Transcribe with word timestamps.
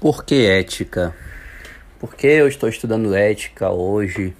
Por 0.00 0.24
que 0.24 0.46
ética? 0.46 1.12
Por 1.98 2.14
que 2.14 2.28
eu 2.28 2.46
estou 2.46 2.68
estudando 2.68 3.16
ética 3.16 3.68
hoje 3.70 4.32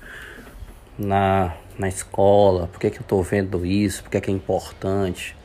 na, 0.97 1.53
na 1.77 1.89
escola? 1.89 2.69
Por 2.69 2.79
que, 2.79 2.89
que 2.91 2.99
eu 2.99 3.03
estou 3.03 3.21
vendo 3.25 3.67
isso? 3.67 4.05
Por 4.05 4.11
que, 4.13 4.21
que 4.21 4.31
é 4.31 4.35
importante? 4.35 5.37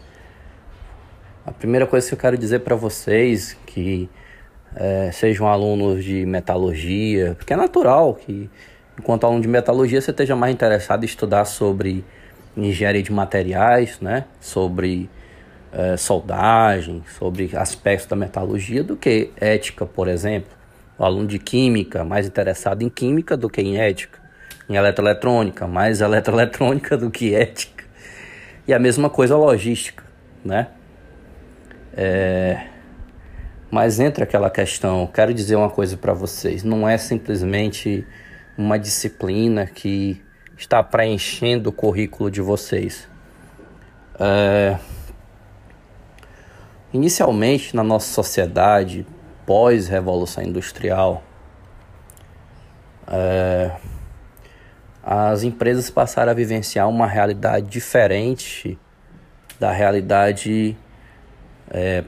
A 1.44 1.52
primeira 1.52 1.88
coisa 1.88 2.07
que 2.07 2.13
eu 2.13 2.20
quero 2.20 2.38
dizer 2.38 2.60
para 2.60 2.76
vocês 2.76 3.57
que 3.65 4.07
é, 4.76 5.12
sejam 5.12 5.47
alunos 5.47 6.03
de 6.03 6.27
metalurgia, 6.27 7.33
porque 7.35 7.51
é 7.51 7.55
natural 7.55 8.13
que 8.13 8.47
enquanto 8.99 9.23
aluno 9.23 9.41
de 9.41 9.47
metalurgia 9.47 9.99
você 9.99 10.11
esteja 10.11 10.35
mais 10.35 10.53
interessado 10.53 11.01
em 11.01 11.07
estudar 11.07 11.45
sobre 11.45 12.05
engenharia 12.55 13.01
de 13.01 13.11
materiais, 13.11 13.99
né? 13.99 14.25
Sobre 14.39 15.09
é, 15.74 15.97
soldagem, 15.97 17.03
sobre 17.17 17.49
aspectos 17.58 18.08
da 18.08 18.16
metalurgia 18.16 18.84
do 18.84 18.95
que 18.95 19.31
ética, 19.35 19.85
por 19.85 20.08
exemplo. 20.08 20.52
O 20.98 21.03
aluno 21.03 21.27
de 21.27 21.40
química, 21.40 22.04
mais 22.05 22.27
interessado 22.27 22.84
em 22.84 22.90
química 22.90 23.36
do 23.36 23.49
que 23.49 23.62
em 23.62 23.80
ética. 23.80 24.20
Em 24.70 24.76
eletroeletrônica, 24.76 25.68
mais 25.68 25.99
eletroeletrônica 26.02 26.96
do 26.96 27.09
que 27.09 27.34
ética. 27.34 27.84
E 28.68 28.73
a 28.73 28.80
mesma 28.80 29.09
coisa 29.09 29.36
logística, 29.36 30.04
né? 30.46 30.68
É... 31.96 32.68
Mas 33.70 33.99
entre 33.99 34.24
aquela 34.24 34.52
questão, 34.52 35.08
quero 35.08 35.34
dizer 35.34 35.55
uma 35.55 35.70
coisa 35.70 35.98
para 35.98 36.13
vocês: 36.13 36.63
não 36.63 36.88
é 36.88 36.98
simplesmente 36.98 38.05
uma 38.55 38.77
disciplina 38.77 39.66
que 39.66 40.21
está 40.55 40.84
preenchendo 40.84 41.71
o 41.71 41.74
currículo 41.74 42.30
de 42.30 42.40
vocês. 42.40 43.08
É... 44.20 44.77
Inicialmente, 46.94 47.76
na 47.76 47.84
nossa 47.84 48.14
sociedade 48.14 49.06
pós-revolução 49.48 50.44
industrial, 50.44 51.24
é, 53.08 53.72
as 55.02 55.44
empresas 55.44 55.90
passaram 55.90 56.32
a 56.32 56.35
vivenciar 56.35 56.88
uma 56.88 57.08
realidade 57.08 57.68
diferente 57.68 58.77
da 59.60 59.72
realidade 59.72 60.77
é, 61.72 62.04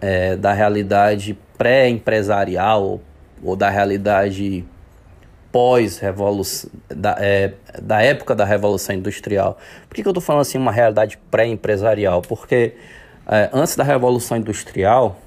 é, 0.00 0.36
da 0.36 0.52
realidade 0.52 1.36
pré-empresarial 1.56 2.82
ou, 2.82 3.02
ou 3.42 3.56
da 3.56 3.68
realidade 3.68 4.64
pós-revolução, 5.50 6.70
da, 6.88 7.16
é, 7.18 7.54
da 7.80 8.02
época 8.02 8.34
da 8.34 8.44
Revolução 8.44 8.94
Industrial. 8.94 9.58
Por 9.88 9.94
que, 9.94 10.02
que 10.02 10.08
eu 10.08 10.12
estou 10.12 10.22
falando 10.22 10.42
assim 10.42 10.58
uma 10.58 10.72
realidade 10.72 11.18
pré-empresarial? 11.30 12.22
Porque 12.22 12.74
é, 13.26 13.48
antes 13.52 13.76
da 13.76 13.84
Revolução 13.84 14.36
Industrial, 14.36 15.18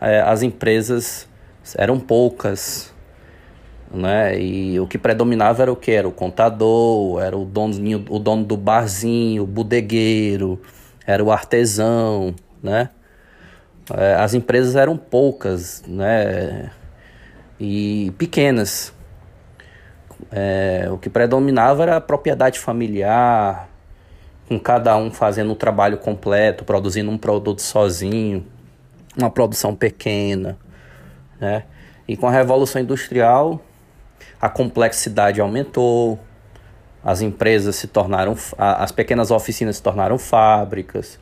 é, 0.00 0.20
as 0.20 0.42
empresas 0.42 1.28
eram 1.76 1.98
poucas, 1.98 2.92
né? 3.92 4.38
E 4.38 4.80
o 4.80 4.86
que 4.86 4.98
predominava 4.98 5.62
era 5.62 5.72
o 5.72 5.76
que? 5.76 5.92
Era 5.92 6.08
o 6.08 6.12
contador, 6.12 7.22
era 7.22 7.36
o 7.36 7.44
dono, 7.44 7.74
o 8.08 8.18
dono 8.18 8.44
do 8.44 8.56
barzinho, 8.56 9.42
o 9.44 9.46
bodegueiro, 9.46 10.60
era 11.06 11.22
o 11.22 11.30
artesão, 11.30 12.34
né? 12.62 12.90
É, 13.94 14.14
as 14.14 14.34
empresas 14.34 14.76
eram 14.76 14.96
poucas, 14.96 15.82
né? 15.86 16.70
E 17.60 18.12
pequenas. 18.18 18.92
É, 20.30 20.88
o 20.90 20.98
que 20.98 21.10
predominava 21.10 21.82
era 21.82 21.96
a 21.96 22.00
propriedade 22.00 22.58
familiar, 22.58 23.68
com 24.48 24.58
cada 24.58 24.96
um 24.96 25.10
fazendo 25.10 25.52
o 25.52 25.56
trabalho 25.56 25.98
completo, 25.98 26.64
produzindo 26.64 27.10
um 27.10 27.18
produto 27.18 27.62
sozinho, 27.62 28.46
uma 29.16 29.30
produção 29.30 29.74
pequena, 29.74 30.58
né? 31.40 31.64
E 32.06 32.16
com 32.16 32.26
a 32.26 32.30
revolução 32.30 32.80
industrial, 32.82 33.60
a 34.40 34.48
complexidade 34.48 35.40
aumentou, 35.40 36.18
as 37.04 37.20
empresas 37.20 37.76
se 37.76 37.86
tornaram, 37.86 38.36
as 38.58 38.92
pequenas 38.92 39.30
oficinas 39.30 39.76
se 39.76 39.82
tornaram 39.82 40.18
fábricas. 40.18 41.18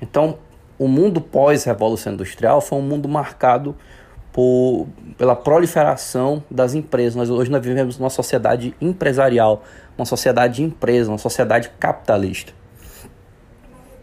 Então, 0.00 0.38
o 0.78 0.86
mundo 0.86 1.20
pós-revolução 1.20 2.12
industrial 2.12 2.60
foi 2.60 2.78
um 2.78 2.82
mundo 2.82 3.08
marcado 3.08 3.74
por, 4.38 4.86
pela 5.16 5.34
proliferação 5.34 6.44
das 6.48 6.72
empresas. 6.72 7.16
Nós, 7.16 7.28
hoje 7.28 7.50
nós 7.50 7.60
vivemos 7.60 7.98
numa 7.98 8.08
sociedade 8.08 8.72
empresarial, 8.80 9.64
uma 9.96 10.04
sociedade 10.04 10.58
de 10.58 10.62
empresa, 10.62 11.10
uma 11.10 11.18
sociedade 11.18 11.72
capitalista. 11.80 12.52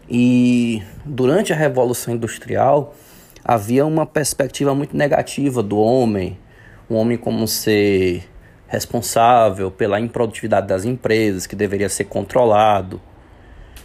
E 0.06 0.82
durante 1.06 1.54
a 1.54 1.56
Revolução 1.56 2.12
Industrial 2.12 2.94
havia 3.42 3.86
uma 3.86 4.04
perspectiva 4.04 4.74
muito 4.74 4.94
negativa 4.94 5.62
do 5.62 5.78
homem, 5.78 6.38
o 6.86 6.96
homem 6.96 7.16
como 7.16 7.48
ser 7.48 8.28
responsável 8.66 9.70
pela 9.70 9.98
improdutividade 9.98 10.66
das 10.66 10.84
empresas, 10.84 11.46
que 11.46 11.56
deveria 11.56 11.88
ser 11.88 12.04
controlado, 12.04 13.00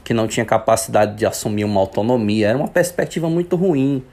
que 0.04 0.14
não 0.14 0.28
tinha 0.28 0.46
capacidade 0.46 1.16
de 1.16 1.26
assumir 1.26 1.64
uma 1.64 1.80
autonomia. 1.80 2.50
Era 2.50 2.58
uma 2.58 2.68
perspectiva 2.68 3.30
muito 3.30 3.56
ruim 3.56 4.04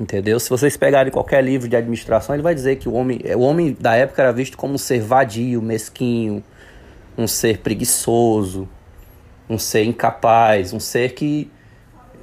Entendeu? 0.00 0.40
Se 0.40 0.48
vocês 0.48 0.78
pegarem 0.78 1.12
qualquer 1.12 1.44
livro 1.44 1.68
de 1.68 1.76
administração, 1.76 2.34
ele 2.34 2.42
vai 2.42 2.54
dizer 2.54 2.76
que 2.76 2.88
o 2.88 2.94
homem, 2.94 3.20
o 3.36 3.40
homem 3.40 3.76
da 3.78 3.94
época 3.94 4.22
era 4.22 4.32
visto 4.32 4.56
como 4.56 4.72
um 4.72 4.78
ser 4.78 5.02
vadio, 5.02 5.60
mesquinho, 5.60 6.42
um 7.18 7.26
ser 7.26 7.58
preguiçoso, 7.58 8.66
um 9.46 9.58
ser 9.58 9.84
incapaz, 9.84 10.72
um 10.72 10.80
ser 10.80 11.12
que, 11.12 11.52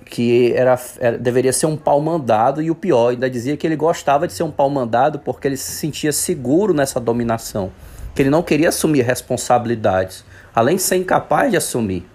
que 0.05 0.53
era, 0.53 0.75
era 0.99 1.19
deveria 1.19 1.53
ser 1.53 1.67
um 1.67 1.77
pau 1.77 2.01
mandado 2.01 2.63
e 2.63 2.71
o 2.71 2.75
pior, 2.75 3.09
ainda 3.11 3.29
dizia 3.29 3.55
que 3.55 3.67
ele 3.67 3.75
gostava 3.75 4.25
de 4.25 4.33
ser 4.33 4.41
um 4.41 4.49
pau 4.51 4.71
mandado 4.71 5.19
porque 5.19 5.47
ele 5.47 5.57
se 5.57 5.73
sentia 5.73 6.11
seguro 6.11 6.73
nessa 6.73 6.99
dominação, 6.99 7.71
que 8.16 8.23
ele 8.23 8.31
não 8.31 8.41
queria 8.41 8.69
assumir 8.69 9.03
responsabilidades, 9.03 10.25
além 10.55 10.77
de 10.77 10.81
ser 10.81 10.95
incapaz 10.95 11.51
de 11.51 11.57
assumir, 11.57 12.07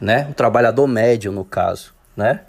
né? 0.00 0.26
O 0.28 0.34
trabalhador 0.34 0.88
médio 0.88 1.30
no 1.30 1.44
caso, 1.44 1.94
né? 2.16 2.40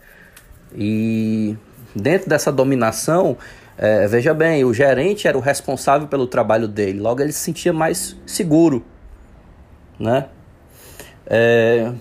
E 0.74 1.56
Dentro 1.96 2.30
dessa 2.30 2.52
dominação, 2.52 3.38
é, 3.78 4.06
veja 4.08 4.34
bem, 4.34 4.66
o 4.66 4.74
gerente 4.74 5.28
era 5.28 5.38
o 5.38 5.42
responsável 5.42 6.08
pelo 6.08 6.28
trabalho 6.28 6.68
dele, 6.68 7.00
logo 7.00 7.22
ele 7.22 7.32
se 7.32 7.40
sentia 7.40 7.72
mais 7.72 8.16
seguro, 8.26 8.84
né? 10.00 10.26
É... 11.26 11.92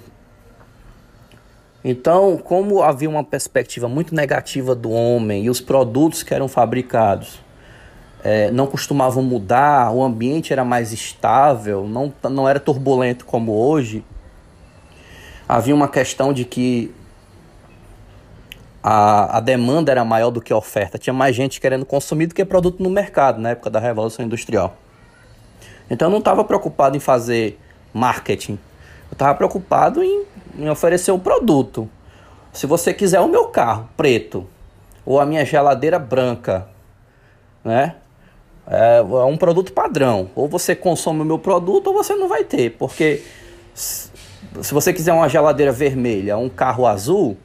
Então, 1.85 2.39
como 2.39 2.83
havia 2.83 3.09
uma 3.09 3.23
perspectiva 3.23 3.89
muito 3.89 4.15
negativa 4.15 4.75
do 4.75 4.91
homem 4.91 5.45
e 5.45 5.51
os 5.51 5.61
produtos 5.61 6.23
que 6.23 6.33
eram 6.33 6.49
fabricados 6.49 7.41
é, 8.23 8.51
não 8.51 8.67
costumavam 8.67 9.23
mudar, 9.23 9.93
o 9.93 10.03
ambiente 10.03 10.51
era 10.51 10.65
mais 10.65 10.93
estável, 10.93 11.87
não, 11.87 12.13
não 12.31 12.49
era 12.49 12.59
turbulento 12.59 13.27
como 13.27 13.53
hoje, 13.53 14.03
havia 15.47 15.75
uma 15.75 15.89
questão 15.89 16.33
de 16.33 16.47
que 16.47 16.91
a, 18.87 19.39
a 19.39 19.41
demanda 19.41 19.91
era 19.91 20.05
maior 20.05 20.31
do 20.31 20.43
que 20.43 20.53
a 20.53 20.57
oferta. 20.59 20.99
Tinha 20.99 21.15
mais 21.15 21.35
gente 21.35 21.59
querendo 21.59 21.87
consumir 21.87 22.27
do 22.27 22.35
que 22.35 22.45
produto 22.45 22.83
no 22.83 22.91
mercado 22.91 23.41
na 23.41 23.51
época 23.51 23.71
da 23.71 23.81
Revolução 23.81 24.23
Industrial. 24.23 24.77
Então 25.89 26.09
eu 26.09 26.13
não 26.13 26.19
estava 26.19 26.45
preocupado 26.45 26.95
em 26.95 27.01
fazer 27.01 27.59
marketing. 27.95 28.59
Eu 29.11 29.15
estava 29.15 29.35
preocupado 29.35 30.03
em, 30.03 30.27
em 30.59 30.69
oferecer 30.69 31.13
o 31.13 31.19
produto. 31.19 31.89
Se 32.53 32.67
você 32.67 32.93
quiser 32.93 33.21
o 33.21 33.29
meu 33.29 33.47
carro 33.47 33.89
preto 33.97 34.47
ou 35.07 35.19
a 35.19 35.25
minha 35.25 35.47
geladeira 35.47 35.99
branca, 35.99 36.69
né? 37.65 37.95
É, 38.67 38.99
é 38.99 39.25
um 39.25 39.39
produto 39.39 39.73
padrão. 39.73 40.29
Ou 40.35 40.47
você 40.47 40.77
consome 40.77 41.23
o 41.23 41.25
meu 41.25 41.39
produto 41.39 41.87
ou 41.87 41.95
você 41.95 42.15
não 42.15 42.29
vai 42.29 42.45
ter. 42.45 42.73
Porque 42.73 43.23
se 43.75 44.11
você 44.75 44.93
quiser 44.93 45.15
uma 45.15 45.29
geladeira 45.29 45.73
vermelha, 45.73 46.37
um 46.37 46.51
carro 46.51 46.87
azul, 46.87 47.39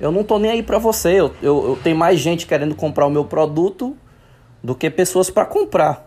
eu 0.00 0.12
não 0.12 0.22
tô 0.22 0.38
nem 0.38 0.50
aí 0.50 0.62
para 0.62 0.78
você. 0.78 1.20
Eu, 1.20 1.34
eu, 1.42 1.68
eu, 1.70 1.78
tenho 1.82 1.96
mais 1.96 2.20
gente 2.20 2.46
querendo 2.46 2.74
comprar 2.74 3.06
o 3.06 3.10
meu 3.10 3.24
produto 3.24 3.96
do 4.62 4.74
que 4.74 4.88
pessoas 4.90 5.30
para 5.30 5.44
comprar. 5.44 6.06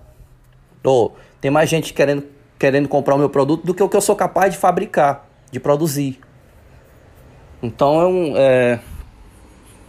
Ou 0.84 1.16
tem 1.40 1.52
mais 1.52 1.70
gente 1.70 1.94
querendo, 1.94 2.24
querendo 2.58 2.88
comprar 2.88 3.16
o 3.16 3.18
meu 3.18 3.30
produto 3.30 3.66
do 3.66 3.74
que 3.74 3.84
o 3.84 3.90
que 3.90 3.98
eu 3.98 4.02
sou 4.02 4.16
capaz 4.16 4.54
de 4.54 4.58
fabricar, 4.58 5.28
de 5.52 5.60
produzir. 5.60 6.20
Então 7.62 8.02
eu, 8.02 8.38
é, 8.38 8.80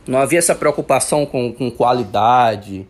não 0.07 0.19
havia 0.19 0.39
essa 0.39 0.55
preocupação 0.55 1.25
com, 1.25 1.53
com 1.53 1.71
qualidade, 1.71 2.87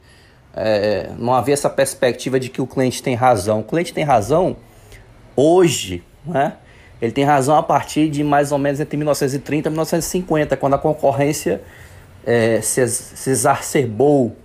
é, 0.55 1.11
não 1.19 1.35
havia 1.35 1.55
essa 1.55 1.71
perspectiva 1.71 2.41
de 2.41 2.49
que 2.49 2.61
o 2.61 2.67
cliente 2.67 3.03
tem 3.03 3.15
razão. 3.15 3.61
O 3.61 3.65
cliente 3.65 3.93
tem 3.93 4.05
razão 4.05 4.57
hoje, 5.37 6.03
né? 6.25 6.57
Ele 7.03 7.13
tem 7.13 7.25
razão 7.25 7.57
a 7.57 7.63
partir 7.63 8.09
de 8.09 8.23
mais 8.23 8.53
ou 8.53 8.59
menos 8.59 8.81
entre 8.81 8.97
1930 8.97 9.69
e 9.69 9.71
1950, 9.71 10.57
quando 10.57 10.75
a 10.75 10.79
concorrência 10.79 11.61
é, 12.25 12.61
se, 12.61 12.87
se 12.87 13.31
exacerbou, 13.31 14.37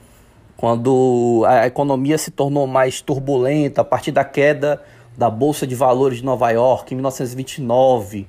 quando 0.58 1.46
a 1.48 1.68
economia 1.68 2.18
se 2.18 2.32
tornou 2.32 2.66
mais 2.66 3.00
turbulenta, 3.00 3.82
a 3.82 3.86
partir 3.86 4.12
da 4.12 4.26
queda 4.26 4.82
da 5.16 5.30
Bolsa 5.30 5.68
de 5.68 5.76
Valores 5.76 6.18
de 6.18 6.26
Nova 6.26 6.50
York 6.50 6.94
em 6.94 6.98
1929, 6.98 8.28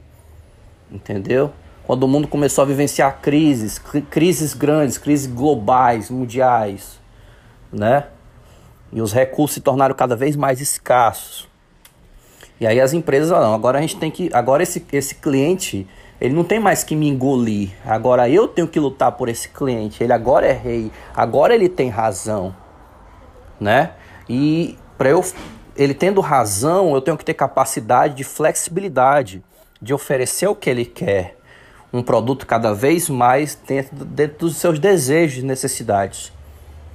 entendeu? 0.92 1.50
quando 1.88 2.02
o 2.02 2.08
mundo 2.08 2.28
começou 2.28 2.60
a 2.60 2.66
vivenciar 2.66 3.18
crises, 3.22 3.78
crises 4.10 4.52
grandes, 4.52 4.98
crises 4.98 5.26
globais, 5.26 6.10
mundiais, 6.10 7.00
né? 7.72 8.08
E 8.92 9.00
os 9.00 9.10
recursos 9.10 9.54
se 9.54 9.62
tornaram 9.62 9.94
cada 9.94 10.14
vez 10.14 10.36
mais 10.36 10.60
escassos. 10.60 11.48
E 12.60 12.66
aí 12.66 12.80
as 12.80 12.92
empresas, 12.92 13.30
não, 13.30 13.54
agora 13.54 13.78
a 13.78 13.80
gente 13.80 13.96
tem 13.96 14.10
que, 14.10 14.30
agora 14.32 14.62
esse, 14.62 14.84
esse 14.92 15.14
cliente, 15.14 15.86
ele 16.20 16.34
não 16.34 16.44
tem 16.44 16.58
mais 16.58 16.82
que 16.82 16.96
me 16.96 17.08
engolir. 17.08 17.70
Agora 17.86 18.28
eu 18.28 18.48
tenho 18.48 18.66
que 18.66 18.80
lutar 18.80 19.12
por 19.12 19.28
esse 19.28 19.48
cliente. 19.48 20.02
Ele 20.02 20.12
agora 20.12 20.46
é 20.46 20.52
rei, 20.52 20.90
agora 21.14 21.54
ele 21.54 21.68
tem 21.68 21.88
razão, 21.88 22.54
né? 23.60 23.92
E 24.28 24.76
para 24.96 25.10
eu 25.10 25.24
ele 25.76 25.94
tendo 25.94 26.20
razão, 26.20 26.92
eu 26.92 27.00
tenho 27.00 27.16
que 27.16 27.24
ter 27.24 27.34
capacidade 27.34 28.14
de 28.14 28.24
flexibilidade, 28.24 29.44
de 29.80 29.94
oferecer 29.94 30.48
o 30.48 30.54
que 30.56 30.68
ele 30.68 30.84
quer 30.84 31.38
um 31.92 32.02
produto 32.02 32.46
cada 32.46 32.74
vez 32.74 33.08
mais 33.08 33.58
dentro, 33.66 34.04
dentro 34.04 34.38
dos 34.38 34.56
seus 34.56 34.78
desejos 34.78 35.42
e 35.42 35.46
necessidades. 35.46 36.32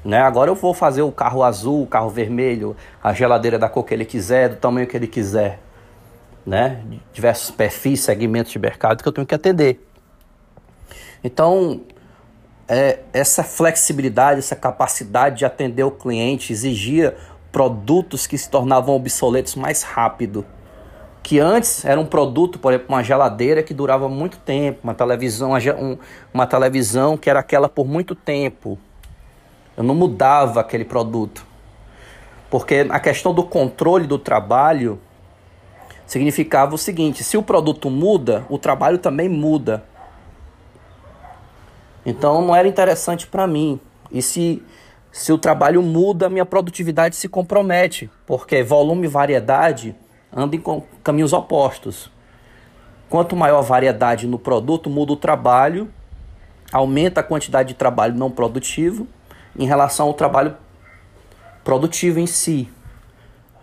Né? 0.03 0.19
Agora 0.19 0.51
eu 0.51 0.55
vou 0.55 0.73
fazer 0.73 1.01
o 1.01 1.11
carro 1.11 1.43
azul, 1.43 1.83
o 1.83 1.87
carro 1.87 2.09
vermelho, 2.09 2.75
a 3.01 3.13
geladeira 3.13 3.57
da 3.57 3.69
cor 3.69 3.85
que 3.85 3.93
ele 3.93 4.05
quiser, 4.05 4.49
do 4.49 4.55
tamanho 4.57 4.87
que 4.87 4.97
ele 4.97 5.07
quiser. 5.07 5.59
Né? 6.45 6.81
Diversos 7.13 7.51
perfis, 7.51 8.01
segmentos 8.01 8.51
de 8.51 8.59
mercado 8.59 9.01
que 9.01 9.07
eu 9.07 9.13
tenho 9.13 9.25
que 9.25 9.35
atender. 9.35 9.79
Então, 11.23 11.81
é, 12.67 12.99
essa 13.13 13.43
flexibilidade, 13.43 14.39
essa 14.39 14.55
capacidade 14.55 15.37
de 15.37 15.45
atender 15.45 15.83
o 15.83 15.91
cliente 15.91 16.51
exigia 16.51 17.15
produtos 17.51 18.27
que 18.27 18.37
se 18.37 18.49
tornavam 18.49 18.95
obsoletos 18.95 19.55
mais 19.55 19.83
rápido 19.83 20.45
que 21.23 21.39
antes 21.39 21.85
era 21.85 21.99
um 21.99 22.05
produto, 22.05 22.59
por 22.59 22.73
exemplo, 22.73 22.93
uma 22.93 23.01
geladeira 23.01 23.63
que 23.63 23.73
durava 23.73 24.09
muito 24.09 24.37
tempo, 24.39 24.81
uma 24.83 24.93
televisão, 24.93 25.51
uma, 25.51 25.99
uma 26.33 26.45
televisão 26.45 27.15
que 27.15 27.29
era 27.29 27.39
aquela 27.39 27.69
por 27.69 27.87
muito 27.87 28.13
tempo. 28.13 28.77
Eu 29.75 29.83
não 29.83 29.95
mudava 29.95 30.61
aquele 30.61 30.85
produto. 30.85 31.45
Porque 32.49 32.85
a 32.89 32.99
questão 32.99 33.33
do 33.33 33.43
controle 33.43 34.05
do 34.05 34.19
trabalho 34.19 34.99
significava 36.05 36.75
o 36.75 36.77
seguinte: 36.77 37.23
se 37.23 37.35
o 37.35 37.41
produto 37.41 37.89
muda, 37.89 38.45
o 38.49 38.57
trabalho 38.57 38.99
também 38.99 39.27
muda. 39.27 39.83
Então 42.05 42.41
não 42.45 42.55
era 42.55 42.67
interessante 42.67 43.25
para 43.25 43.47
mim. 43.47 43.79
E 44.11 44.21
se, 44.21 44.61
se 45.11 45.33
o 45.33 45.37
trabalho 45.37 45.81
muda, 45.81 46.29
minha 46.29 46.45
produtividade 46.45 47.15
se 47.15 47.27
compromete, 47.27 48.09
porque 48.27 48.61
volume 48.61 49.05
e 49.05 49.09
variedade 49.09 49.95
andam 50.31 50.59
em 50.59 50.83
caminhos 51.03 51.33
opostos. 51.33 52.11
Quanto 53.09 53.35
maior 53.35 53.59
a 53.59 53.61
variedade 53.61 54.27
no 54.27 54.37
produto, 54.37 54.89
muda 54.89 55.13
o 55.13 55.17
trabalho, 55.17 55.89
aumenta 56.71 57.21
a 57.21 57.23
quantidade 57.23 57.69
de 57.69 57.75
trabalho 57.75 58.15
não 58.15 58.29
produtivo 58.29 59.07
em 59.57 59.65
relação 59.65 60.07
ao 60.07 60.13
trabalho 60.13 60.55
produtivo 61.63 62.19
em 62.19 62.27
si, 62.27 62.69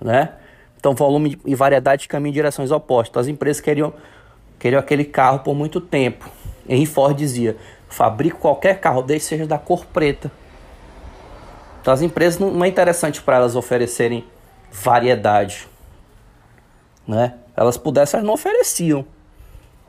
né? 0.01 0.35
Então, 0.77 0.95
volume 0.95 1.39
e 1.45 1.55
variedade 1.55 2.09
caminham 2.09 2.31
em 2.31 2.35
direções 2.35 2.71
opostas. 2.71 3.23
As 3.23 3.29
empresas 3.29 3.61
queriam, 3.61 3.93
queriam 4.59 4.81
aquele 4.81 5.05
carro 5.05 5.41
por 5.41 5.55
muito 5.55 5.81
tempo. 5.81 6.31
Henry 6.67 6.87
Ford 6.87 7.15
dizia: 7.17 7.57
fabrico 7.89 8.39
qualquer 8.39 8.81
carro, 8.81 9.03
desde 9.03 9.27
seja 9.27 9.47
da 9.47 9.59
cor 9.59 9.85
preta. 9.87 10.33
Então, 11.81 11.93
as 11.93 12.01
empresas 12.01 12.39
não, 12.39 12.51
não 12.51 12.65
é 12.65 12.69
interessante 12.69 13.21
para 13.21 13.37
elas 13.37 13.57
oferecerem 13.57 14.25
variedade 14.73 15.69
né? 17.11 17.35
Elas 17.57 17.77
pudessem, 17.77 18.19
elas 18.19 18.27
não 18.27 18.35
ofereciam. 18.35 19.05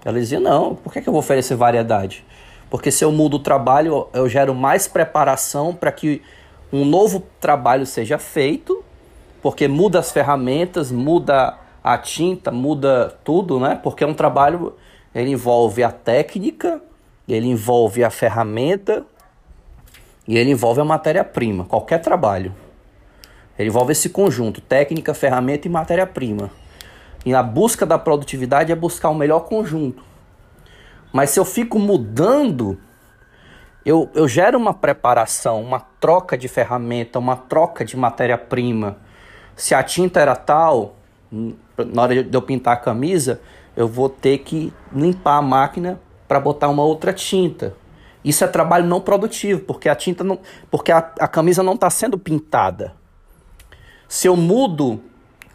Elas 0.03 0.21
diziam, 0.21 0.41
não, 0.41 0.75
por 0.75 0.91
que, 0.91 1.01
que 1.01 1.07
eu 1.07 1.13
vou 1.13 1.19
oferecer 1.19 1.55
variedade? 1.55 2.25
Porque 2.71 2.89
se 2.89 3.03
eu 3.03 3.11
mudo 3.11 3.35
o 3.35 3.39
trabalho, 3.39 4.07
eu 4.13 4.29
gero 4.29 4.55
mais 4.55 4.87
preparação 4.87 5.75
para 5.75 5.91
que 5.91 6.21
um 6.71 6.85
novo 6.85 7.21
trabalho 7.37 7.85
seja 7.85 8.17
feito, 8.17 8.81
porque 9.41 9.67
muda 9.67 9.99
as 9.99 10.09
ferramentas, 10.09 10.89
muda 10.89 11.57
a 11.83 11.97
tinta, 11.97 12.49
muda 12.49 13.13
tudo, 13.25 13.59
né? 13.59 13.77
Porque 13.83 14.05
um 14.05 14.13
trabalho, 14.13 14.73
ele 15.13 15.31
envolve 15.31 15.83
a 15.83 15.91
técnica, 15.91 16.81
ele 17.27 17.47
envolve 17.47 18.05
a 18.05 18.09
ferramenta 18.09 19.05
e 20.25 20.37
ele 20.37 20.51
envolve 20.51 20.79
a 20.79 20.85
matéria-prima, 20.85 21.65
qualquer 21.65 21.99
trabalho. 21.99 22.55
Ele 23.59 23.67
envolve 23.67 23.91
esse 23.91 24.07
conjunto, 24.07 24.61
técnica, 24.61 25.13
ferramenta 25.13 25.67
e 25.67 25.69
matéria-prima. 25.69 26.49
E 27.25 27.33
a 27.33 27.43
busca 27.43 27.85
da 27.85 27.99
produtividade 27.99 28.71
é 28.71 28.75
buscar 28.75 29.09
o 29.09 29.15
melhor 29.15 29.41
conjunto. 29.41 30.10
Mas 31.11 31.31
se 31.31 31.39
eu 31.39 31.45
fico 31.45 31.77
mudando, 31.77 32.77
eu, 33.85 34.09
eu 34.13 34.27
gero 34.27 34.57
uma 34.57 34.73
preparação, 34.73 35.61
uma 35.61 35.79
troca 35.79 36.37
de 36.37 36.47
ferramenta, 36.47 37.19
uma 37.19 37.35
troca 37.35 37.83
de 37.83 37.97
matéria-prima. 37.97 38.97
Se 39.55 39.75
a 39.75 39.83
tinta 39.83 40.19
era 40.19 40.35
tal, 40.35 40.95
na 41.77 42.01
hora 42.01 42.23
de 42.23 42.35
eu 42.35 42.41
pintar 42.41 42.73
a 42.73 42.77
camisa, 42.77 43.41
eu 43.75 43.87
vou 43.87 44.09
ter 44.09 44.39
que 44.39 44.73
limpar 44.93 45.37
a 45.37 45.41
máquina 45.41 45.99
para 46.27 46.39
botar 46.39 46.69
uma 46.69 46.83
outra 46.83 47.11
tinta. 47.11 47.75
Isso 48.23 48.43
é 48.43 48.47
trabalho 48.47 48.85
não 48.85 49.01
produtivo, 49.01 49.61
porque 49.61 49.89
a 49.89 49.95
tinta 49.95 50.23
não, 50.23 50.39
porque 50.69 50.91
a, 50.91 50.97
a 51.19 51.27
camisa 51.27 51.63
não 51.63 51.73
está 51.73 51.89
sendo 51.89 52.17
pintada. 52.17 52.93
Se 54.07 54.27
eu 54.27 54.35
mudo 54.35 55.01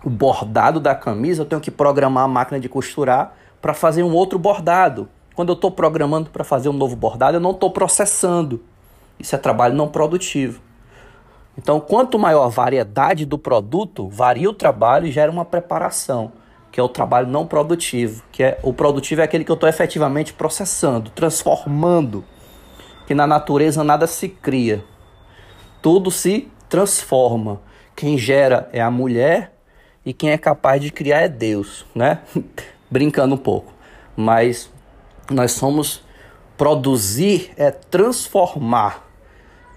o 0.05 0.11
bordado 0.11 0.81
da 0.81 0.95
camisa, 0.95 1.43
eu 1.43 1.47
tenho 1.47 1.61
que 1.61 1.71
programar 1.71 2.25
a 2.25 2.29
máquina 2.29 2.59
de 2.59 2.69
costurar 2.69 3.37
para 3.61 3.73
fazer 3.73 4.03
um 4.03 4.13
outro 4.13 4.39
bordado. 4.39 5.09
Quando 5.37 5.51
eu 5.51 5.55
estou 5.55 5.71
programando 5.71 6.31
para 6.31 6.43
fazer 6.43 6.71
um 6.71 6.73
novo 6.73 6.97
bordado, 6.97 7.37
eu 7.37 7.41
não 7.41 7.51
estou 7.51 7.71
processando. 7.71 8.63
Isso 9.21 9.35
é 9.35 9.39
trabalho 9.39 9.75
não 9.75 9.87
produtivo. 9.87 10.63
Então, 11.59 11.79
quanto 11.79 12.19
maior 12.19 12.45
a 12.45 12.49
variedade 12.49 13.27
do 13.27 13.37
produto, 13.37 14.09
varia 14.09 14.49
o 14.49 14.55
trabalho 14.55 15.07
e 15.07 15.13
gera 15.13 15.31
uma 15.31 15.45
preparação, 15.45 16.33
que 16.73 16.81
é 16.81 16.83
o 16.83 16.89
trabalho 16.89 17.29
não 17.29 17.47
produtivo, 17.47 18.23
que 18.33 18.43
é 18.43 18.59
o 18.63 18.73
produtivo 18.73 19.21
é 19.21 19.25
aquele 19.25 19.45
que 19.45 19.51
eu 19.51 19.55
estou 19.55 19.69
efetivamente 19.69 20.33
processando, 20.33 21.11
transformando, 21.11 22.25
que 23.07 23.15
na 23.15 23.27
natureza 23.27 23.85
nada 23.85 24.07
se 24.07 24.31
cria, 24.31 24.83
tudo 25.83 26.11
se 26.11 26.51
transforma. 26.67 27.61
Quem 27.95 28.17
gera 28.17 28.71
é 28.73 28.81
a 28.81 28.91
mulher 28.91 29.55
e 30.05 30.15
quem 30.15 30.31
é 30.31 30.39
capaz 30.39 30.81
de 30.81 30.91
criar 30.91 31.21
é 31.21 31.29
Deus, 31.29 31.85
né? 31.95 32.21
Brincando 32.91 33.35
um 33.35 33.39
pouco. 33.39 33.73
Mas 34.15 34.71
nós 35.31 35.53
somos 35.53 36.05
produzir 36.57 37.53
é 37.57 37.71
transformar 37.71 39.07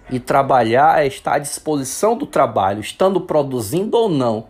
e 0.10 0.20
trabalhar 0.20 1.04
é 1.04 1.08
estar 1.08 1.36
à 1.36 1.40
disposição 1.40 2.18
do 2.18 2.26
trabalho, 2.26 2.80
estando 2.80 3.22
produzindo 3.22 3.98
ou 3.98 4.10
não. 4.10 4.48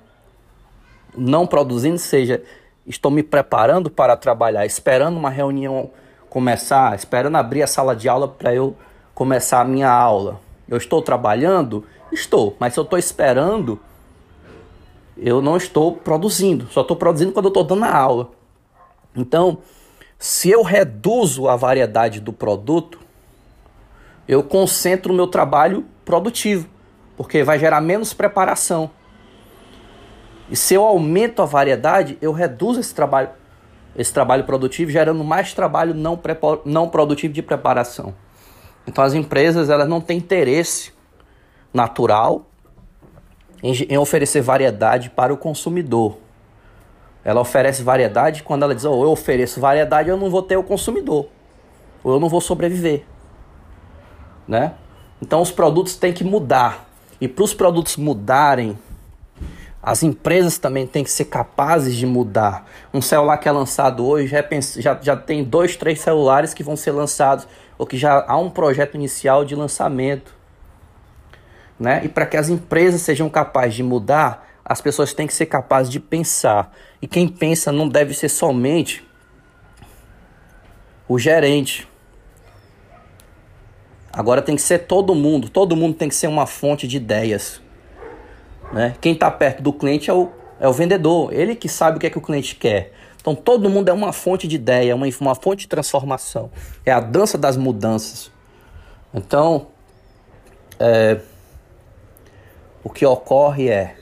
Não 1.16 1.46
produzindo, 1.46 1.98
seja, 1.98 2.42
estou 2.86 3.12
me 3.12 3.24
preparando 3.24 3.90
para 3.90 4.16
trabalhar, 4.16 4.66
esperando 4.66 5.18
uma 5.18 5.30
reunião 5.30 5.90
começar, 6.30 6.96
esperando 6.96 7.36
abrir 7.36 7.64
a 7.64 7.68
sala 7.68 7.96
de 7.96 8.08
aula 8.08 8.28
para 8.28 8.54
eu 8.54 8.76
começar 9.14 9.62
a 9.62 9.66
minha 9.66 9.90
aula. 9.90 10.40
Eu 10.68 10.78
estou 10.78 11.02
trabalhando? 11.02 11.84
Estou, 12.12 12.56
mas 12.60 12.74
se 12.74 12.80
eu 12.80 12.84
estou 12.84 12.98
esperando, 12.98 13.80
eu 15.18 15.42
não 15.42 15.58
estou 15.58 15.96
produzindo, 15.96 16.68
só 16.72 16.82
estou 16.82 16.96
produzindo 16.96 17.32
quando 17.32 17.46
eu 17.46 17.50
estou 17.50 17.64
dando 17.64 17.84
a 17.84 17.96
aula. 17.96 18.30
Então, 19.16 19.58
se 20.20 20.50
eu 20.50 20.62
reduzo 20.62 21.48
a 21.48 21.56
variedade 21.56 22.20
do 22.20 22.34
produto, 22.34 23.00
eu 24.28 24.44
concentro 24.44 25.14
o 25.14 25.16
meu 25.16 25.28
trabalho 25.28 25.86
produtivo, 26.04 26.68
porque 27.16 27.42
vai 27.42 27.58
gerar 27.58 27.80
menos 27.80 28.14
preparação. 28.14 28.92
E 30.52 30.58
se 30.58 30.74
eu 30.74 30.84
aumento 30.84 31.42
a 31.42 31.46
variedade, 31.46 32.18
eu 32.22 32.34
reduzo 32.34 32.82
esse 32.82 32.94
trabalho, 32.94 33.30
esse 33.96 34.12
trabalho 34.12 34.44
produtivo, 34.44 34.92
gerando 34.92 35.24
mais 35.24 35.54
trabalho 35.54 35.94
não, 35.94 36.20
não 36.66 36.90
produtivo 36.90 37.34
de 37.34 37.42
preparação. 37.42 38.14
Então 38.86 39.04
as 39.04 39.14
empresas 39.14 39.70
elas 39.70 39.88
não 39.88 40.02
têm 40.02 40.18
interesse 40.18 40.92
natural 41.74 42.46
em, 43.64 43.72
em 43.84 43.98
oferecer 43.98 44.42
variedade 44.42 45.10
para 45.10 45.34
o 45.34 45.38
consumidor. 45.38 46.18
Ela 47.24 47.42
oferece 47.42 47.84
variedade 47.84 48.44
quando 48.44 48.64
ela 48.64 48.74
diz: 48.74 48.86
oh, 48.86 49.04
eu 49.04 49.12
ofereço 49.12 49.60
variedade, 49.60 50.10
eu 50.10 50.18
não 50.18 50.30
vou 50.30 50.42
ter 50.42 50.58
o 50.58 50.64
consumidor, 50.64 51.28
ou 52.04 52.14
eu 52.14 52.20
não 52.20 52.30
vou 52.30 52.42
sobreviver. 52.42 53.04
Né? 54.48 54.74
Então 55.22 55.42
os 55.42 55.52
produtos 55.52 55.96
têm 55.96 56.14
que 56.14 56.24
mudar. 56.24 56.88
E 57.22 57.28
para 57.28 57.44
os 57.44 57.54
produtos 57.54 57.98
mudarem, 57.98 58.78
as 59.82 60.04
empresas 60.04 60.58
também 60.58 60.86
têm 60.88 61.04
que 61.04 61.12
ser 61.12 61.26
capazes 61.26 61.96
de 61.96 62.06
mudar. 62.06 62.66
Um 62.94 63.02
celular 63.02 63.38
que 63.38 63.48
é 63.48 63.52
lançado 63.52 64.06
hoje 64.06 64.28
já, 64.28 64.40
é, 64.40 64.62
já, 64.78 65.00
já 65.02 65.16
tem 65.16 65.44
dois, 65.44 65.76
três 65.76 66.02
celulares 66.02 66.54
que 66.54 66.64
vão 66.64 66.76
ser 66.76 66.92
lançados, 66.92 67.48
ou 67.78 67.86
que 67.86 67.98
já 67.98 68.26
há 68.28 68.38
um 68.38 68.50
projeto 68.50 68.96
inicial 68.96 69.46
de 69.46 69.56
lançamento. 69.56 70.34
Né? 71.80 72.02
E 72.04 72.10
para 72.10 72.26
que 72.26 72.36
as 72.36 72.50
empresas 72.50 73.02
sejam 73.02 73.30
capazes 73.30 73.76
de 73.76 73.84
mudar, 73.84 74.49
as 74.70 74.80
pessoas 74.80 75.16
têm 75.16 75.26
que 75.26 75.34
ser 75.34 75.48
capazes 75.48 75.92
de 75.92 76.00
pensar. 76.00 76.72
E 77.02 77.08
quem 77.08 77.28
pensa 77.28 77.72
não 77.72 77.90
deve 77.90 78.14
ser 78.14 78.30
somente 78.30 79.04
o 81.08 81.18
gerente. 81.18 81.88
Agora 84.14 84.44
tem 84.44 84.56
que 84.56 84.62
ser 84.62 84.86
todo 84.86 85.16
mundo, 85.16 85.50
todo 85.50 85.76
mundo 85.76 85.96
tem 85.96 86.08
que 86.08 86.14
ser 86.14 86.28
uma 86.28 86.46
fonte 86.46 86.88
de 86.88 86.98
ideias. 86.98 87.60
Né? 88.72 88.96
Quem 89.02 89.14
está 89.14 89.32
perto 89.32 89.64
do 89.64 89.74
cliente 89.74 90.12
é 90.12 90.14
o, 90.14 90.30
é 90.60 90.68
o 90.68 90.74
vendedor, 90.74 91.34
ele 91.34 91.56
que 91.56 91.68
sabe 91.68 91.98
o 91.98 92.00
que 92.00 92.06
é 92.06 92.10
que 92.12 92.20
o 92.20 92.22
cliente 92.22 92.56
quer. 92.56 92.94
Então 93.20 93.34
todo 93.34 93.70
mundo 93.72 93.90
é 93.90 93.94
uma 93.94 94.14
fonte 94.14 94.48
de 94.48 94.56
ideia, 94.56 94.96
uma, 94.96 95.08
uma 95.20 95.34
fonte 95.34 95.62
de 95.62 95.68
transformação. 95.68 96.52
É 96.86 96.92
a 96.92 97.00
dança 97.00 97.40
das 97.40 97.58
mudanças. 97.58 98.32
Então, 99.12 99.68
é, 100.80 101.20
o 102.84 102.90
que 102.90 103.04
ocorre 103.04 103.70
é, 103.70 103.99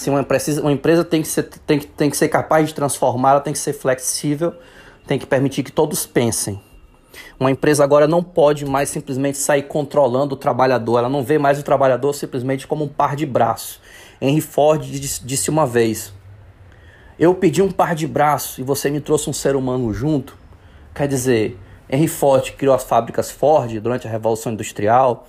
se 0.00 0.08
uma, 0.08 0.24
precisa, 0.24 0.62
uma 0.62 0.72
empresa 0.72 1.04
tem 1.04 1.20
que, 1.20 1.28
ser, 1.28 1.42
tem, 1.42 1.78
tem 1.78 2.08
que 2.08 2.16
ser 2.16 2.28
capaz 2.28 2.68
de 2.68 2.74
transformar, 2.74 3.32
ela 3.32 3.40
tem 3.40 3.52
que 3.52 3.58
ser 3.58 3.74
flexível, 3.74 4.54
tem 5.06 5.18
que 5.18 5.26
permitir 5.26 5.62
que 5.62 5.70
todos 5.70 6.06
pensem. 6.06 6.58
Uma 7.38 7.50
empresa 7.50 7.84
agora 7.84 8.06
não 8.06 8.22
pode 8.22 8.64
mais 8.64 8.88
simplesmente 8.88 9.36
sair 9.36 9.64
controlando 9.64 10.34
o 10.34 10.38
trabalhador, 10.38 11.00
ela 11.00 11.08
não 11.10 11.22
vê 11.22 11.36
mais 11.38 11.58
o 11.58 11.62
trabalhador 11.62 12.14
simplesmente 12.14 12.66
como 12.66 12.84
um 12.84 12.88
par 12.88 13.14
de 13.14 13.26
braços. 13.26 13.78
Henry 14.22 14.40
Ford 14.40 14.82
disse 14.82 15.50
uma 15.50 15.66
vez: 15.66 16.14
Eu 17.18 17.34
pedi 17.34 17.60
um 17.60 17.70
par 17.70 17.94
de 17.94 18.06
braços 18.06 18.56
e 18.56 18.62
você 18.62 18.88
me 18.88 19.02
trouxe 19.02 19.28
um 19.28 19.34
ser 19.34 19.54
humano 19.54 19.92
junto. 19.92 20.34
Quer 20.94 21.08
dizer, 21.08 21.58
Henry 21.90 22.08
Ford 22.08 22.52
criou 22.52 22.74
as 22.74 22.84
fábricas 22.84 23.30
Ford 23.30 23.78
durante 23.80 24.06
a 24.06 24.10
Revolução 24.10 24.52
Industrial, 24.52 25.26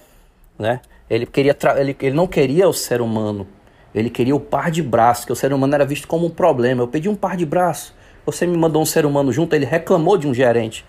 né? 0.57 0.79
Ele, 1.09 1.25
queria 1.25 1.57
ele, 1.75 1.97
ele 1.99 2.15
não 2.15 2.25
queria 2.25 2.69
o 2.69 2.73
ser 2.73 3.01
humano, 3.01 3.45
ele 3.93 4.09
queria 4.09 4.35
o 4.35 4.39
par 4.39 4.71
de 4.71 4.81
braços, 4.81 5.25
que 5.25 5.31
o 5.31 5.35
ser 5.35 5.51
humano 5.53 5.75
era 5.75 5.85
visto 5.85 6.07
como 6.07 6.25
um 6.25 6.29
problema. 6.29 6.81
Eu 6.81 6.87
pedi 6.87 7.09
um 7.09 7.15
par 7.15 7.35
de 7.35 7.45
braços, 7.45 7.93
você 8.25 8.45
me 8.45 8.57
mandou 8.57 8.81
um 8.81 8.85
ser 8.85 9.05
humano 9.05 9.31
junto, 9.31 9.55
ele 9.55 9.65
reclamou 9.65 10.17
de 10.17 10.27
um 10.27 10.33
gerente. 10.33 10.85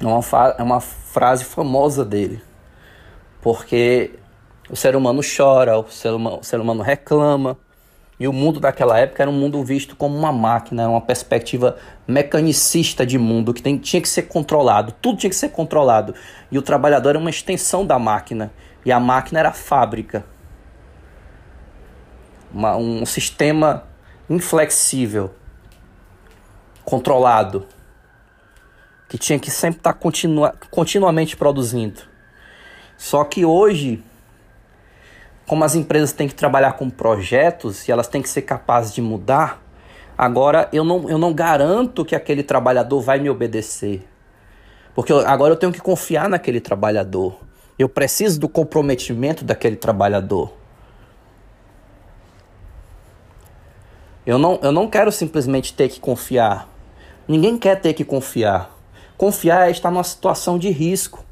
É 0.00 0.06
uma, 0.06 0.22
é 0.58 0.62
uma 0.62 0.80
frase 0.80 1.44
famosa 1.44 2.04
dele, 2.04 2.42
porque 3.40 4.10
o 4.70 4.76
ser 4.76 4.96
humano 4.96 5.20
chora, 5.22 5.78
o 5.78 5.88
ser 5.88 6.10
humano, 6.10 6.38
o 6.40 6.44
ser 6.44 6.60
humano 6.60 6.82
reclama. 6.82 7.56
E 8.20 8.28
o 8.28 8.32
mundo 8.32 8.60
daquela 8.60 8.96
época 8.96 9.20
era 9.20 9.28
um 9.28 9.34
mundo 9.34 9.64
visto 9.64 9.96
como 9.96 10.16
uma 10.16 10.30
máquina, 10.30 10.88
uma 10.88 11.00
perspectiva 11.00 11.76
mecanicista 12.06 13.04
de 13.04 13.18
mundo 13.18 13.52
que 13.52 13.60
tem, 13.60 13.76
tinha 13.78 14.00
que 14.00 14.08
ser 14.08 14.22
controlado, 14.22 14.94
tudo 15.02 15.18
tinha 15.18 15.30
que 15.30 15.34
ser 15.34 15.48
controlado. 15.48 16.14
E 16.48 16.56
o 16.56 16.62
trabalhador 16.62 17.10
era 17.10 17.18
uma 17.18 17.30
extensão 17.30 17.84
da 17.84 17.98
máquina, 17.98 18.52
e 18.84 18.92
a 18.92 19.00
máquina 19.00 19.40
era 19.40 19.48
a 19.48 19.52
fábrica. 19.52 20.24
Uma, 22.52 22.76
um 22.76 23.06
sistema 23.06 23.84
inflexível, 24.28 25.34
controlado, 26.84 27.66
que 29.08 29.16
tinha 29.16 29.38
que 29.38 29.50
sempre 29.50 29.78
estar 29.78 29.94
continua, 29.94 30.54
continuamente 30.70 31.36
produzindo. 31.36 32.02
Só 32.96 33.24
que 33.24 33.44
hoje 33.44 34.02
como 35.46 35.64
as 35.64 35.74
empresas 35.74 36.12
têm 36.12 36.28
que 36.28 36.34
trabalhar 36.34 36.72
com 36.74 36.88
projetos 36.88 37.86
e 37.86 37.92
elas 37.92 38.08
têm 38.08 38.22
que 38.22 38.28
ser 38.28 38.42
capazes 38.42 38.94
de 38.94 39.02
mudar, 39.02 39.62
agora 40.16 40.68
eu 40.72 40.84
não, 40.84 41.10
eu 41.10 41.18
não 41.18 41.32
garanto 41.32 42.04
que 42.04 42.14
aquele 42.14 42.42
trabalhador 42.42 43.00
vai 43.00 43.18
me 43.18 43.28
obedecer. 43.28 44.06
Porque 44.94 45.12
agora 45.12 45.52
eu 45.52 45.56
tenho 45.56 45.72
que 45.72 45.80
confiar 45.80 46.28
naquele 46.28 46.60
trabalhador. 46.60 47.38
Eu 47.78 47.88
preciso 47.88 48.38
do 48.38 48.48
comprometimento 48.48 49.44
daquele 49.44 49.76
trabalhador. 49.76 50.52
Eu 54.26 54.38
não, 54.38 54.58
eu 54.62 54.72
não 54.72 54.88
quero 54.88 55.10
simplesmente 55.10 55.74
ter 55.74 55.88
que 55.88 56.00
confiar. 56.00 56.68
Ninguém 57.26 57.58
quer 57.58 57.80
ter 57.80 57.92
que 57.92 58.04
confiar. 58.04 58.76
Confiar 59.16 59.68
é 59.68 59.70
estar 59.70 59.90
numa 59.90 60.04
situação 60.04 60.58
de 60.58 60.70
risco. 60.70 61.24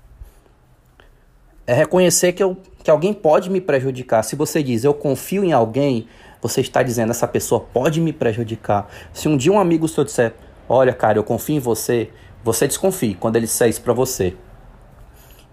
É 1.67 1.75
reconhecer 1.75 2.33
que 2.33 2.43
eu 2.43 2.57
que 2.83 2.91
alguém 2.91 3.13
pode 3.13 3.51
me 3.51 3.61
prejudicar. 3.61 4.23
Se 4.23 4.35
você 4.35 4.63
diz 4.63 4.85
eu 4.85 4.95
confio 4.95 5.45
em 5.45 5.53
alguém, 5.53 6.09
você 6.41 6.61
está 6.61 6.83
dizendo 6.83 7.11
essa 7.11 7.29
pessoa 7.29 7.61
pode 7.61 8.01
me 8.01 8.13
prejudicar. 8.13 8.89
Se 9.13 9.29
um 9.29 9.37
dia 9.37 9.53
um 9.53 9.61
amigo 9.61 9.87
seu 9.87 10.05
disser, 10.05 10.35
olha, 10.69 10.93
cara, 10.93 11.19
eu 11.19 11.25
confio 11.25 11.57
em 11.57 11.61
você, 11.61 12.11
você 12.43 12.67
desconfie 12.67 13.15
quando 13.15 13.37
ele 13.37 13.47
disser 13.47 13.69
isso 13.69 13.83
para 13.83 13.93
você. 13.93 14.35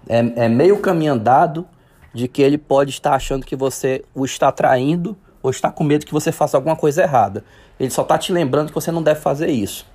É, 0.08 0.46
é 0.46 0.50
meio 0.50 0.79
caminho 0.79 1.13
andado 1.13 1.67
de 2.13 2.27
que 2.27 2.41
ele 2.41 2.58
pode 2.58 2.91
estar 2.91 3.13
achando 3.13 3.46
que 3.46 3.56
você 3.56 4.03
o 4.15 4.24
está 4.24 4.51
traindo 4.51 5.17
ou 5.47 5.51
está 5.51 5.71
com 5.71 5.83
medo 5.83 6.05
que 6.05 6.13
você 6.13 6.31
faça 6.31 6.57
alguma 6.57 6.75
coisa 6.75 7.01
errada. 7.01 7.43
Ele 7.79 7.89
só 7.89 8.01
está 8.01 8.17
te 8.17 8.31
lembrando 8.31 8.69
que 8.69 8.75
você 8.75 8.91
não 8.91 9.01
deve 9.01 9.19
fazer 9.21 9.47
isso. 9.47 9.85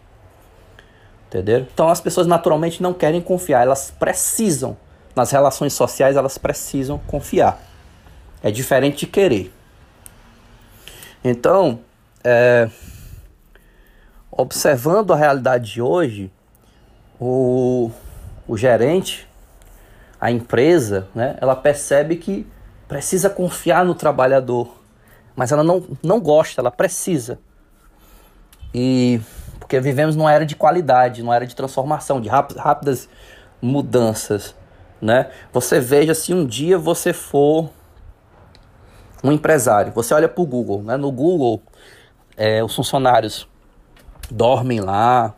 Entendeu? 1.28 1.66
Então 1.72 1.88
as 1.88 2.00
pessoas 2.00 2.26
naturalmente 2.26 2.82
não 2.82 2.92
querem 2.92 3.20
confiar, 3.20 3.62
elas 3.62 3.90
precisam 3.90 4.76
nas 5.14 5.30
relações 5.30 5.72
sociais 5.74 6.16
elas 6.16 6.38
precisam 6.38 6.98
confiar. 6.98 7.60
É 8.42 8.50
diferente 8.50 9.00
de 9.00 9.06
querer. 9.06 9.52
Então, 11.22 11.80
é, 12.24 12.68
observando 14.30 15.12
a 15.12 15.16
realidade 15.16 15.72
de 15.72 15.82
hoje, 15.82 16.32
o, 17.20 17.90
o 18.48 18.56
gerente, 18.56 19.28
a 20.20 20.30
empresa, 20.30 21.08
né, 21.14 21.36
ela 21.40 21.54
percebe 21.54 22.16
que 22.16 22.46
precisa 22.88 23.30
confiar 23.30 23.84
no 23.84 23.94
trabalhador, 23.94 24.81
mas 25.36 25.52
ela 25.52 25.62
não, 25.62 25.84
não 26.02 26.20
gosta, 26.20 26.60
ela 26.60 26.70
precisa. 26.70 27.38
E 28.74 29.20
porque 29.58 29.80
vivemos 29.80 30.16
numa 30.16 30.32
era 30.32 30.44
de 30.44 30.56
qualidade, 30.56 31.22
numa 31.22 31.36
era 31.36 31.46
de 31.46 31.54
transformação, 31.54 32.20
de 32.20 32.28
rápidas 32.28 33.08
mudanças 33.60 34.54
né? 35.02 35.30
Você 35.52 35.80
veja 35.80 36.14
se 36.14 36.32
um 36.32 36.46
dia 36.46 36.78
você 36.78 37.12
for 37.12 37.68
um 39.24 39.32
empresário, 39.32 39.92
você 39.92 40.14
olha 40.14 40.28
para 40.28 40.40
o 40.40 40.46
Google, 40.46 40.82
né? 40.84 40.96
No 40.96 41.10
Google, 41.10 41.60
é, 42.36 42.62
os 42.62 42.74
funcionários 42.74 43.48
dormem 44.30 44.80
lá, 44.80 45.34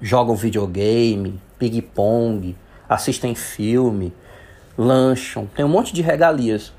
jogam 0.00 0.36
videogame, 0.36 1.40
ping-pong, 1.58 2.54
assistem 2.86 3.34
filme, 3.34 4.12
lancham, 4.76 5.46
tem 5.46 5.64
um 5.64 5.68
monte 5.68 5.94
de 5.94 6.02
regalias. 6.02 6.72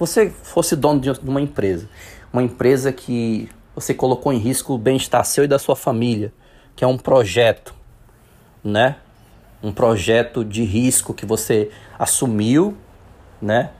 Você 0.00 0.30
fosse 0.30 0.74
dono 0.74 0.98
de 0.98 1.10
uma 1.20 1.40
empresa, 1.40 1.88
uma 2.32 2.42
empresa 2.42 2.90
que 2.90 3.48
você 3.74 3.94
colocou 3.94 4.32
em 4.32 4.38
risco 4.38 4.74
o 4.74 4.78
bem-estar 4.78 5.24
seu 5.24 5.44
e 5.44 5.46
da 5.46 5.58
sua 5.58 5.76
família, 5.76 6.32
que 6.74 6.82
é 6.82 6.86
um 6.86 6.98
projeto, 6.98 7.74
né? 8.64 8.96
um 9.62 9.72
projeto 9.72 10.44
de 10.44 10.64
risco 10.64 11.12
que 11.12 11.26
você 11.26 11.70
assumiu, 11.98 12.76
né? 13.40 13.70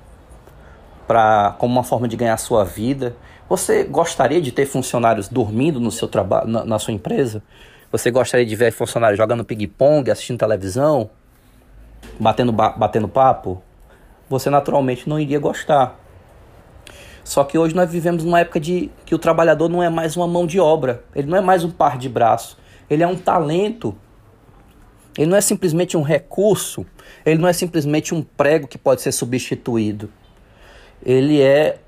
Pra, 1.07 1.57
como 1.59 1.73
uma 1.73 1.83
forma 1.83 2.07
de 2.07 2.17
ganhar 2.17 2.37
sua 2.37 2.65
vida. 2.65 3.17
Você 3.49 3.83
gostaria 3.83 4.41
de 4.41 4.53
ter 4.53 4.67
funcionários 4.67 5.27
dormindo 5.27 5.81
no 5.81 5.91
seu 5.91 6.07
trabalho, 6.07 6.47
na, 6.47 6.65
na, 6.65 6.79
sua 6.79 6.93
empresa? 6.93 7.43
Você 7.91 8.11
gostaria 8.11 8.47
de 8.47 8.55
ver 8.55 8.71
funcionários 8.73 9.19
jogando 9.19 9.45
ping-pong, 9.45 10.11
assistindo 10.11 10.39
televisão, 10.39 11.11
batendo, 12.19 12.53
batendo 12.53 13.09
papo? 13.09 13.61
Você 14.29 14.51
naturalmente 14.51 15.09
não 15.09 15.19
iria 15.19 15.41
gostar. 15.41 15.99
Só 17.23 17.45
que 17.45 17.59
hoje 17.59 17.75
nós 17.75 17.91
vivemos 17.91 18.25
numa 18.25 18.41
época 18.41 18.59
de 18.59 18.91
que 19.05 19.15
o 19.15 19.19
trabalhador 19.19 19.69
não 19.69 19.83
é 19.83 19.89
mais 19.89 20.17
uma 20.17 20.27
mão 20.27 20.47
de 20.47 20.59
obra, 20.59 21.05
ele 21.15 21.29
não 21.29 21.39
é 21.39 21.41
mais 21.41 21.65
um 21.65 21.71
par 21.71 21.99
de 21.99 22.09
braço, 22.09 22.59
ele 22.89 23.03
é 23.03 23.07
um 23.07 23.17
talento 23.17 23.97
ele 25.19 25.29
não 25.29 25.37
é 25.37 25.41
simplesmente 25.41 25.97
um 25.97 26.03
recurso, 26.03 26.87
ele 27.27 27.41
não 27.41 27.49
é 27.49 27.53
simplesmente 27.53 28.15
um 28.15 28.23
prego 28.23 28.69
que 28.69 28.79
pode 28.79 29.03
ser 29.03 29.13
substituído. 29.13 30.11
Ele 31.05 31.41
é 31.41 31.79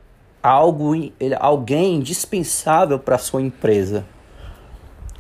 algo, 0.43 0.95
ele 0.95 1.35
é 1.35 1.39
alguém 1.41 1.97
indispensável 1.97 2.99
para 2.99 3.17
a 3.17 3.19
sua 3.19 3.41
empresa. 3.41 4.05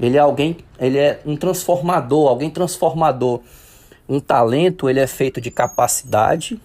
Ele 0.00 0.16
é 0.16 0.21
alguém, 0.21 0.59
ele 0.78 0.99
é 0.99 1.21
um 1.25 1.37
transformador, 1.37 2.28
alguém 2.28 2.50
transformador. 2.50 3.40
Um 4.09 4.19
talento, 4.19 4.90
ele 4.90 4.99
é 4.99 5.07
feito 5.07 5.40
de 5.40 5.50
capacidade, 5.50 6.61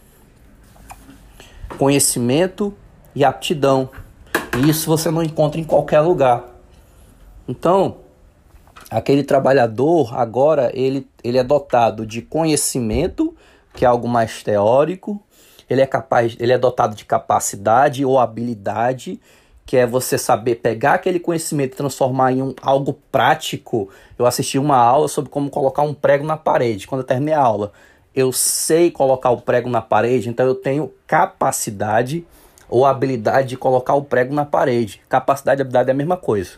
conhecimento 1.77 2.73
e 3.17 3.25
aptidão. 3.25 3.89
E 4.55 4.69
isso 4.69 4.87
você 4.87 5.09
não 5.09 5.23
encontra 5.23 5.59
em 5.59 5.63
qualquer 5.63 6.01
lugar. 6.01 6.45
Então, 7.47 7.97
aquele 8.91 9.23
trabalhador 9.23 10.15
agora 10.15 10.69
ele, 10.71 11.07
ele 11.23 11.39
é 11.39 11.43
dotado 11.43 12.05
de 12.05 12.21
conhecimento, 12.21 13.35
que 13.73 13.83
é 13.83 13.87
algo 13.87 14.07
mais 14.07 14.43
teórico, 14.43 15.19
ele 15.67 15.81
é 15.81 15.87
capaz, 15.87 16.37
ele 16.39 16.53
é 16.53 16.59
dotado 16.59 16.95
de 16.95 17.05
capacidade 17.05 18.05
ou 18.05 18.19
habilidade, 18.19 19.19
que 19.65 19.75
é 19.75 19.87
você 19.87 20.15
saber 20.17 20.55
pegar 20.55 20.93
aquele 20.93 21.19
conhecimento 21.19 21.73
e 21.73 21.77
transformar 21.77 22.31
em 22.31 22.43
um, 22.43 22.53
algo 22.61 22.93
prático. 23.11 23.89
Eu 24.17 24.27
assisti 24.27 24.59
uma 24.59 24.77
aula 24.77 25.07
sobre 25.07 25.31
como 25.31 25.49
colocar 25.49 25.81
um 25.81 25.93
prego 25.93 26.23
na 26.23 26.37
parede. 26.37 26.87
Quando 26.87 27.01
eu 27.01 27.07
terminei 27.07 27.33
a 27.33 27.41
aula, 27.41 27.71
eu 28.15 28.31
sei 28.31 28.91
colocar 28.91 29.31
o 29.31 29.41
prego 29.41 29.69
na 29.69 29.81
parede, 29.81 30.29
então 30.29 30.45
eu 30.45 30.55
tenho 30.55 30.93
capacidade 31.07 32.23
ou 32.69 32.85
habilidade 32.85 33.49
de 33.49 33.57
colocar 33.57 33.95
o 33.95 34.03
prego 34.03 34.33
na 34.33 34.45
parede. 34.45 35.01
Capacidade 35.07 35.59
e 35.59 35.63
habilidade 35.63 35.89
é 35.89 35.93
a 35.93 35.95
mesma 35.95 36.17
coisa. 36.17 36.51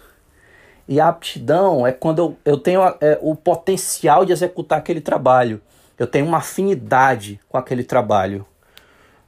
E 0.87 0.99
a 0.99 1.07
aptidão 1.07 1.85
é 1.85 1.91
quando 1.91 2.19
eu, 2.19 2.37
eu 2.43 2.57
tenho 2.57 2.81
a, 2.81 2.97
é, 2.99 3.19
o 3.21 3.35
potencial 3.35 4.25
de 4.25 4.31
executar 4.31 4.79
aquele 4.79 5.01
trabalho. 5.01 5.61
Eu 5.97 6.07
tenho 6.07 6.25
uma 6.25 6.37
afinidade 6.37 7.39
com 7.47 7.57
aquele 7.57 7.83
trabalho. 7.83 8.45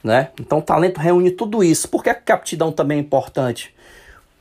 Né? 0.04 0.30
Então 0.40 0.58
o 0.58 0.62
talento 0.62 1.00
reúne 1.00 1.30
tudo 1.30 1.64
isso. 1.64 1.88
Por 1.88 2.04
que 2.04 2.10
a 2.10 2.20
aptidão 2.30 2.72
também 2.72 2.98
é 2.98 3.02
importante? 3.02 3.76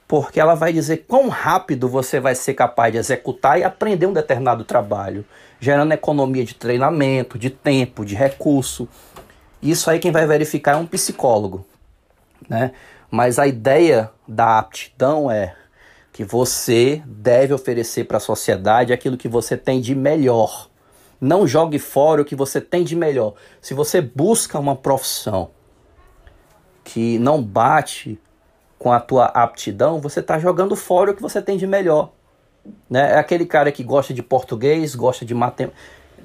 Porque 0.08 0.40
ela 0.40 0.54
vai 0.54 0.72
dizer 0.72 1.04
quão 1.06 1.28
rápido 1.28 1.88
você 1.88 2.18
vai 2.18 2.34
ser 2.34 2.54
capaz 2.54 2.92
de 2.92 2.98
executar 2.98 3.60
e 3.60 3.64
aprender 3.64 4.06
um 4.06 4.12
determinado 4.12 4.64
trabalho, 4.64 5.24
gerando 5.60 5.92
economia 5.92 6.44
de 6.44 6.54
treinamento, 6.54 7.38
de 7.38 7.50
tempo, 7.50 8.04
de 8.04 8.14
recurso. 8.14 8.88
Isso 9.62 9.90
aí 9.90 9.98
quem 9.98 10.10
vai 10.10 10.26
verificar 10.26 10.72
é 10.72 10.76
um 10.76 10.86
psicólogo. 10.86 11.66
Né? 12.48 12.72
Mas 13.10 13.38
a 13.38 13.46
ideia 13.46 14.10
da 14.26 14.58
aptidão 14.58 15.30
é 15.30 15.54
que 16.12 16.24
você 16.24 17.02
deve 17.06 17.54
oferecer 17.54 18.04
para 18.04 18.18
a 18.18 18.20
sociedade 18.20 18.92
aquilo 18.92 19.16
que 19.16 19.28
você 19.28 19.56
tem 19.56 19.80
de 19.80 19.94
melhor. 19.94 20.68
Não 21.20 21.46
jogue 21.46 21.78
fora 21.78 22.22
o 22.22 22.24
que 22.24 22.34
você 22.34 22.60
tem 22.60 22.84
de 22.84 22.96
melhor. 22.96 23.34
Se 23.60 23.74
você 23.74 24.00
busca 24.00 24.58
uma 24.58 24.74
profissão 24.76 25.50
que 26.82 27.18
não 27.18 27.42
bate 27.42 28.20
com 28.78 28.90
a 28.90 28.98
tua 28.98 29.26
aptidão, 29.26 30.00
você 30.00 30.20
está 30.20 30.38
jogando 30.38 30.74
fora 30.74 31.10
o 31.10 31.14
que 31.14 31.22
você 31.22 31.42
tem 31.42 31.56
de 31.56 31.66
melhor. 31.66 32.10
Né? 32.88 33.12
É 33.12 33.18
aquele 33.18 33.44
cara 33.44 33.70
que 33.70 33.84
gosta 33.84 34.14
de 34.14 34.22
português, 34.22 34.94
gosta 34.94 35.24
de 35.24 35.34
matemática, 35.34 35.78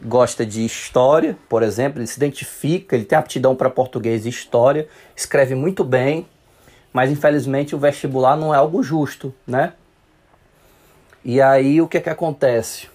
gosta 0.04 0.46
de 0.46 0.66
história, 0.66 1.38
por 1.48 1.64
exemplo, 1.64 2.00
ele 2.00 2.08
se 2.08 2.18
identifica, 2.18 2.96
ele 2.96 3.06
tem 3.06 3.18
aptidão 3.18 3.56
para 3.56 3.70
português 3.70 4.26
e 4.26 4.30
história, 4.30 4.88
escreve 5.16 5.56
muito 5.56 5.84
bem, 5.84 6.28
mas 6.92 7.12
infelizmente 7.12 7.76
o 7.76 7.80
vestibular 7.80 8.36
não 8.38 8.54
é 8.54 8.58
algo 8.58 8.82
justo, 8.82 9.34
né? 9.46 9.74
E 11.24 11.42
aí 11.42 11.82
o 11.82 11.88
que 11.88 11.98
é 11.98 12.02
que 12.02 12.10
acontece? 12.10 12.88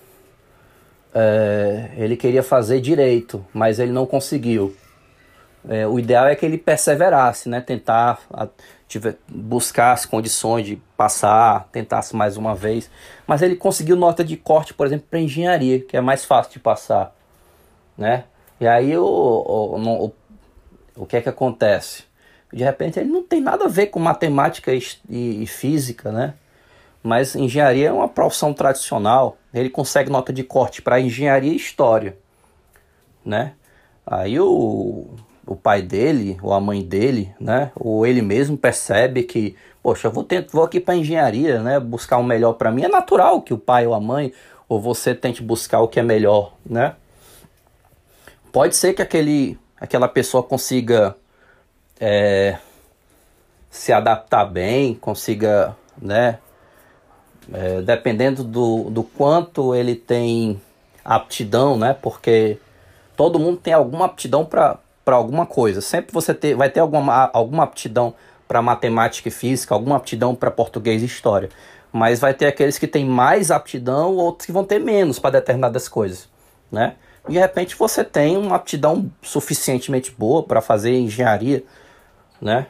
É, 1.12 1.90
ele 1.96 2.16
queria 2.16 2.42
fazer 2.42 2.80
direito, 2.80 3.44
mas 3.52 3.78
ele 3.78 3.90
não 3.90 4.06
conseguiu. 4.06 4.76
É, 5.68 5.86
o 5.86 5.98
ideal 5.98 6.26
é 6.26 6.34
que 6.34 6.46
ele 6.46 6.56
perseverasse, 6.56 7.48
né? 7.48 7.60
Tentar 7.60 8.20
tiver, 8.90 9.16
buscar 9.28 9.92
as 9.92 10.04
condições 10.04 10.66
de 10.66 10.76
passar, 10.96 11.68
tentasse 11.70 12.14
mais 12.16 12.36
uma 12.36 12.56
vez. 12.56 12.90
Mas 13.24 13.40
ele 13.40 13.54
conseguiu 13.54 13.94
nota 13.94 14.24
de 14.24 14.36
corte, 14.36 14.74
por 14.74 14.84
exemplo, 14.84 15.06
para 15.08 15.20
engenharia, 15.20 15.80
que 15.80 15.96
é 15.96 16.00
mais 16.00 16.24
fácil 16.24 16.54
de 16.54 16.58
passar, 16.58 17.14
né? 17.96 18.24
E 18.60 18.66
aí 18.66 18.96
o, 18.96 19.04
o, 19.04 20.06
o, 20.06 20.12
o 20.96 21.06
que 21.06 21.16
é 21.16 21.22
que 21.22 21.28
acontece? 21.28 22.02
De 22.52 22.64
repente 22.64 22.98
ele 22.98 23.08
não 23.08 23.22
tem 23.22 23.40
nada 23.40 23.66
a 23.66 23.68
ver 23.68 23.86
com 23.86 24.00
matemática 24.00 24.74
e, 24.74 24.82
e, 25.08 25.44
e 25.44 25.46
física, 25.46 26.10
né? 26.10 26.34
Mas 27.00 27.36
engenharia 27.36 27.88
é 27.88 27.92
uma 27.92 28.08
profissão 28.08 28.52
tradicional. 28.52 29.38
Ele 29.54 29.70
consegue 29.70 30.10
nota 30.10 30.32
de 30.32 30.42
corte 30.42 30.82
para 30.82 31.00
engenharia 31.00 31.52
e 31.52 31.56
história, 31.56 32.18
né? 33.24 33.52
Aí 34.04 34.38
o, 34.40 35.14
o 35.50 35.56
pai 35.56 35.82
dele, 35.82 36.38
ou 36.40 36.52
a 36.52 36.60
mãe 36.60 36.80
dele, 36.80 37.34
né? 37.40 37.72
Ou 37.74 38.06
ele 38.06 38.22
mesmo 38.22 38.56
percebe 38.56 39.24
que, 39.24 39.56
poxa, 39.82 40.06
eu 40.06 40.12
vou, 40.12 40.22
tentar, 40.22 40.48
vou 40.52 40.62
aqui 40.62 40.78
para 40.78 40.94
engenharia, 40.94 41.60
né? 41.60 41.80
Buscar 41.80 42.18
o 42.18 42.22
melhor 42.22 42.52
para 42.52 42.70
mim. 42.70 42.84
É 42.84 42.88
natural 42.88 43.42
que 43.42 43.52
o 43.52 43.58
pai 43.58 43.84
ou 43.84 43.92
a 43.92 43.98
mãe, 43.98 44.32
ou 44.68 44.80
você 44.80 45.12
tente 45.12 45.42
buscar 45.42 45.80
o 45.80 45.88
que 45.88 45.98
é 45.98 46.04
melhor, 46.04 46.54
né? 46.64 46.94
Pode 48.52 48.76
ser 48.76 48.94
que 48.94 49.02
aquele, 49.02 49.58
aquela 49.76 50.06
pessoa 50.06 50.40
consiga 50.40 51.16
é, 51.98 52.56
se 53.68 53.92
adaptar 53.92 54.44
bem, 54.44 54.94
consiga, 54.94 55.76
né? 56.00 56.38
É, 57.52 57.82
dependendo 57.82 58.44
do, 58.44 58.88
do 58.88 59.02
quanto 59.02 59.74
ele 59.74 59.96
tem 59.96 60.62
aptidão, 61.04 61.76
né? 61.76 61.92
Porque 61.92 62.56
todo 63.16 63.40
mundo 63.40 63.56
tem 63.56 63.72
alguma 63.72 64.04
aptidão 64.04 64.44
para 64.44 64.78
alguma 65.16 65.46
coisa. 65.46 65.80
Sempre 65.80 66.12
você 66.12 66.34
ter, 66.34 66.54
vai 66.54 66.70
ter 66.70 66.80
alguma, 66.80 67.30
alguma 67.32 67.64
aptidão 67.64 68.14
para 68.46 68.60
matemática 68.60 69.28
e 69.28 69.30
física, 69.30 69.74
alguma 69.74 69.96
aptidão 69.96 70.34
para 70.34 70.50
português 70.50 71.02
e 71.02 71.06
história. 71.06 71.48
Mas 71.92 72.18
vai 72.18 72.34
ter 72.34 72.46
aqueles 72.46 72.78
que 72.78 72.86
têm 72.86 73.04
mais 73.04 73.50
aptidão, 73.50 74.16
outros 74.16 74.46
que 74.46 74.52
vão 74.52 74.64
ter 74.64 74.80
menos 74.80 75.18
para 75.18 75.38
determinadas 75.38 75.88
coisas, 75.88 76.28
né? 76.70 76.94
De 77.28 77.38
repente 77.38 77.76
você 77.76 78.02
tem 78.02 78.36
uma 78.36 78.56
aptidão 78.56 79.10
suficientemente 79.22 80.10
boa 80.10 80.42
para 80.42 80.60
fazer 80.60 80.98
engenharia, 80.98 81.62
né? 82.40 82.66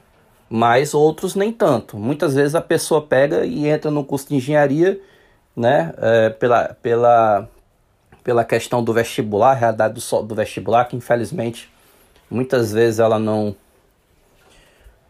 Mas 0.49 0.93
outros 0.93 1.35
nem 1.35 1.53
tanto. 1.53 1.97
Muitas 1.97 2.35
vezes 2.35 2.55
a 2.55 2.61
pessoa 2.61 3.01
pega 3.01 3.47
e 3.47 3.67
entra 3.67 3.91
no 3.91 4.05
curso 4.05 4.29
de 4.29 4.35
engenharia, 4.35 5.01
né? 5.57 5.95
É, 5.97 6.31
pela, 6.31 6.77
pela, 6.83 7.49
pela 8.23 8.45
questão 8.45 8.85
do 8.85 8.93
vestibular, 8.93 9.53
a 9.53 9.55
realidade 9.55 9.95
do, 9.95 10.23
do 10.23 10.35
vestibular, 10.35 10.85
que 10.87 10.97
infelizmente 10.97 11.71
muitas 12.31 12.73
vezes 12.73 13.01
ela 13.01 13.19
não 13.19 13.55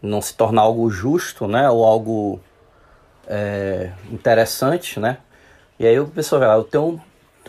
não 0.02 0.22
se 0.22 0.34
torna 0.34 0.62
algo 0.62 0.88
justo, 0.88 1.46
né? 1.46 1.68
Ou 1.68 1.84
algo 1.84 2.40
é, 3.26 3.92
interessante, 4.10 4.98
né? 4.98 5.18
E 5.78 5.86
aí 5.86 6.00
o 6.00 6.06
pessoal 6.06 6.40
vai 6.40 6.56
eu 6.56 6.64
tenho 6.64 7.00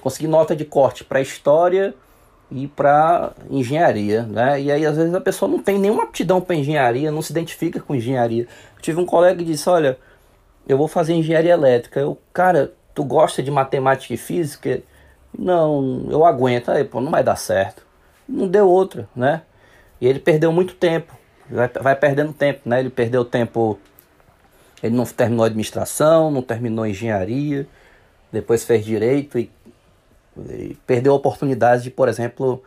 consegui 0.01 0.27
nota 0.27 0.55
de 0.55 0.65
corte 0.65 1.03
para 1.03 1.21
história 1.21 1.93
e 2.49 2.67
para 2.67 3.31
engenharia, 3.49 4.23
né? 4.23 4.59
E 4.61 4.71
aí 4.71 4.85
às 4.85 4.97
vezes 4.97 5.13
a 5.13 5.21
pessoa 5.21 5.49
não 5.49 5.59
tem 5.59 5.79
nenhuma 5.79 6.03
aptidão 6.03 6.41
para 6.41 6.55
engenharia, 6.55 7.11
não 7.11 7.21
se 7.21 7.31
identifica 7.31 7.79
com 7.79 7.95
engenharia. 7.95 8.47
Eu 8.75 8.81
tive 8.81 8.99
um 8.99 9.05
colega 9.05 9.37
que 9.37 9.45
disse, 9.45 9.69
olha, 9.69 9.97
eu 10.67 10.77
vou 10.77 10.87
fazer 10.87 11.13
engenharia 11.13 11.53
elétrica. 11.53 11.99
Eu, 11.99 12.17
cara, 12.33 12.73
tu 12.93 13.03
gosta 13.03 13.41
de 13.41 13.49
matemática 13.49 14.13
e 14.13 14.17
física? 14.17 14.81
Não, 15.37 16.07
eu 16.09 16.25
aguento. 16.25 16.69
Aí, 16.69 16.83
pô, 16.83 16.99
não 16.99 17.11
vai 17.11 17.23
dar 17.23 17.37
certo. 17.37 17.85
Não 18.27 18.47
deu 18.47 18.67
outra, 18.69 19.07
né? 19.15 19.43
E 20.01 20.07
ele 20.07 20.19
perdeu 20.19 20.51
muito 20.51 20.73
tempo. 20.73 21.15
Vai, 21.49 21.69
vai 21.69 21.95
perdendo 21.95 22.33
tempo, 22.33 22.61
né? 22.65 22.79
Ele 22.81 22.89
perdeu 22.89 23.23
tempo. 23.23 23.79
Ele 24.83 24.95
não 24.95 25.05
terminou 25.05 25.45
administração, 25.45 26.31
não 26.31 26.41
terminou 26.41 26.87
engenharia, 26.87 27.67
depois 28.31 28.63
fez 28.63 28.83
direito 28.83 29.37
e 29.37 29.51
e 30.49 30.77
perdeu 30.87 31.13
a 31.13 31.15
oportunidade 31.15 31.83
de, 31.83 31.91
por 31.91 32.07
exemplo, 32.07 32.63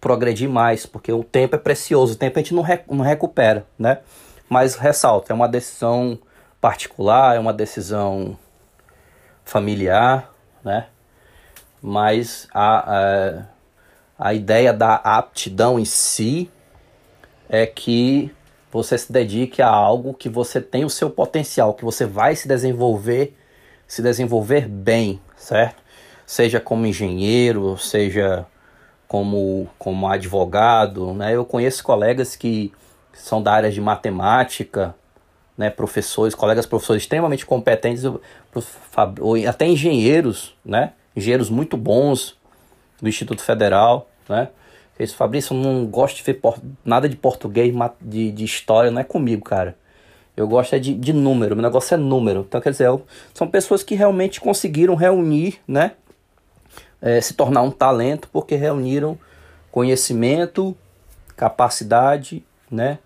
progredir 0.00 0.48
mais, 0.48 0.86
porque 0.86 1.12
o 1.12 1.24
tempo 1.24 1.56
é 1.56 1.58
precioso, 1.58 2.14
o 2.14 2.16
tempo 2.16 2.38
a 2.38 2.42
gente 2.42 2.54
não, 2.54 2.64
não 2.88 3.04
recupera, 3.04 3.66
né? 3.78 3.98
Mas 4.48 4.76
ressalto, 4.76 5.30
é 5.30 5.34
uma 5.34 5.48
decisão 5.48 6.18
particular, 6.60 7.36
é 7.36 7.38
uma 7.38 7.52
decisão 7.52 8.38
familiar, 9.44 10.32
né? 10.64 10.86
Mas 11.82 12.48
a, 12.52 12.96
a, 12.96 13.42
a 14.18 14.34
ideia 14.34 14.72
da 14.72 14.94
aptidão 14.94 15.78
em 15.78 15.84
si 15.84 16.50
é 17.48 17.66
que 17.66 18.30
você 18.70 18.98
se 18.98 19.10
dedique 19.10 19.62
a 19.62 19.68
algo 19.68 20.14
que 20.14 20.28
você 20.28 20.60
tem 20.60 20.84
o 20.84 20.90
seu 20.90 21.08
potencial, 21.08 21.74
que 21.74 21.84
você 21.84 22.04
vai 22.04 22.36
se 22.36 22.46
desenvolver, 22.46 23.36
se 23.86 24.02
desenvolver 24.02 24.68
bem, 24.68 25.20
certo? 25.36 25.88
seja 26.28 26.60
como 26.60 26.86
engenheiro, 26.86 27.78
seja 27.78 28.46
como, 29.08 29.66
como 29.78 30.06
advogado. 30.06 31.14
Né? 31.14 31.34
Eu 31.34 31.42
conheço 31.42 31.82
colegas 31.82 32.36
que 32.36 32.70
são 33.14 33.42
da 33.42 33.50
área 33.54 33.70
de 33.72 33.80
matemática, 33.80 34.94
né? 35.56 35.70
professores, 35.70 36.34
colegas 36.34 36.66
professores 36.66 37.02
extremamente 37.02 37.46
competentes, 37.46 38.04
até 39.48 39.66
engenheiros, 39.66 40.54
né? 40.62 40.92
engenheiros 41.16 41.48
muito 41.48 41.78
bons 41.78 42.36
do 43.00 43.08
Instituto 43.08 43.42
Federal. 43.42 44.06
Né? 44.28 44.48
Eles, 44.98 45.12
Fabrício, 45.12 45.54
eu 45.54 45.60
não 45.60 45.86
gosto 45.86 46.16
de 46.16 46.22
ver 46.22 46.40
nada 46.84 47.08
de 47.08 47.16
português, 47.16 47.72
de, 48.00 48.32
de 48.32 48.44
história, 48.44 48.90
não 48.90 49.00
é 49.00 49.04
comigo, 49.04 49.44
cara. 49.44 49.76
Eu 50.36 50.46
gosto 50.46 50.74
é 50.74 50.78
de, 50.78 50.94
de 50.94 51.12
número, 51.12 51.56
meu 51.56 51.62
negócio 51.62 51.94
é 51.94 51.96
número. 51.96 52.44
Então, 52.48 52.60
quer 52.60 52.70
dizer, 52.70 52.86
eu, 52.86 53.04
são 53.34 53.48
pessoas 53.48 53.82
que 53.82 53.94
realmente 53.94 54.40
conseguiram 54.40 54.94
reunir, 54.94 55.58
né? 55.66 55.92
é, 57.00 57.20
se 57.20 57.34
tornar 57.34 57.62
um 57.62 57.70
talento 57.70 58.28
porque 58.32 58.54
reuniram 58.54 59.18
conhecimento, 59.70 60.76
capacidade, 61.36 62.44
né? 62.70 62.98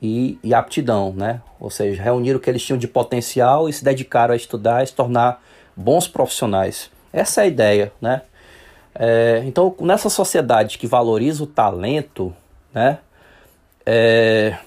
E, 0.00 0.38
e, 0.42 0.52
aptidão, 0.52 1.12
né? 1.14 1.40
Ou 1.58 1.70
seja, 1.70 2.02
reuniram 2.02 2.38
o 2.38 2.40
que 2.40 2.50
eles 2.50 2.62
tinham 2.62 2.78
de 2.78 2.86
potencial 2.86 3.68
e 3.68 3.72
se 3.72 3.82
dedicaram 3.82 4.34
a 4.34 4.36
estudar 4.36 4.84
e 4.84 4.86
se 4.86 4.94
tornar 4.94 5.42
bons 5.74 6.06
profissionais. 6.06 6.90
Essa 7.12 7.40
é 7.40 7.44
a 7.44 7.46
ideia, 7.46 7.92
né? 8.00 8.22
É, 8.98 9.42
então, 9.44 9.74
nessa 9.80 10.08
sociedade 10.08 10.78
que 10.78 10.86
valoriza 10.86 11.44
o 11.44 11.46
talento, 11.46 12.34
né? 12.72 12.98
É, 13.84 14.58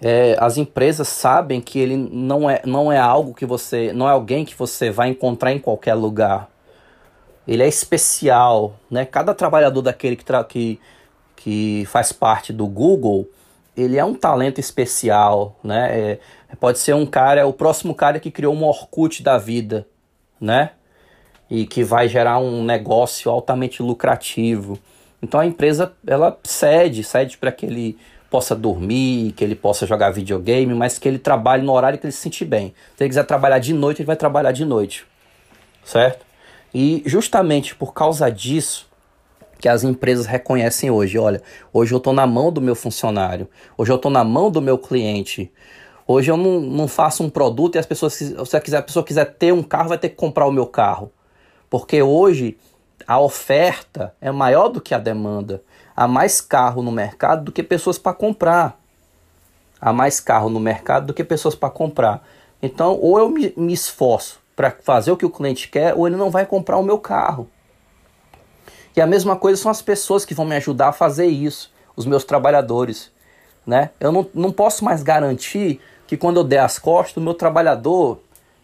é, 0.00 0.36
as 0.38 0.56
empresas 0.56 1.08
sabem 1.08 1.60
que 1.60 1.78
ele 1.78 1.96
não 1.96 2.48
é, 2.48 2.60
não 2.64 2.92
é 2.92 2.98
algo 2.98 3.34
que 3.34 3.46
você, 3.46 3.92
não 3.92 4.08
é 4.08 4.12
alguém 4.12 4.44
que 4.44 4.54
você 4.54 4.90
vai 4.90 5.08
encontrar 5.08 5.52
em 5.52 5.58
qualquer 5.58 5.94
lugar 5.94 6.48
ele 7.48 7.62
é 7.62 7.66
especial, 7.66 8.74
né? 8.90 9.06
Cada 9.06 9.32
trabalhador 9.34 9.80
daquele 9.80 10.14
que, 10.14 10.24
que, 10.44 10.80
que 11.34 11.84
faz 11.86 12.12
parte 12.12 12.52
do 12.52 12.66
Google, 12.66 13.26
ele 13.74 13.96
é 13.96 14.04
um 14.04 14.14
talento 14.14 14.60
especial, 14.60 15.56
né? 15.64 15.98
É, 15.98 16.18
Pode 16.60 16.78
ser 16.78 16.94
um 16.94 17.06
cara, 17.06 17.46
o 17.46 17.52
próximo 17.52 17.94
cara 17.94 18.20
que 18.20 18.30
criou 18.30 18.54
um 18.54 18.64
Orkut 18.64 19.22
da 19.22 19.38
vida, 19.38 19.86
né? 20.38 20.72
E 21.50 21.66
que 21.66 21.82
vai 21.82 22.08
gerar 22.08 22.38
um 22.38 22.62
negócio 22.62 23.30
altamente 23.30 23.82
lucrativo. 23.82 24.78
Então 25.22 25.40
a 25.40 25.46
empresa 25.46 25.92
ela 26.06 26.38
cede, 26.44 27.02
cede 27.02 27.38
para 27.38 27.50
que 27.50 27.66
ele 27.66 27.98
possa 28.30 28.54
dormir, 28.54 29.32
que 29.32 29.42
ele 29.42 29.54
possa 29.54 29.86
jogar 29.86 30.10
videogame, 30.10 30.74
mas 30.74 30.98
que 30.98 31.08
ele 31.08 31.18
trabalhe 31.18 31.62
no 31.62 31.72
horário 31.72 31.98
que 31.98 32.06
ele 32.06 32.12
se 32.12 32.20
sentir 32.20 32.44
bem. 32.44 32.74
Se 32.96 33.02
ele 33.02 33.08
quiser 33.08 33.24
trabalhar 33.24 33.58
de 33.58 33.72
noite, 33.72 34.02
ele 34.02 34.06
vai 34.06 34.16
trabalhar 34.16 34.52
de 34.52 34.64
noite. 34.64 35.06
Certo? 35.84 36.26
E 36.74 37.02
justamente 37.06 37.74
por 37.74 37.94
causa 37.94 38.30
disso 38.30 38.86
que 39.58 39.68
as 39.68 39.82
empresas 39.82 40.26
reconhecem 40.26 40.90
hoje, 40.90 41.18
olha, 41.18 41.42
hoje 41.72 41.92
eu 41.92 41.98
estou 41.98 42.12
na 42.12 42.26
mão 42.26 42.52
do 42.52 42.60
meu 42.60 42.76
funcionário, 42.76 43.48
hoje 43.76 43.90
eu 43.90 43.96
estou 43.96 44.10
na 44.10 44.22
mão 44.22 44.50
do 44.50 44.62
meu 44.62 44.78
cliente. 44.78 45.50
Hoje 46.06 46.30
eu 46.30 46.38
não, 46.38 46.60
não 46.60 46.88
faço 46.88 47.22
um 47.22 47.28
produto 47.28 47.74
e 47.74 47.78
as 47.78 47.84
pessoas, 47.84 48.14
se 48.14 48.34
a, 48.74 48.82
pessoa 48.82 49.04
quiser 49.04 49.26
ter 49.34 49.52
um 49.52 49.62
carro, 49.62 49.90
vai 49.90 49.98
ter 49.98 50.08
que 50.08 50.14
comprar 50.14 50.46
o 50.46 50.52
meu 50.52 50.66
carro. 50.66 51.12
Porque 51.70 52.02
hoje 52.02 52.56
a 53.06 53.20
oferta 53.20 54.14
é 54.20 54.30
maior 54.30 54.68
do 54.68 54.80
que 54.80 54.94
a 54.94 54.98
demanda. 54.98 55.62
Há 55.96 56.06
mais 56.06 56.40
carro 56.40 56.82
no 56.82 56.92
mercado 56.92 57.44
do 57.44 57.52
que 57.52 57.62
pessoas 57.62 57.98
para 57.98 58.12
comprar. 58.12 58.78
Há 59.80 59.92
mais 59.92 60.20
carro 60.20 60.48
no 60.48 60.60
mercado 60.60 61.06
do 61.06 61.14
que 61.14 61.24
pessoas 61.24 61.54
para 61.54 61.70
comprar. 61.70 62.26
Então, 62.62 62.98
ou 63.00 63.18
eu 63.18 63.28
me, 63.28 63.52
me 63.56 63.72
esforço 63.72 64.40
para 64.56 64.70
fazer 64.70 65.12
o 65.12 65.16
que 65.16 65.24
o 65.24 65.30
cliente 65.30 65.68
quer, 65.68 65.94
ou 65.94 66.06
ele 66.06 66.16
não 66.16 66.30
vai 66.30 66.44
comprar 66.44 66.78
o 66.78 66.82
meu 66.82 66.98
carro. 66.98 67.48
E 68.96 69.00
a 69.00 69.06
mesma 69.06 69.36
coisa 69.36 69.62
são 69.62 69.70
as 69.70 69.80
pessoas 69.80 70.24
que 70.24 70.34
vão 70.34 70.44
me 70.44 70.56
ajudar 70.56 70.88
a 70.88 70.92
fazer 70.92 71.26
isso, 71.26 71.72
os 71.94 72.04
meus 72.04 72.24
trabalhadores. 72.24 73.12
Né? 73.64 73.90
Eu 74.00 74.10
não, 74.10 74.28
não 74.34 74.50
posso 74.50 74.84
mais 74.84 75.02
garantir 75.02 75.80
que 76.08 76.16
quando 76.16 76.38
eu 76.38 76.44
der 76.44 76.60
as 76.60 76.78
costas, 76.78 77.16
o 77.18 77.20
meu 77.20 77.34
trabalhador 77.34 78.18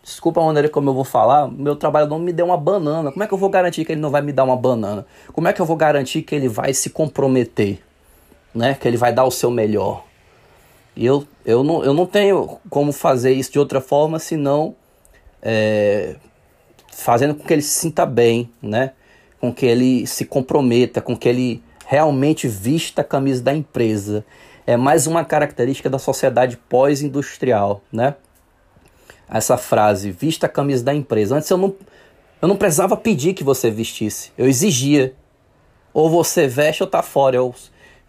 Desculpa 0.05 0.39
a 0.39 0.45
maneira 0.45 0.69
como 0.69 0.91
eu 0.91 0.95
vou 0.95 1.03
falar, 1.03 1.51
meu 1.51 1.75
trabalhador 1.75 2.19
me 2.19 2.31
deu 2.31 2.45
uma 2.45 2.59
banana. 2.59 3.11
Como 3.11 3.25
é 3.25 3.27
que 3.27 3.33
eu 3.33 3.39
vou 3.39 3.49
garantir 3.49 3.87
que 3.87 3.93
ele 3.93 4.03
não 4.03 4.11
vai 4.11 4.21
me 4.21 4.33
dar 4.33 4.45
uma 4.45 4.55
banana? 4.57 5.07
Como 5.33 5.49
é 5.49 5.53
que 5.53 5.63
eu 5.63 5.65
vou 5.65 5.77
garantir 5.77 6.21
que 6.21 6.35
ele 6.35 6.47
vai 6.47 6.75
se 6.75 6.91
comprometer? 6.91 7.81
Né? 8.55 8.75
Que 8.75 8.87
ele 8.87 8.99
vai 8.99 9.15
dar 9.15 9.25
o 9.25 9.31
seu 9.31 9.51
melhor? 9.51 10.05
E 10.95 11.07
eu, 11.07 11.27
eu, 11.47 11.65
não, 11.65 11.83
eu 11.83 11.95
não 11.95 12.05
tenho 12.05 12.59
como 12.69 12.93
fazer 12.93 13.33
isso 13.33 13.51
de 13.51 13.59
outra 13.59 13.81
forma 13.81 14.19
senão 14.19 14.77
é, 15.43 16.17
fazendo 16.93 17.35
com 17.35 17.43
que 17.43 17.53
ele 17.55 17.63
se 17.63 17.81
sinta 17.81 18.05
bem, 18.05 18.51
né? 18.61 18.93
com 19.41 19.53
que 19.53 19.65
ele 19.65 20.07
se 20.07 20.27
comprometa, 20.27 21.01
com 21.01 21.17
que 21.17 21.29
ele 21.29 21.63
realmente 21.87 22.47
vista 22.47 23.01
a 23.01 23.05
camisa 23.05 23.43
da 23.43 23.55
empresa. 23.55 24.23
É 24.67 24.77
mais 24.77 25.07
uma 25.07 25.25
característica 25.25 25.89
da 25.89 25.99
sociedade 25.99 26.59
pós-industrial, 26.69 27.81
né? 27.91 28.15
Essa 29.35 29.57
frase, 29.57 30.13
vista 30.13 30.47
a 30.47 30.49
camisa 30.49 30.85
da 30.85 30.95
empresa. 30.95 31.35
Antes 31.35 31.51
eu 31.51 31.59
não, 31.59 31.75
eu 32.41 32.47
não 32.47 32.57
precisava 32.57 32.97
pedir 32.97 33.35
que 33.35 33.43
você 33.43 33.69
vestisse, 33.69 34.31
eu 34.39 34.47
exigia. 34.47 35.13
Ou 35.93 36.09
você 36.09 36.47
veste 36.47 36.85
ou 36.85 36.89
tá 36.89 37.03
fora. 37.03 37.37
Eu, 37.37 37.53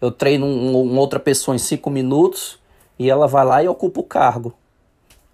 eu 0.00 0.12
treino 0.12 0.46
um, 0.46 0.96
outra 0.96 1.18
pessoa 1.18 1.54
em 1.54 1.58
cinco 1.58 1.90
minutos 1.90 2.60
e 2.96 3.10
ela 3.10 3.26
vai 3.26 3.44
lá 3.44 3.62
e 3.62 3.68
ocupa 3.68 4.00
o 4.00 4.04
cargo, 4.04 4.54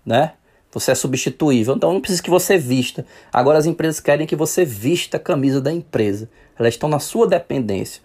né? 0.05 0.33
Você 0.73 0.93
é 0.93 0.95
substituível, 0.95 1.77
então 1.77 1.93
não 1.93 2.01
precisa 2.01 2.23
que 2.23 2.31
você 2.31 2.57
vista. 2.57 3.05
Agora 3.31 3.59
as 3.59 3.67
empresas 3.67 4.01
querem 4.01 4.27
que 4.27 4.35
você 4.35 4.65
vista 4.65 5.19
a 5.19 5.21
camisa 5.21 5.61
da 5.61 5.71
empresa. 5.71 6.31
Elas 6.59 6.73
estão 6.73 6.89
na 6.89 6.99
sua 6.99 7.27
dependência. 7.27 8.03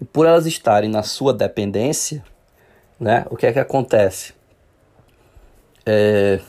E 0.00 0.04
por 0.04 0.26
elas 0.26 0.46
estarem 0.46 0.90
na 0.90 1.04
sua 1.04 1.32
dependência, 1.32 2.24
né? 2.98 3.24
O 3.30 3.36
que 3.36 3.46
é 3.46 3.52
que 3.52 3.60
acontece? 3.60 4.34
É, 5.86 6.40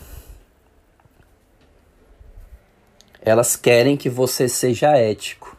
Elas 3.26 3.56
querem 3.56 3.98
que 3.98 4.08
você 4.08 4.48
seja 4.48 4.96
ético. 4.96 5.58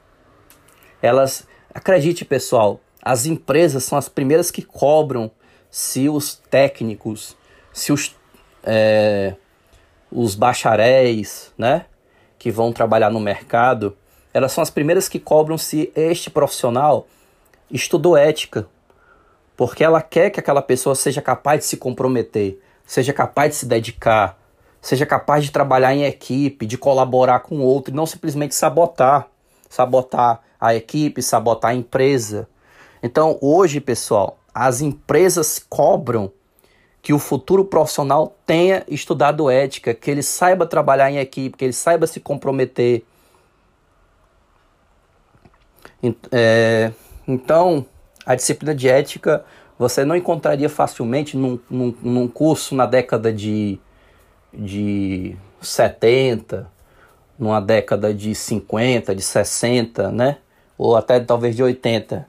Elas, 1.03 1.47
acredite 1.75 2.25
pessoal, 2.25 2.81
as 3.03 3.27
empresas 3.27 3.83
são 3.85 3.99
as 3.99 4.09
primeiras 4.09 4.53
que 4.53 4.63
cobram 4.63 5.31
se 5.69 6.09
os 6.09 6.37
técnicos, 6.49 7.37
se 7.73 7.93
os, 7.93 8.15
é, 8.63 9.35
os 10.11 10.37
bacharéis, 10.37 11.53
né, 11.59 11.87
que 12.39 12.51
vão 12.51 12.73
trabalhar 12.73 13.11
no 13.11 13.21
mercado, 13.21 13.97
elas 14.33 14.53
são 14.53 14.63
as 14.63 14.71
primeiras 14.71 15.09
que 15.09 15.19
cobram 15.19 15.59
se 15.59 15.93
este 15.97 16.31
profissional 16.31 17.09
estudou 17.71 18.17
ética, 18.17 18.69
porque 19.57 19.83
ela 19.83 20.01
quer 20.01 20.31
que 20.31 20.39
aquela 20.39 20.63
pessoa 20.63 20.95
seja 20.95 21.21
capaz 21.21 21.61
de 21.61 21.67
se 21.67 21.77
comprometer, 21.77 22.61
seja 22.87 23.13
capaz 23.13 23.51
de 23.51 23.57
se 23.57 23.67
dedicar, 23.67 24.39
seja 24.87 25.05
capaz 25.05 25.45
de 25.45 25.51
trabalhar 25.51 25.93
em 25.97 26.05
equipe, 26.05 26.65
de 26.65 26.79
colaborar 26.79 27.41
com 27.41 27.59
outro 27.59 27.93
e 27.93 27.97
não 27.97 28.07
simplesmente 28.07 28.55
sabotar, 28.55 29.27
sabotar 29.69 30.41
a 30.61 30.77
equipe, 30.77 31.21
sabotar 31.21 31.73
a 31.73 31.75
empresa. 31.75 32.49
Então, 33.03 33.37
hoje, 33.41 33.81
pessoal, 33.81 34.39
as 34.55 34.81
empresas 34.81 35.59
cobram 35.69 36.31
que 37.03 37.13
o 37.13 37.19
futuro 37.19 37.65
profissional 37.65 38.37
tenha 38.47 38.85
estudado 38.87 39.51
ética, 39.51 39.93
que 39.93 40.09
ele 40.09 40.23
saiba 40.23 40.65
trabalhar 40.65 41.11
em 41.11 41.19
equipe, 41.19 41.57
que 41.57 41.65
ele 41.65 41.73
saiba 41.73 42.07
se 42.07 42.21
comprometer. 42.21 43.05
É, 46.31 46.93
então, 47.27 47.85
a 48.25 48.37
disciplina 48.37 48.73
de 48.73 48.89
ética 48.89 49.45
você 49.77 50.05
não 50.05 50.15
encontraria 50.15 50.69
facilmente 50.69 51.37
num, 51.37 51.59
num, 51.69 51.93
num 52.01 52.29
curso 52.29 52.73
na 52.77 52.87
década 52.87 53.33
de 53.33 53.81
de 54.57 55.37
70, 55.61 56.71
numa 57.39 57.61
década 57.61 58.13
de 58.15 58.35
50, 58.35 59.15
de 59.15 59.23
60, 59.23 60.11
né? 60.11 60.39
Ou 60.79 60.97
até 60.97 61.21
talvez 61.21 61.55
de 61.55 61.63
80. 61.63 62.27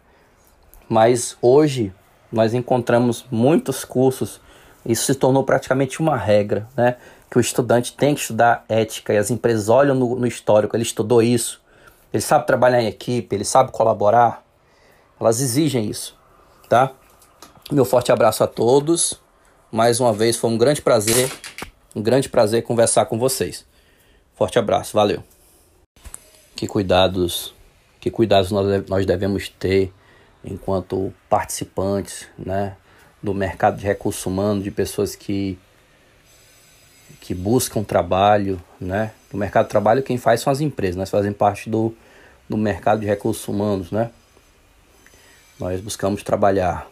Mas 0.90 1.38
hoje 1.42 1.94
nós 2.32 2.54
encontramos 2.54 3.26
muitos 3.32 3.86
cursos, 3.86 4.42
isso 4.86 5.06
se 5.06 5.16
tornou 5.16 5.44
praticamente 5.44 6.00
uma 6.00 6.18
regra, 6.18 6.68
né? 6.76 6.96
Que 7.30 7.38
o 7.38 7.42
estudante 7.42 7.94
tem 7.94 8.16
que 8.16 8.22
estudar 8.22 8.66
ética 8.70 9.13
e 9.13 9.18
as 9.18 9.32
empresas 9.32 9.70
olham 9.70 9.96
no, 9.96 10.16
no 10.16 10.28
histórico, 10.28 10.76
ele 10.76 10.84
estudou 10.84 11.22
isso, 11.22 11.62
ele 12.13 12.22
sabe 12.22 12.48
trabalhar 12.48 12.82
em 12.82 12.88
equipe, 12.88 13.36
ele 13.36 13.44
sabe 13.44 13.72
colaborar, 13.72 14.44
elas 15.20 15.42
exigem 15.42 15.90
isso, 15.90 16.18
tá? 16.70 16.92
Meu 17.70 17.84
forte 17.84 18.13
abraço 18.13 18.44
a 18.44 18.48
todos. 18.48 19.20
Mais 19.70 20.00
uma 20.00 20.13
vez 20.13 20.38
foi 20.38 20.50
um 20.50 20.58
grande 20.58 20.82
prazer 20.82 21.30
um 21.98 22.02
grande 22.04 22.30
prazer 22.30 22.62
conversar 22.62 23.08
com 23.08 23.18
vocês. 23.18 23.66
Forte 24.36 24.60
abraço, 24.60 24.94
valeu. 24.94 25.24
Que 26.56 26.68
cuidados, 26.68 27.56
que 28.00 28.12
cuidados 28.12 28.52
nós 28.52 29.04
devemos 29.04 29.50
ter 29.50 29.92
enquanto 30.46 31.12
participantes, 31.28 32.28
né, 32.38 32.78
do 33.22 33.34
mercado 33.34 33.78
de 33.78 33.84
recursos 33.84 34.24
humanos, 34.28 34.64
de 34.64 34.70
pessoas 34.70 35.16
que 35.16 35.58
que 37.20 37.34
buscam 37.34 37.84
trabalho, 37.84 38.62
né? 38.80 39.12
O 39.34 39.38
mercado 39.38 39.66
de 39.66 39.72
trabalho 39.72 40.04
quem 40.04 40.18
faz 40.18 40.42
são 40.42 40.54
as 40.54 40.62
empresas, 40.62 40.96
nós 40.96 41.10
fazemos 41.10 41.38
parte 41.38 41.70
do, 41.70 41.96
do 42.48 42.56
mercado 42.58 43.00
de 43.00 43.08
recursos 43.08 43.46
humanos, 43.48 43.92
né? 43.92 44.12
Nós 45.60 45.82
buscamos 45.82 46.22
trabalhar 46.22 46.88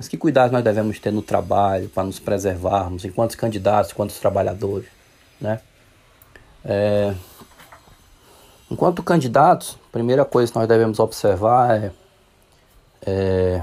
mas 0.00 0.08
que 0.08 0.16
cuidados 0.16 0.50
nós 0.50 0.64
devemos 0.64 0.98
ter 0.98 1.12
no 1.12 1.20
trabalho 1.20 1.90
para 1.90 2.04
nos 2.04 2.18
preservarmos, 2.18 3.04
enquanto 3.04 3.36
candidatos, 3.36 3.92
enquanto 3.92 4.18
trabalhadores, 4.18 4.88
né? 5.38 5.60
É, 6.64 7.14
enquanto 8.70 9.02
candidatos, 9.02 9.78
a 9.90 9.92
primeira 9.92 10.24
coisa 10.24 10.50
que 10.50 10.58
nós 10.58 10.66
devemos 10.66 10.98
observar 10.98 11.76
é, 11.76 11.92
é 13.06 13.62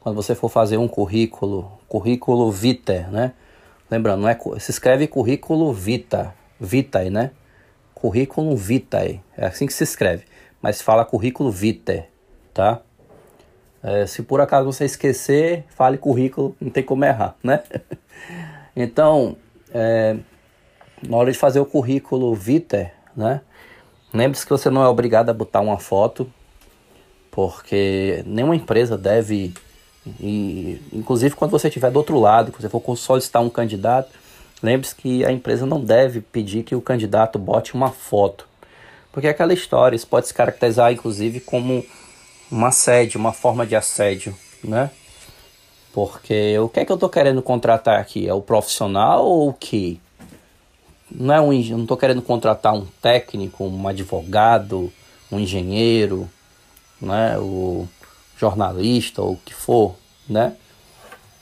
quando 0.00 0.16
você 0.16 0.34
for 0.34 0.48
fazer 0.48 0.78
um 0.78 0.88
currículo, 0.88 1.70
currículo 1.88 2.50
vitae, 2.50 3.06
né? 3.08 3.34
Lembrando, 3.88 4.22
não 4.22 4.28
é, 4.28 4.36
se 4.58 4.72
escreve 4.72 5.06
currículo 5.06 5.72
vita, 5.72 6.34
vitae, 6.58 7.08
né? 7.08 7.30
Currículo 7.94 8.56
vitae, 8.56 9.22
é 9.36 9.46
assim 9.46 9.68
que 9.68 9.74
se 9.74 9.84
escreve, 9.84 10.24
mas 10.60 10.82
fala 10.82 11.04
currículo 11.04 11.52
vitae, 11.52 12.08
tá? 12.52 12.80
É, 13.86 14.06
se 14.06 14.22
por 14.22 14.40
acaso 14.40 14.64
você 14.64 14.86
esquecer, 14.86 15.66
fale 15.68 15.98
currículo, 15.98 16.56
não 16.58 16.70
tem 16.70 16.82
como 16.82 17.04
errar, 17.04 17.36
né? 17.42 17.62
então, 18.74 19.36
é, 19.74 20.16
na 21.06 21.18
hora 21.18 21.30
de 21.30 21.36
fazer 21.36 21.60
o 21.60 21.66
currículo 21.66 22.34
Viter, 22.34 22.94
né? 23.14 23.42
Lembre-se 24.12 24.46
que 24.46 24.50
você 24.50 24.70
não 24.70 24.82
é 24.82 24.88
obrigado 24.88 25.28
a 25.28 25.34
botar 25.34 25.60
uma 25.60 25.78
foto, 25.78 26.26
porque 27.30 28.24
nenhuma 28.26 28.56
empresa 28.56 28.96
deve, 28.96 29.52
e, 30.18 30.80
inclusive 30.90 31.34
quando 31.34 31.50
você 31.50 31.68
estiver 31.68 31.90
do 31.90 31.98
outro 31.98 32.18
lado, 32.18 32.52
que 32.52 32.62
você 32.62 32.70
for 32.70 32.96
solicitar 32.96 33.42
um 33.42 33.50
candidato, 33.50 34.10
lembre-se 34.62 34.94
que 34.94 35.26
a 35.26 35.30
empresa 35.30 35.66
não 35.66 35.78
deve 35.84 36.22
pedir 36.22 36.62
que 36.62 36.74
o 36.74 36.80
candidato 36.80 37.38
bote 37.38 37.74
uma 37.74 37.90
foto, 37.90 38.48
porque 39.12 39.26
é 39.26 39.30
aquela 39.30 39.52
história, 39.52 39.94
isso 39.94 40.06
pode 40.06 40.26
se 40.26 40.32
caracterizar 40.32 40.90
inclusive 40.90 41.40
como 41.40 41.84
um 42.50 42.64
assédio, 42.64 43.18
uma 43.18 43.32
forma 43.32 43.66
de 43.66 43.74
assédio, 43.76 44.34
né? 44.62 44.90
Porque 45.92 46.58
o 46.58 46.68
que 46.68 46.80
é 46.80 46.84
que 46.84 46.90
eu 46.90 46.96
estou 46.96 47.08
querendo 47.08 47.40
contratar 47.40 48.00
aqui? 48.00 48.28
É 48.28 48.34
o 48.34 48.40
profissional 48.40 49.24
ou 49.24 49.50
o 49.50 49.52
que? 49.52 50.00
Não 51.10 51.34
é 51.34 51.40
um, 51.40 51.52
não 51.52 51.82
estou 51.82 51.96
querendo 51.96 52.22
contratar 52.22 52.74
um 52.74 52.86
técnico, 53.00 53.64
um 53.64 53.88
advogado, 53.88 54.92
um 55.30 55.38
engenheiro, 55.38 56.28
né? 57.00 57.38
O 57.38 57.86
jornalista 58.36 59.22
ou 59.22 59.32
o 59.32 59.36
que 59.36 59.54
for, 59.54 59.94
né? 60.28 60.56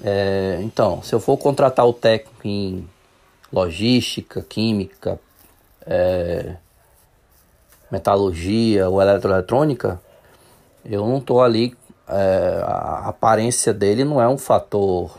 É, 0.04 0.58
então, 0.62 1.02
se 1.02 1.14
eu 1.14 1.20
for 1.20 1.36
contratar 1.36 1.86
o 1.86 1.92
técnico 1.92 2.46
em 2.46 2.88
logística, 3.52 4.42
química, 4.42 5.18
é, 5.86 6.56
metalurgia 7.90 8.88
ou 8.88 9.00
eletroeletrônica, 9.00 10.00
eu 10.84 11.06
não 11.06 11.18
estou 11.18 11.42
ali. 11.42 11.76
É, 12.08 12.62
a 12.64 13.08
aparência 13.08 13.72
dele 13.72 14.04
não 14.04 14.20
é 14.20 14.28
um 14.28 14.36
fator 14.36 15.18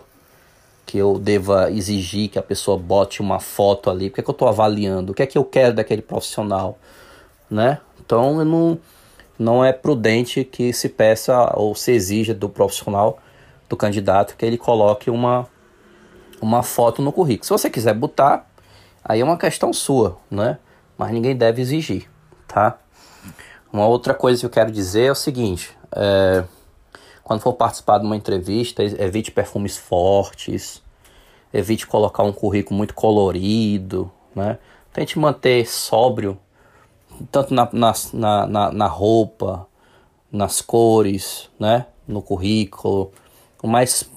que 0.85 0.97
eu 0.97 1.17
deva 1.17 1.71
exigir 1.71 2.29
que 2.29 2.37
a 2.37 2.43
pessoa 2.43 2.77
bote 2.77 3.21
uma 3.21 3.39
foto 3.39 3.89
ali. 3.89 4.09
Porque 4.09 4.21
é 4.21 4.23
que 4.23 4.29
eu 4.29 4.33
estou 4.33 4.47
avaliando? 4.47 5.11
O 5.11 5.15
que 5.15 5.23
é 5.23 5.25
que 5.25 5.37
eu 5.37 5.45
quero 5.45 5.73
daquele 5.73 6.01
profissional, 6.01 6.77
né? 7.49 7.79
Então, 8.05 8.39
eu 8.39 8.45
não, 8.45 8.79
não 9.39 9.65
é 9.65 9.71
prudente 9.71 10.43
que 10.43 10.73
se 10.73 10.89
peça 10.89 11.51
ou 11.55 11.73
se 11.73 11.91
exija 11.91 12.33
do 12.33 12.49
profissional, 12.49 13.17
do 13.69 13.77
candidato, 13.77 14.35
que 14.35 14.45
ele 14.45 14.57
coloque 14.57 15.09
uma, 15.09 15.47
uma 16.41 16.61
foto 16.61 17.01
no 17.01 17.11
currículo. 17.11 17.45
Se 17.45 17.49
você 17.49 17.69
quiser 17.69 17.93
botar, 17.93 18.47
aí 19.03 19.21
é 19.21 19.23
uma 19.23 19.37
questão 19.37 19.71
sua, 19.71 20.17
né? 20.29 20.59
Mas 20.97 21.11
ninguém 21.11 21.35
deve 21.35 21.61
exigir, 21.61 22.09
tá? 22.47 22.77
Uma 23.73 23.87
outra 23.87 24.13
coisa 24.13 24.39
que 24.39 24.45
eu 24.45 24.51
quero 24.51 24.71
dizer 24.71 25.05
é 25.05 25.11
o 25.11 25.15
seguinte: 25.15 25.75
é, 25.95 26.43
quando 27.23 27.41
for 27.41 27.53
participar 27.53 27.97
de 27.97 28.05
uma 28.05 28.15
entrevista, 28.15 28.83
evite 28.83 29.31
perfumes 29.31 29.75
fortes, 29.75 30.83
evite 31.51 31.87
colocar 31.87 32.21
um 32.21 32.31
currículo 32.31 32.77
muito 32.77 32.93
colorido, 32.93 34.11
né? 34.35 34.59
Tente 34.93 35.17
manter 35.17 35.67
sóbrio, 35.67 36.37
tanto 37.31 37.51
na, 37.51 37.67
na, 37.73 38.47
na, 38.47 38.71
na 38.71 38.85
roupa, 38.85 39.65
nas 40.31 40.61
cores, 40.61 41.49
né? 41.59 41.87
No 42.07 42.21
currículo, 42.21 43.11
com 43.57 43.65
mais, 43.65 44.07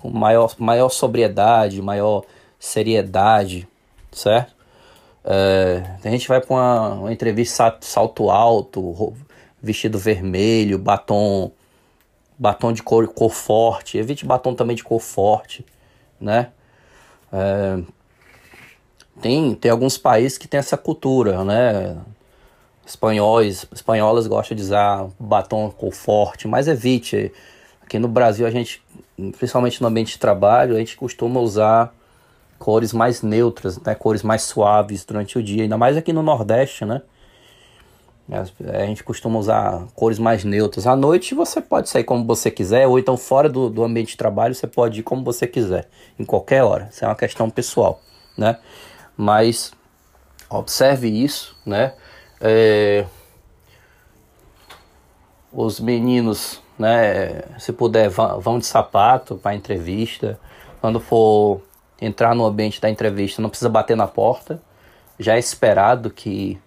com 0.00 0.08
maior, 0.08 0.54
maior 0.58 0.88
sobriedade, 0.88 1.82
maior 1.82 2.24
seriedade, 2.58 3.68
certo? 4.10 4.61
É, 5.24 5.82
a 6.04 6.10
gente 6.10 6.26
vai 6.26 6.40
para 6.40 6.54
uma, 6.54 6.88
uma, 6.94 7.12
entrevista 7.12 7.76
salto 7.80 8.28
alto, 8.30 9.14
vestido 9.62 9.98
vermelho, 9.98 10.78
batom 10.78 11.52
batom 12.38 12.72
de 12.72 12.82
cor, 12.82 13.06
cor 13.06 13.30
forte, 13.30 13.98
evite 13.98 14.26
batom 14.26 14.54
também 14.54 14.74
de 14.74 14.82
cor 14.82 15.00
forte, 15.00 15.64
né? 16.20 16.50
É, 17.32 17.78
tem, 19.20 19.54
tem 19.54 19.70
alguns 19.70 19.96
países 19.96 20.36
que 20.36 20.48
tem 20.48 20.58
essa 20.58 20.76
cultura, 20.76 21.44
né? 21.44 21.96
Espanhóis, 22.84 23.64
espanholas 23.72 24.26
gostam 24.26 24.56
de 24.56 24.62
usar 24.62 25.08
batom 25.20 25.70
cor 25.70 25.92
forte, 25.92 26.48
mas 26.48 26.66
evite. 26.66 27.32
Aqui 27.80 27.98
no 27.98 28.08
Brasil 28.08 28.46
a 28.46 28.50
gente, 28.50 28.82
principalmente 29.38 29.80
no 29.80 29.86
ambiente 29.86 30.12
de 30.12 30.18
trabalho, 30.18 30.74
a 30.74 30.78
gente 30.78 30.96
costuma 30.96 31.38
usar 31.40 31.94
cores 32.62 32.92
mais 32.92 33.22
neutras, 33.22 33.76
né, 33.80 33.92
cores 33.92 34.22
mais 34.22 34.42
suaves 34.42 35.04
durante 35.04 35.36
o 35.36 35.42
dia, 35.42 35.64
ainda 35.64 35.76
mais 35.76 35.96
aqui 35.96 36.12
no 36.12 36.22
Nordeste, 36.22 36.84
né? 36.84 37.02
A 38.30 38.86
gente 38.86 39.02
costuma 39.02 39.36
usar 39.36 39.88
cores 39.96 40.16
mais 40.16 40.44
neutras. 40.44 40.86
À 40.86 40.94
noite 40.94 41.34
você 41.34 41.60
pode 41.60 41.88
sair 41.88 42.04
como 42.04 42.24
você 42.24 42.52
quiser, 42.52 42.86
ou 42.86 43.00
então 43.00 43.16
fora 43.16 43.48
do, 43.48 43.68
do 43.68 43.82
ambiente 43.82 44.10
de 44.10 44.16
trabalho 44.16 44.54
você 44.54 44.68
pode 44.68 45.00
ir 45.00 45.02
como 45.02 45.24
você 45.24 45.44
quiser, 45.44 45.88
em 46.16 46.24
qualquer 46.24 46.62
hora. 46.62 46.88
Isso 46.92 47.04
é 47.04 47.08
uma 47.08 47.16
questão 47.16 47.50
pessoal, 47.50 48.00
né? 48.38 48.56
Mas 49.16 49.72
observe 50.48 51.08
isso, 51.08 51.56
né? 51.66 51.94
É... 52.40 53.04
Os 55.52 55.80
meninos, 55.80 56.62
né? 56.78 57.42
Se 57.58 57.72
puder, 57.72 58.08
vão 58.08 58.60
de 58.60 58.66
sapato 58.66 59.34
para 59.34 59.52
entrevista. 59.52 60.38
Quando 60.80 61.00
for 61.00 61.60
entrar 62.02 62.34
no 62.34 62.44
ambiente 62.44 62.80
da 62.80 62.90
entrevista, 62.90 63.40
não 63.40 63.48
precisa 63.48 63.68
bater 63.68 63.96
na 63.96 64.08
porta. 64.08 64.60
Já 65.18 65.36
é 65.36 65.38
esperado 65.38 66.10
que. 66.10 66.60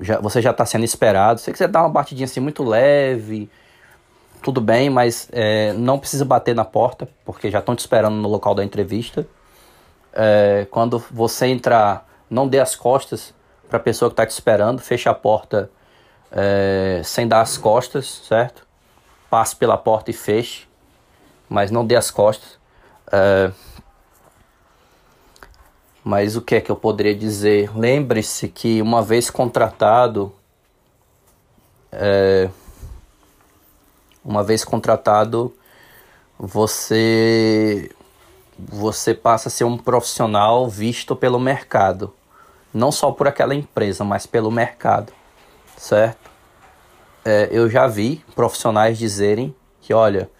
Já, 0.00 0.20
você 0.20 0.42
já 0.42 0.50
está 0.50 0.66
sendo 0.66 0.84
esperado. 0.84 1.38
Se 1.38 1.46
você 1.46 1.52
quiser 1.52 1.68
dar 1.68 1.80
uma 1.80 1.88
batidinha 1.88 2.26
assim 2.26 2.40
muito 2.40 2.62
leve, 2.62 3.48
tudo 4.42 4.60
bem, 4.60 4.90
mas 4.90 5.28
é, 5.32 5.72
não 5.72 5.98
precisa 5.98 6.24
bater 6.24 6.54
na 6.54 6.64
porta, 6.64 7.08
porque 7.24 7.50
já 7.50 7.60
estão 7.60 7.74
te 7.74 7.78
esperando 7.78 8.16
no 8.16 8.28
local 8.28 8.54
da 8.54 8.62
entrevista. 8.62 9.26
É, 10.12 10.66
quando 10.70 11.02
você 11.10 11.46
entrar, 11.46 12.06
não 12.28 12.46
dê 12.46 12.60
as 12.60 12.76
costas 12.76 13.32
para 13.68 13.78
a 13.78 13.80
pessoa 13.80 14.10
que 14.10 14.12
está 14.12 14.26
te 14.26 14.32
esperando, 14.32 14.80
feche 14.80 15.08
a 15.08 15.14
porta 15.14 15.70
é, 16.30 17.00
sem 17.02 17.26
dar 17.26 17.40
as 17.40 17.56
costas, 17.56 18.22
certo? 18.28 18.66
Passe 19.30 19.56
pela 19.56 19.78
porta 19.78 20.10
e 20.10 20.14
feche, 20.14 20.68
mas 21.48 21.70
não 21.70 21.86
dê 21.86 21.96
as 21.96 22.10
costas. 22.10 22.58
Uh, 23.14 23.54
mas 26.02 26.36
o 26.36 26.42
que 26.42 26.56
é 26.56 26.60
que 26.60 26.70
eu 26.70 26.76
poderia 26.76 27.14
dizer? 27.14 27.74
Lembre-se 27.74 28.48
que 28.48 28.82
uma 28.82 29.00
vez 29.00 29.30
contratado, 29.30 30.34
é, 31.90 32.50
uma 34.22 34.42
vez 34.42 34.64
contratado, 34.64 35.54
você 36.38 37.90
você 38.56 39.14
passa 39.14 39.48
a 39.48 39.50
ser 39.50 39.64
um 39.64 39.78
profissional 39.78 40.68
visto 40.68 41.16
pelo 41.16 41.40
mercado, 41.40 42.12
não 42.72 42.92
só 42.92 43.10
por 43.10 43.26
aquela 43.26 43.54
empresa, 43.54 44.04
mas 44.04 44.26
pelo 44.26 44.50
mercado, 44.50 45.12
certo? 45.76 46.30
É, 47.24 47.48
eu 47.50 47.68
já 47.70 47.86
vi 47.86 48.22
profissionais 48.34 48.98
dizerem 48.98 49.54
que, 49.80 49.94
olha, 49.94 50.30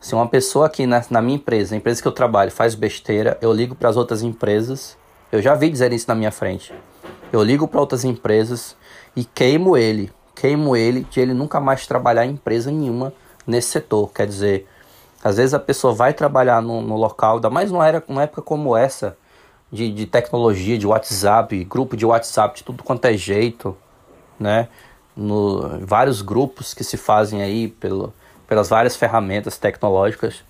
se 0.00 0.14
uma 0.14 0.28
pessoa 0.28 0.66
aqui 0.66 0.86
na, 0.86 1.04
na 1.10 1.22
minha 1.22 1.36
empresa, 1.36 1.74
a 1.74 1.78
empresa 1.78 2.00
que 2.00 2.08
eu 2.08 2.12
trabalho, 2.12 2.50
faz 2.50 2.74
besteira, 2.74 3.38
eu 3.40 3.52
ligo 3.52 3.74
para 3.74 3.88
as 3.88 3.96
outras 3.96 4.22
empresas. 4.22 4.96
Eu 5.32 5.42
já 5.42 5.54
vi 5.54 5.68
dizer 5.70 5.92
isso 5.92 6.06
na 6.08 6.14
minha 6.14 6.30
frente. 6.30 6.72
Eu 7.32 7.42
ligo 7.42 7.66
para 7.66 7.80
outras 7.80 8.04
empresas 8.04 8.76
e 9.14 9.24
queimo 9.24 9.76
ele. 9.76 10.12
Queimo 10.34 10.76
ele 10.76 11.04
de 11.10 11.20
ele 11.20 11.34
nunca 11.34 11.58
mais 11.58 11.86
trabalhar 11.86 12.24
em 12.24 12.32
empresa 12.32 12.70
nenhuma 12.70 13.12
nesse 13.46 13.68
setor. 13.68 14.12
Quer 14.12 14.26
dizer, 14.26 14.68
às 15.24 15.38
vezes 15.38 15.54
a 15.54 15.58
pessoa 15.58 15.92
vai 15.92 16.12
trabalhar 16.12 16.62
no, 16.62 16.80
no 16.80 16.96
local, 16.96 17.36
ainda 17.36 17.50
mais 17.50 17.70
numa, 17.72 17.86
era, 17.86 18.04
numa 18.06 18.22
época 18.22 18.42
como 18.42 18.76
essa, 18.76 19.16
de, 19.72 19.90
de 19.90 20.06
tecnologia, 20.06 20.78
de 20.78 20.86
WhatsApp, 20.86 21.64
grupo 21.64 21.96
de 21.96 22.06
WhatsApp, 22.06 22.58
de 22.58 22.64
tudo 22.64 22.84
quanto 22.84 23.04
é 23.06 23.16
jeito, 23.16 23.76
né? 24.38 24.68
No, 25.16 25.80
vários 25.80 26.20
grupos 26.20 26.74
que 26.74 26.84
se 26.84 26.96
fazem 26.96 27.42
aí 27.42 27.68
pelo, 27.68 28.12
pelas 28.46 28.68
várias 28.68 28.96
ferramentas 28.96 29.58
tecnológicas, 29.58 30.44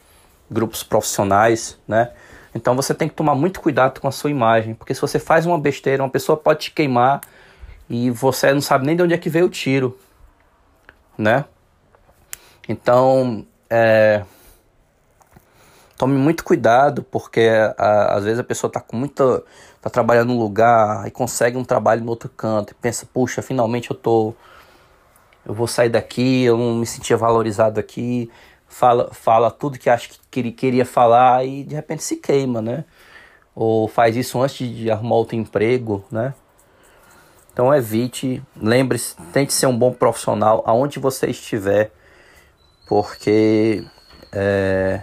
grupos 0.50 0.82
profissionais, 0.82 1.78
né? 1.86 2.10
Então 2.54 2.74
você 2.74 2.94
tem 2.94 3.08
que 3.08 3.14
tomar 3.14 3.34
muito 3.34 3.60
cuidado 3.60 4.00
com 4.00 4.08
a 4.08 4.12
sua 4.12 4.30
imagem, 4.30 4.74
porque 4.74 4.94
se 4.94 5.00
você 5.00 5.18
faz 5.18 5.44
uma 5.44 5.58
besteira, 5.58 6.02
uma 6.02 6.08
pessoa 6.08 6.36
pode 6.36 6.60
te 6.60 6.70
queimar 6.70 7.20
e 7.88 8.10
você 8.10 8.52
não 8.52 8.60
sabe 8.60 8.86
nem 8.86 8.96
de 8.96 9.02
onde 9.02 9.14
é 9.14 9.18
que 9.18 9.28
veio 9.28 9.46
o 9.46 9.50
tiro, 9.50 9.98
né? 11.18 11.44
Então, 12.68 13.46
é, 13.70 14.24
tome 15.96 16.14
muito 16.14 16.44
cuidado, 16.44 17.02
porque 17.02 17.48
a, 17.76 18.14
às 18.16 18.24
vezes 18.24 18.38
a 18.38 18.44
pessoa 18.44 18.68
está 18.68 18.80
com 18.80 18.96
muita, 18.96 19.42
tá 19.80 19.90
trabalhando 19.90 20.28
num 20.28 20.38
lugar 20.38 21.06
e 21.06 21.10
consegue 21.10 21.56
um 21.56 21.64
trabalho 21.64 22.02
no 22.02 22.10
outro 22.10 22.28
canto 22.28 22.72
e 22.72 22.74
pensa, 22.74 23.06
puxa, 23.12 23.42
finalmente 23.42 23.90
eu 23.90 23.96
tô 23.96 24.34
eu 25.46 25.54
vou 25.54 25.68
sair 25.68 25.88
daqui, 25.88 26.42
eu 26.42 26.58
não 26.58 26.74
me 26.74 26.86
sentia 26.86 27.16
valorizado 27.16 27.78
aqui, 27.78 28.28
fala, 28.66 29.08
fala 29.12 29.50
tudo 29.50 29.78
que 29.78 29.88
acha 29.88 30.10
que 30.28 30.50
queria 30.50 30.84
falar 30.84 31.46
e 31.46 31.62
de 31.62 31.74
repente 31.74 32.02
se 32.02 32.16
queima, 32.16 32.60
né? 32.60 32.84
Ou 33.54 33.86
faz 33.86 34.16
isso 34.16 34.40
antes 34.42 34.68
de 34.68 34.90
arrumar 34.90 35.14
outro 35.14 35.36
emprego, 35.36 36.04
né? 36.10 36.34
Então 37.52 37.72
evite, 37.72 38.42
lembre-se, 38.54 39.16
tente 39.32 39.52
ser 39.52 39.66
um 39.66 39.78
bom 39.78 39.92
profissional 39.92 40.62
aonde 40.66 40.98
você 40.98 41.28
estiver, 41.28 41.90
porque 42.88 43.86
é, 44.32 45.02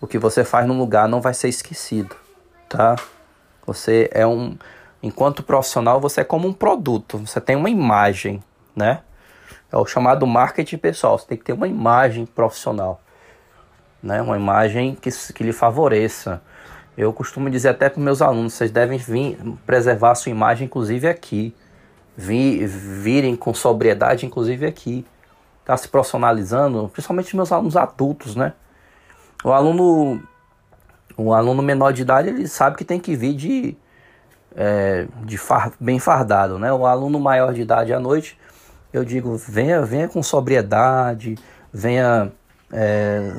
o 0.00 0.06
que 0.06 0.18
você 0.18 0.44
faz 0.44 0.66
no 0.66 0.74
lugar 0.74 1.08
não 1.08 1.20
vai 1.20 1.32
ser 1.32 1.48
esquecido, 1.48 2.14
tá? 2.68 2.94
Você 3.66 4.08
é 4.12 4.26
um, 4.26 4.56
enquanto 5.02 5.42
profissional, 5.42 5.98
você 5.98 6.20
é 6.20 6.24
como 6.24 6.46
um 6.46 6.52
produto, 6.52 7.18
você 7.18 7.40
tem 7.40 7.56
uma 7.56 7.70
imagem, 7.70 8.42
né? 8.76 9.02
É 9.70 9.76
o 9.76 9.86
chamado 9.86 10.26
marketing 10.26 10.78
pessoal. 10.78 11.18
Você 11.18 11.26
tem 11.26 11.38
que 11.38 11.44
ter 11.44 11.52
uma 11.52 11.68
imagem 11.68 12.26
profissional, 12.26 13.00
né? 14.02 14.22
Uma 14.22 14.36
imagem 14.36 14.94
que, 14.94 15.10
que 15.32 15.44
lhe 15.44 15.52
favoreça. 15.52 16.40
Eu 16.96 17.12
costumo 17.12 17.48
dizer 17.48 17.68
até 17.68 17.88
para 17.88 18.02
meus 18.02 18.20
alunos, 18.20 18.54
vocês 18.54 18.70
devem 18.70 18.98
vir 18.98 19.38
preservar 19.64 20.12
a 20.12 20.14
sua 20.14 20.30
imagem, 20.30 20.66
inclusive 20.66 21.06
aqui. 21.06 21.54
Vir, 22.16 22.66
virem 22.66 23.36
com 23.36 23.54
sobriedade, 23.54 24.26
inclusive 24.26 24.66
aqui. 24.66 25.06
Tá 25.64 25.76
se 25.76 25.86
profissionalizando, 25.86 26.88
principalmente 26.88 27.36
meus 27.36 27.52
alunos 27.52 27.76
adultos, 27.76 28.34
né? 28.34 28.54
o 29.44 29.52
aluno, 29.52 30.22
o 31.16 31.32
aluno 31.32 31.62
menor 31.62 31.92
de 31.92 32.02
idade, 32.02 32.28
ele 32.28 32.48
sabe 32.48 32.76
que 32.76 32.84
tem 32.84 32.98
que 32.98 33.14
vir 33.14 33.34
de, 33.34 33.76
é, 34.56 35.06
de 35.24 35.38
far, 35.38 35.72
bem 35.78 35.98
fardado, 35.98 36.58
né? 36.58 36.72
O 36.72 36.86
aluno 36.86 37.20
maior 37.20 37.52
de 37.52 37.62
idade 37.62 37.92
à 37.92 38.00
noite, 38.00 38.38
eu 38.92 39.04
digo, 39.04 39.36
venha, 39.36 39.82
venha 39.82 40.08
com 40.08 40.22
sobriedade, 40.22 41.36
venha 41.72 42.32
é, 42.72 43.32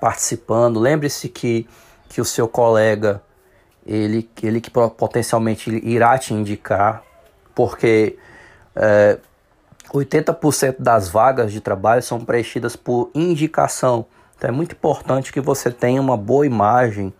participando. 0.00 0.80
Lembre-se 0.80 1.28
que, 1.28 1.68
que 2.08 2.20
o 2.20 2.24
seu 2.24 2.48
colega, 2.48 3.22
ele, 3.86 4.28
ele 4.42 4.60
que 4.60 4.70
potencialmente 4.70 5.70
irá 5.84 6.18
te 6.18 6.34
indicar, 6.34 7.02
porque 7.54 8.18
é, 8.74 9.18
80% 9.92 10.76
das 10.78 11.08
vagas 11.08 11.52
de 11.52 11.60
trabalho 11.60 12.02
são 12.02 12.24
preenchidas 12.24 12.74
por 12.76 13.10
indicação. 13.14 14.06
Então 14.36 14.48
é 14.48 14.52
muito 14.52 14.72
importante 14.72 15.32
que 15.32 15.40
você 15.40 15.70
tenha 15.70 16.00
uma 16.00 16.16
boa 16.16 16.44
imagem, 16.44 17.12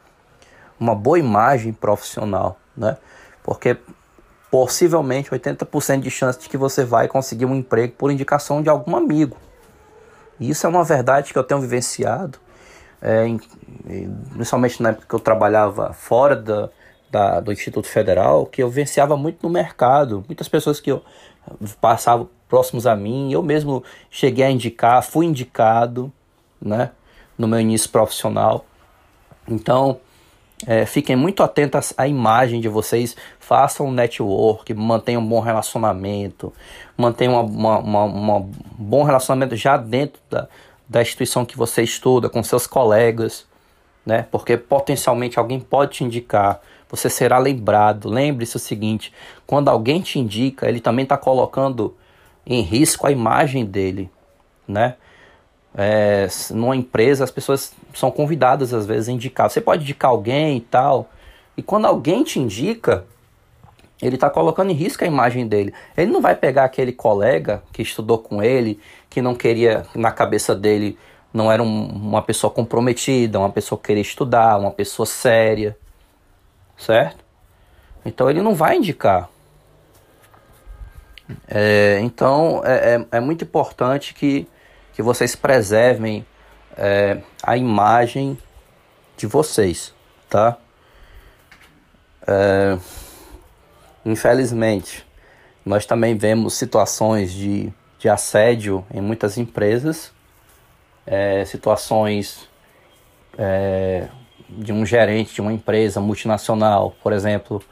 uma 0.78 0.94
boa 0.94 1.18
imagem 1.18 1.72
profissional, 1.72 2.58
né? 2.76 2.98
Porque 3.42 3.78
possivelmente 4.50 5.30
80% 5.30 6.00
de 6.00 6.10
chance 6.10 6.38
de 6.38 6.48
que 6.48 6.56
você 6.56 6.84
vai 6.84 7.08
conseguir 7.08 7.44
um 7.44 7.54
emprego 7.54 7.94
por 7.94 8.10
indicação 8.10 8.62
de 8.62 8.68
algum 8.68 8.96
amigo. 8.96 9.36
Isso 10.38 10.66
é 10.66 10.68
uma 10.68 10.84
verdade 10.84 11.32
que 11.32 11.38
eu 11.38 11.44
tenho 11.44 11.60
vivenciado, 11.60 12.38
é, 13.00 13.26
principalmente 14.32 14.82
na 14.82 14.90
época 14.90 15.06
que 15.08 15.14
eu 15.14 15.20
trabalhava 15.20 15.92
fora 15.92 16.36
da, 16.36 16.68
da, 17.10 17.40
do 17.40 17.52
Instituto 17.52 17.88
Federal, 17.88 18.46
que 18.46 18.62
eu 18.62 18.68
vivenciava 18.68 19.16
muito 19.16 19.38
no 19.42 19.50
mercado. 19.50 20.24
Muitas 20.26 20.48
pessoas 20.48 20.80
que 20.80 20.92
eu 20.92 21.02
passavam 21.80 22.28
próximos 22.48 22.86
a 22.86 22.94
mim, 22.94 23.32
eu 23.32 23.42
mesmo 23.42 23.82
cheguei 24.10 24.44
a 24.44 24.50
indicar, 24.50 25.02
fui 25.02 25.26
indicado, 25.26 26.12
né? 26.60 26.90
no 27.36 27.46
meu 27.46 27.60
início 27.60 27.90
profissional. 27.90 28.64
Então, 29.46 30.00
é, 30.64 30.86
fiquem 30.86 31.16
muito 31.16 31.42
atentos 31.42 31.92
à 31.98 32.08
imagem 32.08 32.60
de 32.60 32.68
vocês, 32.68 33.14
façam 33.38 33.86
um 33.86 33.92
network, 33.92 34.72
mantenham 34.72 35.20
um 35.20 35.26
bom 35.26 35.40
relacionamento, 35.40 36.52
mantenham 36.96 37.44
um 37.44 38.50
bom 38.78 39.02
relacionamento 39.02 39.54
já 39.54 39.76
dentro 39.76 40.20
da, 40.30 40.48
da 40.88 41.02
instituição 41.02 41.44
que 41.44 41.58
você 41.58 41.82
estuda, 41.82 42.30
com 42.30 42.42
seus 42.42 42.66
colegas, 42.66 43.46
né? 44.04 44.26
Porque 44.30 44.56
potencialmente 44.56 45.38
alguém 45.38 45.60
pode 45.60 45.96
te 45.96 46.04
indicar, 46.04 46.60
você 46.88 47.10
será 47.10 47.38
lembrado. 47.38 48.08
Lembre-se 48.08 48.56
o 48.56 48.60
seguinte: 48.60 49.12
quando 49.46 49.68
alguém 49.68 50.00
te 50.00 50.18
indica, 50.18 50.68
ele 50.68 50.80
também 50.80 51.02
está 51.02 51.18
colocando 51.18 51.94
em 52.46 52.62
risco 52.62 53.06
a 53.06 53.10
imagem 53.10 53.64
dele, 53.64 54.08
né? 54.66 54.94
É, 55.76 56.26
numa 56.50 56.74
empresa, 56.74 57.22
as 57.22 57.30
pessoas 57.30 57.74
são 57.92 58.10
convidadas 58.10 58.72
às 58.72 58.86
vezes 58.86 59.10
a 59.10 59.12
indicar. 59.12 59.50
Você 59.50 59.60
pode 59.60 59.82
indicar 59.82 60.10
alguém 60.10 60.56
e 60.56 60.60
tal. 60.60 61.10
E 61.54 61.62
quando 61.62 61.84
alguém 61.84 62.24
te 62.24 62.40
indica, 62.40 63.04
ele 64.00 64.14
está 64.14 64.30
colocando 64.30 64.70
em 64.70 64.74
risco 64.74 65.04
a 65.04 65.06
imagem 65.06 65.46
dele. 65.46 65.74
Ele 65.94 66.10
não 66.10 66.22
vai 66.22 66.34
pegar 66.34 66.64
aquele 66.64 66.92
colega 66.92 67.62
que 67.72 67.82
estudou 67.82 68.18
com 68.18 68.42
ele, 68.42 68.80
que 69.10 69.20
não 69.20 69.34
queria, 69.34 69.84
na 69.94 70.10
cabeça 70.10 70.54
dele, 70.54 70.98
não 71.32 71.52
era 71.52 71.62
um, 71.62 71.86
uma 71.88 72.22
pessoa 72.22 72.50
comprometida, 72.50 73.38
uma 73.38 73.50
pessoa 73.50 73.78
que 73.78 73.88
queria 73.88 74.02
estudar, 74.02 74.58
uma 74.58 74.70
pessoa 74.70 75.04
séria, 75.04 75.76
certo? 76.78 77.22
Então 78.02 78.30
ele 78.30 78.40
não 78.40 78.54
vai 78.54 78.76
indicar. 78.76 79.28
É, 81.48 81.98
então 82.02 82.62
é, 82.64 82.94
é, 82.94 83.16
é 83.18 83.20
muito 83.20 83.44
importante 83.44 84.14
que 84.14 84.48
que 84.96 85.02
vocês 85.02 85.36
preservem 85.36 86.24
é, 86.74 87.20
a 87.42 87.54
imagem 87.54 88.38
de 89.14 89.26
vocês, 89.26 89.92
tá? 90.26 90.56
É, 92.26 92.78
infelizmente, 94.06 95.06
nós 95.66 95.84
também 95.84 96.16
vemos 96.16 96.54
situações 96.54 97.30
de, 97.30 97.70
de 97.98 98.08
assédio 98.08 98.86
em 98.90 99.02
muitas 99.02 99.36
empresas, 99.36 100.12
é, 101.06 101.44
situações 101.44 102.48
é, 103.36 104.08
de 104.48 104.72
um 104.72 104.86
gerente 104.86 105.34
de 105.34 105.42
uma 105.42 105.52
empresa 105.52 106.00
multinacional, 106.00 106.96
por 107.02 107.12
exemplo, 107.12 107.62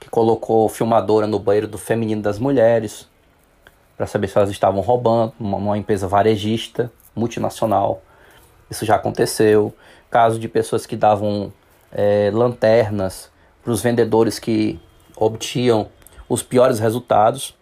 que 0.00 0.08
colocou 0.08 0.66
filmadora 0.66 1.26
no 1.26 1.38
banheiro 1.38 1.68
do 1.68 1.76
feminino 1.76 2.22
das 2.22 2.38
mulheres, 2.38 3.06
para 4.00 4.06
saber 4.06 4.28
se 4.28 4.38
elas 4.38 4.48
estavam 4.48 4.80
roubando, 4.80 5.34
uma, 5.38 5.58
uma 5.58 5.76
empresa 5.76 6.08
varejista, 6.08 6.90
multinacional. 7.14 8.00
Isso 8.70 8.86
já 8.86 8.94
aconteceu. 8.94 9.74
Caso 10.10 10.38
de 10.38 10.48
pessoas 10.48 10.86
que 10.86 10.96
davam 10.96 11.52
é, 11.92 12.30
lanternas 12.32 13.30
para 13.62 13.70
os 13.70 13.82
vendedores 13.82 14.38
que 14.38 14.80
obtinham 15.14 15.90
os 16.30 16.42
piores 16.42 16.78
resultados, 16.78 17.54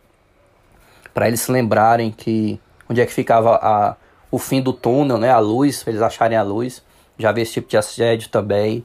para 1.12 1.26
eles 1.26 1.40
se 1.40 1.50
lembrarem 1.50 2.12
que 2.12 2.60
onde 2.88 3.00
é 3.00 3.06
que 3.06 3.12
ficava 3.12 3.56
a, 3.56 3.96
o 4.30 4.38
fim 4.38 4.62
do 4.62 4.72
túnel, 4.72 5.18
né, 5.18 5.32
a 5.32 5.40
luz, 5.40 5.84
eles 5.88 6.00
acharem 6.00 6.38
a 6.38 6.42
luz. 6.44 6.84
Já 7.18 7.32
vi 7.32 7.40
esse 7.40 7.54
tipo 7.54 7.68
de 7.68 7.76
assédio 7.76 8.28
também. 8.28 8.84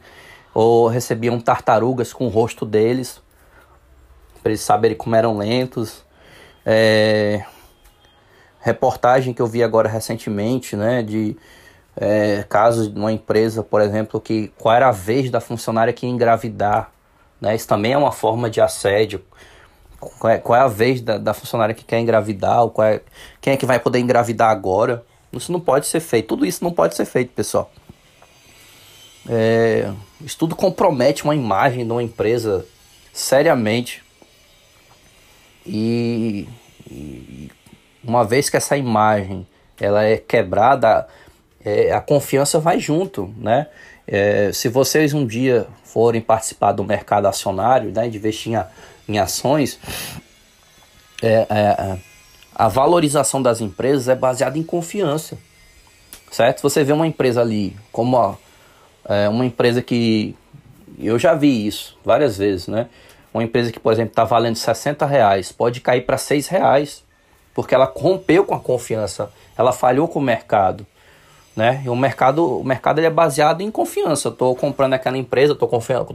Ou 0.56 0.88
recebiam 0.88 1.39
tartarugas 1.39 2.13
com 2.13 2.26
o 2.26 2.30
rosto 2.30 2.66
deles, 2.66 3.22
para 4.42 4.50
eles 4.54 4.62
saberem 4.62 4.98
como 4.98 5.16
eram 5.16 5.38
lentos. 5.38 6.04
É, 6.65 7.43
reportagem 8.62 9.34
que 9.34 9.41
eu 9.41 9.47
vi 9.47 9.62
agora 9.62 9.89
recentemente, 9.89 10.76
né, 10.76 11.04
de 11.04 11.36
é, 11.95 12.43
casos 12.47 12.91
de 12.91 12.97
uma 12.97 13.12
empresa, 13.12 13.62
por 13.62 13.82
exemplo, 13.82 14.19
que 14.19 14.47
qual 14.58 14.73
era 14.73 14.88
a 14.88 14.91
vez 14.91 15.30
da 15.30 15.41
funcionária 15.41 15.91
que 15.91 16.08
engravidar, 16.08 16.91
né, 17.41 17.56
isso 17.56 17.67
também 17.67 17.91
é 17.91 17.97
uma 17.97 18.12
forma 18.12 18.49
de 18.49 18.62
assédio. 18.62 19.21
Qual 19.99 20.34
é, 20.34 20.38
qual 20.38 20.60
é 20.60 20.63
a 20.63 20.67
vez 20.67 21.02
da, 21.02 21.17
da, 21.17 21.34
funcionária 21.34 21.73
que 21.73 21.84
quer 21.84 21.99
engravidar, 21.99 22.67
qual 22.69 22.88
é, 22.88 23.02
quem 23.39 23.54
é 23.54 23.58
que 23.58 23.65
vai 23.65 23.80
poder 23.80 23.99
engravidar 23.99 24.49
agora? 24.49 25.06
Isso 25.32 25.52
não 25.52 25.60
pode 25.60 25.88
ser 25.88 25.99
feito, 25.99 26.28
tudo 26.28 26.45
isso 26.45 26.63
não 26.63 26.71
pode 26.71 26.95
ser 26.95 27.06
feito, 27.06 27.32
pessoal. 27.34 27.71
É, 29.30 29.91
isso 30.21 30.38
tudo 30.38 30.56
compromete 30.56 31.23
uma 31.23 31.36
imagem 31.36 31.86
de 31.86 31.91
uma 31.91 32.04
empresa 32.04 32.65
seriamente. 33.13 34.04
E 35.65 36.47
e 36.89 37.49
uma 38.04 38.23
vez 38.23 38.49
que 38.49 38.58
essa 38.58 38.78
imagem 38.78 39.47
ela 39.80 40.04
é 40.04 40.17
quebrada, 40.17 41.08
é, 41.63 41.91
a 41.91 41.99
confiança 41.99 42.60
vai 42.60 42.80
junto, 42.80 43.34
né? 43.38 43.67
É, 44.06 44.52
se 44.54 44.67
vocês 44.69 45.13
um 45.13 45.26
dia 45.26 45.65
forem 45.84 46.21
participar 46.21 46.73
do 46.73 46.84
mercado 46.84 47.26
acionário, 47.26 47.91
né, 47.91 48.08
de 48.10 48.17
investir 48.17 48.54
em, 48.54 49.13
em 49.13 49.17
ações, 49.17 49.80
é, 51.21 51.47
é, 51.49 51.97
a 52.54 52.67
valorização 52.67 53.41
das 53.41 53.62
empresas 53.62 54.10
é 54.10 54.15
baseada 54.15 54.58
em 54.58 54.63
confiança, 54.63 55.38
certo? 56.32 56.62
Você 56.62 56.84
vê 56.84 56.91
uma 56.91 57.08
empresa 57.08 57.41
ali 57.41 57.76
como 57.91 58.17
ó, 58.17 58.36
é, 59.06 59.30
uma 59.30 59.45
empresa 59.45 59.82
que 59.82 60.36
eu 60.99 61.17
já 61.17 61.34
vi 61.34 61.65
isso 61.65 61.97
várias 62.04 62.38
vezes, 62.38 62.67
né? 62.67 62.89
Uma 63.34 63.43
empresa 63.43 63.72
que, 63.72 63.80
por 63.80 63.91
exemplo, 63.91 64.12
está 64.12 64.24
valendo 64.24 64.56
60 64.56 65.06
reais 65.06 65.52
pode 65.52 65.82
cair 65.82 66.02
para 66.02 66.17
6 66.17 66.48
reais, 66.48 67.04
porque 67.54 67.74
ela 67.74 67.91
rompeu 67.96 68.46
com 68.46 68.54
a 68.54 68.60
confiança, 68.60 69.32
ela 69.58 69.72
falhou 69.72 70.08
com 70.08 70.19
o 70.19 70.22
mercado. 70.22 70.86
Né? 71.56 71.84
E 71.86 71.89
o 71.89 71.96
mercado, 71.96 72.60
o 72.60 72.63
mercado 72.63 73.00
ele 73.00 73.08
é 73.08 73.12
baseado 73.12 73.62
em 73.62 73.69
confiança. 73.69 74.28
Eu 74.28 74.32
estou 74.32 74.56
comprando 74.56 74.93
aquela 74.93 75.17
empresa, 75.17 75.54
estou 75.54 75.67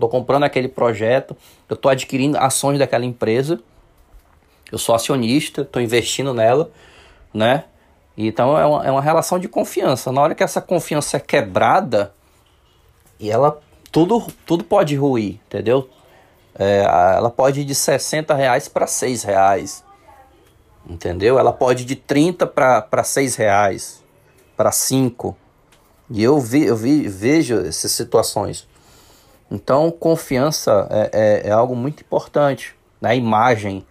comprando 0.09 0.43
aquele 0.43 0.69
projeto, 0.69 1.37
eu 1.69 1.75
estou 1.75 1.91
adquirindo 1.91 2.37
ações 2.39 2.79
daquela 2.79 3.05
empresa, 3.05 3.61
eu 4.71 4.79
sou 4.79 4.95
acionista, 4.95 5.63
estou 5.63 5.81
investindo 5.81 6.35
nela, 6.35 6.71
né? 7.33 7.65
Então 8.17 8.59
é 8.59 8.67
uma, 8.67 8.87
é 8.87 8.91
uma 8.91 9.01
relação 9.01 9.39
de 9.39 9.49
confiança. 9.49 10.11
Na 10.11 10.21
hora 10.21 10.35
que 10.35 10.43
essa 10.43 10.61
confiança 10.61 11.17
é 11.17 11.21
quebrada, 11.21 12.13
e 13.21 13.31
ela 13.31 13.61
tudo, 13.93 14.27
tudo 14.45 14.65
pode 14.65 14.97
ruir, 14.97 15.39
entendeu? 15.47 15.89
É, 16.59 16.81
ela 16.81 17.31
pode 17.31 17.61
ir 17.61 17.65
de 17.65 17.75
60 17.75 18.35
reais 18.35 18.69
para 18.69 18.87
6 18.87 19.23
reais. 19.23 19.85
Entendeu? 20.89 21.39
Ela 21.39 21.53
pode 21.53 21.83
ir 21.83 21.87
de 21.87 21.97
30 21.97 22.47
para 22.47 23.05
6 23.05 23.37
reais, 23.37 24.03
para 24.57 24.73
5. 24.73 25.37
E 26.11 26.23
eu, 26.23 26.41
vi, 26.41 26.65
eu 26.65 26.77
vi, 26.77 27.07
vejo 27.07 27.61
essas 27.61 27.93
situações. 27.93 28.67
Então, 29.51 29.91
confiança 29.91 30.87
é, 30.91 31.11
é, 31.13 31.49
é 31.49 31.53
algo 31.53 31.77
muito 31.77 32.03
importante 32.03 32.75
na 33.01 33.15
imagem 33.15 33.87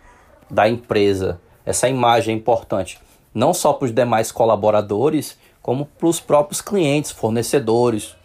da 0.49 0.67
empresa. 0.67 1.39
Essa 1.65 1.87
imagem 1.87 2.35
é 2.35 2.37
importante 2.37 2.99
não 3.37 3.53
só 3.53 3.71
para 3.71 3.85
os 3.85 3.93
demais 3.93 4.31
colaboradores, 4.31 5.37
como 5.61 5.85
para 5.85 6.07
os 6.07 6.19
próprios 6.19 6.59
clientes, 6.59 7.11
fornecedores, 7.11 8.16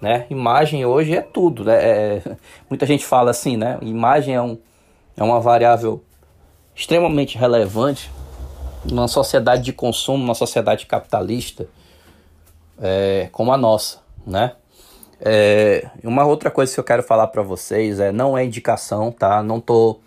né? 0.00 0.26
Imagem 0.30 0.84
hoje 0.84 1.14
é 1.14 1.22
tudo, 1.22 1.64
né? 1.64 1.74
É, 1.74 2.22
muita 2.68 2.86
gente 2.86 3.04
fala 3.04 3.30
assim, 3.30 3.56
né? 3.56 3.78
Imagem 3.82 4.34
é, 4.34 4.42
um, 4.42 4.58
é 5.16 5.22
uma 5.22 5.40
variável 5.40 6.02
extremamente 6.74 7.36
relevante 7.36 8.10
numa 8.84 9.08
sociedade 9.08 9.62
de 9.62 9.72
consumo, 9.72 10.18
numa 10.18 10.34
sociedade 10.34 10.86
capitalista 10.86 11.66
é, 12.80 13.28
como 13.32 13.52
a 13.52 13.56
nossa, 13.56 13.98
né? 14.26 14.52
É, 15.20 15.88
uma 16.04 16.24
outra 16.24 16.50
coisa 16.50 16.72
que 16.72 16.78
eu 16.78 16.84
quero 16.84 17.02
falar 17.02 17.26
para 17.26 17.42
vocês 17.42 17.98
é 17.98 18.12
não 18.12 18.38
é 18.38 18.44
indicação, 18.44 19.10
tá? 19.10 19.42
Não 19.42 19.60
tô 19.60 19.98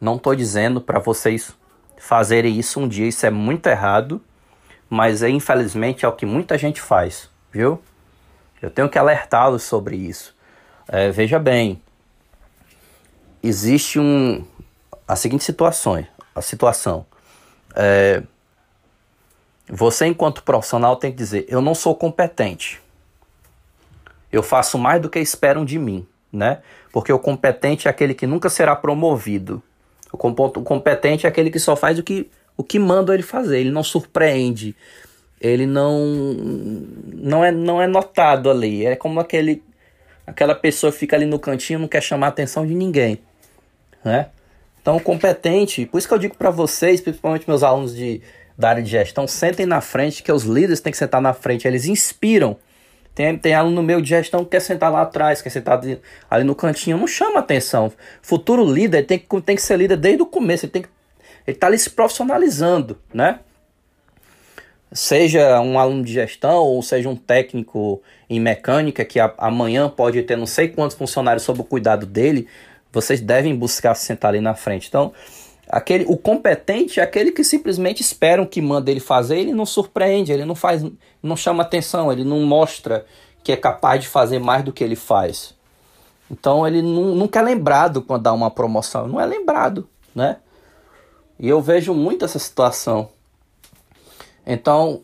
não 0.00 0.16
tô 0.16 0.34
dizendo 0.34 0.80
para 0.80 0.98
vocês 0.98 1.52
fazerem 1.98 2.58
isso 2.58 2.80
um 2.80 2.88
dia, 2.88 3.06
isso 3.06 3.26
é 3.26 3.30
muito 3.30 3.66
errado, 3.66 4.20
mas 4.88 5.22
é, 5.22 5.28
infelizmente 5.28 6.06
é 6.06 6.08
o 6.08 6.12
que 6.12 6.24
muita 6.24 6.56
gente 6.56 6.80
faz, 6.80 7.28
viu? 7.52 7.80
Eu 8.60 8.70
tenho 8.70 8.88
que 8.88 8.98
alertá-los 8.98 9.62
sobre 9.62 9.96
isso. 9.96 10.34
É, 10.88 11.10
veja 11.10 11.38
bem, 11.38 11.80
existe 13.42 13.98
um 13.98 14.44
a 15.06 15.16
seguinte 15.16 15.44
situação, 15.44 16.06
a 16.34 16.42
situação. 16.42 17.06
É, 17.74 18.22
você 19.68 20.06
enquanto 20.06 20.42
profissional 20.42 20.96
tem 20.96 21.10
que 21.10 21.16
dizer, 21.16 21.46
eu 21.48 21.60
não 21.60 21.74
sou 21.74 21.94
competente. 21.94 22.80
Eu 24.30 24.42
faço 24.42 24.78
mais 24.78 25.00
do 25.00 25.08
que 25.08 25.18
esperam 25.18 25.64
de 25.64 25.78
mim, 25.78 26.06
né? 26.32 26.60
Porque 26.92 27.12
o 27.12 27.18
competente 27.18 27.88
é 27.88 27.90
aquele 27.90 28.14
que 28.14 28.26
nunca 28.26 28.48
será 28.48 28.76
promovido. 28.76 29.62
O 30.12 30.16
competente 30.18 31.26
é 31.26 31.28
aquele 31.28 31.50
que 31.50 31.58
só 31.58 31.76
faz 31.76 31.98
o 31.98 32.02
que, 32.02 32.30
o 32.56 32.64
que 32.64 32.78
manda 32.78 33.14
ele 33.14 33.22
fazer. 33.22 33.60
Ele 33.60 33.70
não 33.70 33.82
surpreende. 33.82 34.76
Ele 35.40 35.66
não, 35.66 35.98
não, 37.14 37.44
é, 37.44 37.50
não 37.50 37.80
é 37.80 37.86
notado 37.86 38.50
ali. 38.50 38.84
É 38.84 38.94
como 38.94 39.20
aquele, 39.20 39.62
aquela 40.26 40.54
pessoa 40.54 40.92
fica 40.92 41.16
ali 41.16 41.24
no 41.24 41.38
cantinho 41.38 41.78
não 41.78 41.88
quer 41.88 42.02
chamar 42.02 42.26
a 42.26 42.30
atenção 42.30 42.66
de 42.66 42.74
ninguém. 42.74 43.18
Né? 44.04 44.26
Então, 44.80 44.98
competente, 44.98 45.86
por 45.86 45.98
isso 45.98 46.08
que 46.08 46.14
eu 46.14 46.18
digo 46.18 46.36
para 46.36 46.50
vocês, 46.50 47.00
principalmente 47.00 47.48
meus 47.48 47.62
alunos 47.62 47.94
de, 47.94 48.20
da 48.56 48.70
área 48.70 48.82
de 48.82 48.90
gestão, 48.90 49.26
sentem 49.26 49.66
na 49.66 49.80
frente, 49.80 50.22
que 50.22 50.32
os 50.32 50.44
líderes 50.44 50.80
têm 50.80 50.90
que 50.90 50.98
sentar 50.98 51.20
na 51.20 51.32
frente, 51.32 51.66
eles 51.66 51.86
inspiram. 51.86 52.56
Tem, 53.14 53.36
tem 53.36 53.54
aluno 53.54 53.82
meu 53.82 54.00
de 54.00 54.08
gestão 54.08 54.44
que 54.44 54.50
quer 54.50 54.60
sentar 54.60 54.90
lá 54.90 55.02
atrás, 55.02 55.42
quer 55.42 55.50
sentar 55.50 55.80
ali 56.30 56.44
no 56.44 56.54
cantinho, 56.54 56.96
não 56.96 57.06
chama 57.06 57.40
atenção. 57.40 57.92
Futuro 58.22 58.64
líder 58.64 59.04
tem 59.04 59.18
que, 59.18 59.40
tem 59.40 59.56
que 59.56 59.62
ser 59.62 59.76
líder 59.76 59.96
desde 59.96 60.22
o 60.22 60.26
começo, 60.26 60.64
ele 60.64 60.72
tem 60.72 60.82
que 60.82 60.88
ele 61.46 61.56
está 61.56 61.66
ali 61.66 61.78
se 61.78 61.90
profissionalizando, 61.90 62.98
né? 63.12 63.40
Seja 64.92 65.60
um 65.60 65.78
aluno 65.78 66.02
de 66.02 66.12
gestão 66.12 66.64
ou 66.64 66.82
seja 66.82 67.08
um 67.08 67.14
técnico 67.14 68.02
em 68.28 68.40
mecânica 68.40 69.04
que 69.04 69.20
a, 69.20 69.32
amanhã 69.38 69.88
pode 69.88 70.20
ter 70.22 70.36
não 70.36 70.46
sei 70.46 70.68
quantos 70.68 70.96
funcionários 70.96 71.44
sob 71.44 71.60
o 71.60 71.64
cuidado 71.64 72.06
dele, 72.06 72.48
vocês 72.92 73.20
devem 73.20 73.54
buscar 73.54 73.94
se 73.94 74.06
sentar 74.06 74.30
ali 74.30 74.40
na 74.40 74.54
frente. 74.54 74.88
Então, 74.88 75.12
aquele, 75.68 76.04
o 76.08 76.16
competente 76.16 76.98
é 76.98 77.02
aquele 77.02 77.30
que 77.30 77.44
simplesmente 77.44 78.00
espera 78.00 78.42
o 78.42 78.46
que 78.46 78.60
manda 78.60 78.90
ele 78.90 79.00
fazer, 79.00 79.38
ele 79.38 79.52
não 79.52 79.64
surpreende, 79.64 80.32
ele 80.32 80.44
não 80.44 80.56
faz, 80.56 80.84
não 81.22 81.36
chama 81.36 81.62
atenção, 81.62 82.12
ele 82.12 82.24
não 82.24 82.40
mostra 82.40 83.06
que 83.44 83.52
é 83.52 83.56
capaz 83.56 84.00
de 84.00 84.08
fazer 84.08 84.40
mais 84.40 84.64
do 84.64 84.72
que 84.72 84.82
ele 84.82 84.96
faz. 84.96 85.54
Então 86.30 86.66
ele 86.66 86.82
não, 86.82 87.14
nunca 87.14 87.40
é 87.40 87.42
lembrado 87.42 88.02
quando 88.02 88.22
dá 88.22 88.32
uma 88.32 88.50
promoção, 88.50 89.06
não 89.06 89.20
é 89.20 89.26
lembrado, 89.26 89.88
né? 90.14 90.36
E 91.38 91.48
eu 91.48 91.60
vejo 91.60 91.94
muito 91.94 92.24
essa 92.24 92.38
situação. 92.38 93.08
Então, 94.46 95.02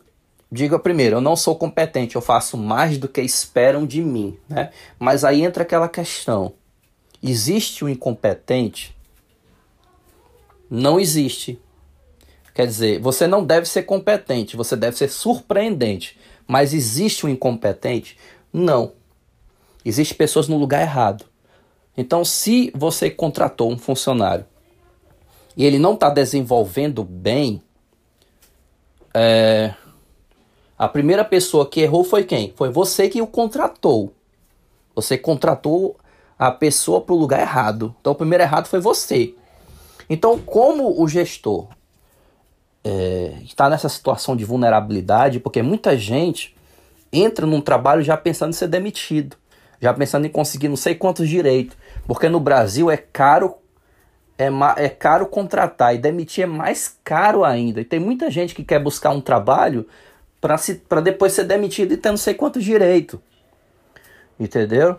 diga 0.51 0.79
primeiro, 0.79 1.17
eu 1.17 1.21
não 1.21 1.35
sou 1.35 1.55
competente, 1.55 2.15
eu 2.15 2.21
faço 2.21 2.57
mais 2.57 2.97
do 2.97 3.07
que 3.07 3.21
esperam 3.21 3.85
de 3.85 4.01
mim, 4.01 4.37
né? 4.47 4.71
Mas 4.99 5.23
aí 5.23 5.43
entra 5.43 5.63
aquela 5.63 5.89
questão. 5.89 6.53
Existe 7.21 7.83
o 7.83 7.89
incompetente? 7.89 8.95
Não 10.69 10.99
existe. 10.99 11.59
Quer 12.53 12.67
dizer, 12.67 12.99
você 12.99 13.27
não 13.27 13.45
deve 13.45 13.67
ser 13.67 13.83
competente, 13.83 14.57
você 14.57 14.75
deve 14.75 14.97
ser 14.97 15.09
surpreendente. 15.09 16.17
Mas 16.47 16.73
existe 16.73 17.25
o 17.25 17.29
incompetente? 17.29 18.17
Não. 18.51 18.93
Existem 19.83 20.17
pessoas 20.17 20.47
no 20.47 20.57
lugar 20.57 20.81
errado. 20.81 21.25
Então, 21.95 22.23
se 22.23 22.71
você 22.75 23.09
contratou 23.09 23.71
um 23.71 23.77
funcionário 23.77 24.45
e 25.55 25.65
ele 25.65 25.79
não 25.79 25.93
está 25.93 26.09
desenvolvendo 26.09 27.03
bem, 27.03 27.61
é, 29.17 29.73
a 30.77 30.87
primeira 30.87 31.25
pessoa 31.25 31.67
que 31.67 31.81
errou 31.81 32.03
foi 32.03 32.23
quem? 32.23 32.53
Foi 32.55 32.69
você 32.69 33.09
que 33.09 33.21
o 33.21 33.27
contratou. 33.27 34.13
Você 34.95 35.17
contratou 35.17 35.97
a 36.37 36.51
pessoa 36.51 37.01
para 37.01 37.15
o 37.15 37.17
lugar 37.17 37.39
errado. 37.39 37.95
Então 37.99 38.13
o 38.13 38.15
primeiro 38.15 38.43
errado 38.43 38.67
foi 38.67 38.79
você. 38.79 39.33
Então, 40.09 40.37
como 40.39 41.01
o 41.01 41.07
gestor 41.07 41.67
é, 42.83 43.33
está 43.43 43.69
nessa 43.69 43.89
situação 43.89 44.35
de 44.35 44.45
vulnerabilidade, 44.45 45.39
porque 45.39 45.61
muita 45.61 45.97
gente 45.97 46.55
entra 47.11 47.45
num 47.45 47.59
trabalho 47.59 48.03
já 48.03 48.15
pensando 48.15 48.51
em 48.51 48.53
ser 48.53 48.67
demitido, 48.67 49.35
já 49.81 49.93
pensando 49.93 50.25
em 50.25 50.29
conseguir 50.29 50.69
não 50.69 50.77
sei 50.77 50.95
quantos 50.95 51.27
direitos, 51.27 51.75
porque 52.05 52.29
no 52.29 52.39
Brasil 52.39 52.89
é 52.89 52.97
caro 52.97 53.55
é, 54.37 54.49
é 54.77 54.89
caro 54.89 55.25
contratar 55.25 55.95
e 55.95 55.97
demitir 55.97 56.43
é 56.43 56.47
mais 56.47 56.97
caro 57.03 57.43
ainda. 57.43 57.81
E 57.81 57.85
tem 57.85 57.99
muita 57.99 58.29
gente 58.29 58.53
que 58.53 58.63
quer 58.63 58.79
buscar 58.79 59.09
um 59.09 59.21
trabalho 59.21 59.87
para 60.39 61.01
depois 61.01 61.33
ser 61.33 61.45
demitido 61.45 61.93
e 61.93 61.97
ter 61.97 62.09
não 62.09 62.17
sei 62.17 62.33
quantos 62.33 62.63
direitos. 62.63 63.19
Entendeu? 64.39 64.97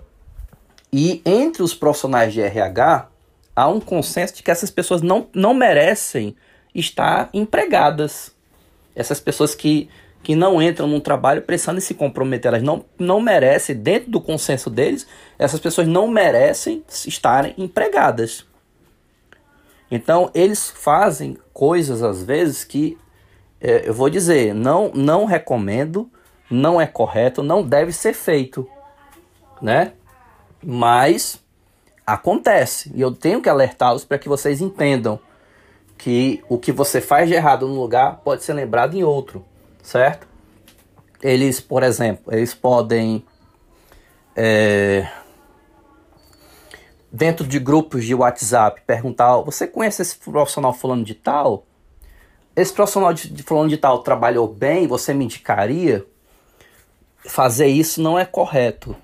E 0.92 1.22
entre 1.24 1.62
os 1.62 1.74
profissionais 1.74 2.32
de 2.32 2.40
RH, 2.40 3.08
há 3.54 3.68
um 3.68 3.78
consenso 3.78 4.34
de 4.36 4.42
que 4.42 4.50
essas 4.50 4.70
pessoas 4.70 5.02
não, 5.02 5.28
não 5.32 5.54
merecem 5.54 6.34
estar 6.74 7.28
empregadas. 7.32 8.32
Essas 8.96 9.20
pessoas 9.20 9.54
que, 9.54 9.88
que 10.22 10.34
não 10.34 10.60
entram 10.60 10.88
num 10.88 10.98
trabalho 10.98 11.42
precisando 11.42 11.80
se 11.80 11.94
comprometer, 11.94 12.48
elas 12.48 12.62
não, 12.62 12.84
não 12.98 13.20
merecem, 13.20 13.76
dentro 13.76 14.10
do 14.10 14.20
consenso 14.20 14.68
deles, 14.68 15.06
essas 15.38 15.60
pessoas 15.60 15.86
não 15.86 16.08
merecem 16.08 16.82
estarem 17.06 17.54
empregadas. 17.56 18.44
Então, 19.90 20.30
eles 20.34 20.68
fazem 20.68 21.38
coisas, 21.52 22.02
às 22.02 22.22
vezes, 22.22 22.64
que 22.64 22.98
é, 23.60 23.88
eu 23.88 23.94
vou 23.94 24.08
dizer, 24.08 24.54
não, 24.54 24.90
não 24.94 25.24
recomendo, 25.24 26.10
não 26.50 26.80
é 26.80 26.86
correto, 26.86 27.42
não 27.42 27.62
deve 27.62 27.92
ser 27.92 28.12
feito, 28.12 28.68
né? 29.60 29.92
Mas 30.62 31.42
acontece 32.06 32.90
e 32.94 33.00
eu 33.00 33.12
tenho 33.12 33.42
que 33.42 33.48
alertá-los 33.48 34.04
para 34.04 34.18
que 34.18 34.28
vocês 34.28 34.60
entendam 34.60 35.20
que 35.96 36.42
o 36.48 36.56
que 36.56 36.72
você 36.72 37.00
faz 37.00 37.28
de 37.28 37.34
errado 37.34 37.66
num 37.66 37.78
lugar 37.78 38.20
pode 38.24 38.44
ser 38.44 38.54
lembrado 38.54 38.94
em 38.96 39.02
outro, 39.02 39.44
certo? 39.82 40.26
Eles, 41.20 41.60
por 41.60 41.82
exemplo, 41.82 42.32
eles 42.32 42.54
podem 42.54 43.24
é, 44.36 45.08
dentro 47.10 47.46
de 47.46 47.58
grupos 47.58 48.04
de 48.04 48.14
WhatsApp 48.14 48.82
perguntar: 48.86 49.36
você 49.38 49.66
conhece 49.66 50.02
esse 50.02 50.16
profissional 50.16 50.72
fulano 50.72 51.04
de 51.04 51.14
tal? 51.14 51.64
Esse 52.54 52.72
profissional 52.72 53.12
de, 53.12 53.30
de 53.30 53.42
fulano 53.42 53.68
de 53.68 53.76
tal 53.76 54.00
trabalhou 54.00 54.48
bem? 54.48 54.86
Você 54.86 55.14
me 55.14 55.24
indicaria? 55.24 56.04
Fazer 57.24 57.66
isso 57.66 58.00
não 58.00 58.18
é 58.18 58.24
correto 58.24 58.96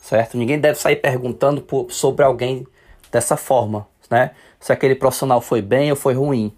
certo? 0.00 0.36
Ninguém 0.36 0.58
deve 0.58 0.78
sair 0.78 0.96
perguntando 0.96 1.60
por, 1.60 1.90
sobre 1.92 2.24
alguém 2.24 2.66
dessa 3.12 3.36
forma, 3.36 3.86
né? 4.10 4.32
Se 4.58 4.72
aquele 4.72 4.94
profissional 4.94 5.40
foi 5.40 5.62
bem 5.62 5.90
ou 5.90 5.96
foi 5.96 6.14
ruim. 6.14 6.52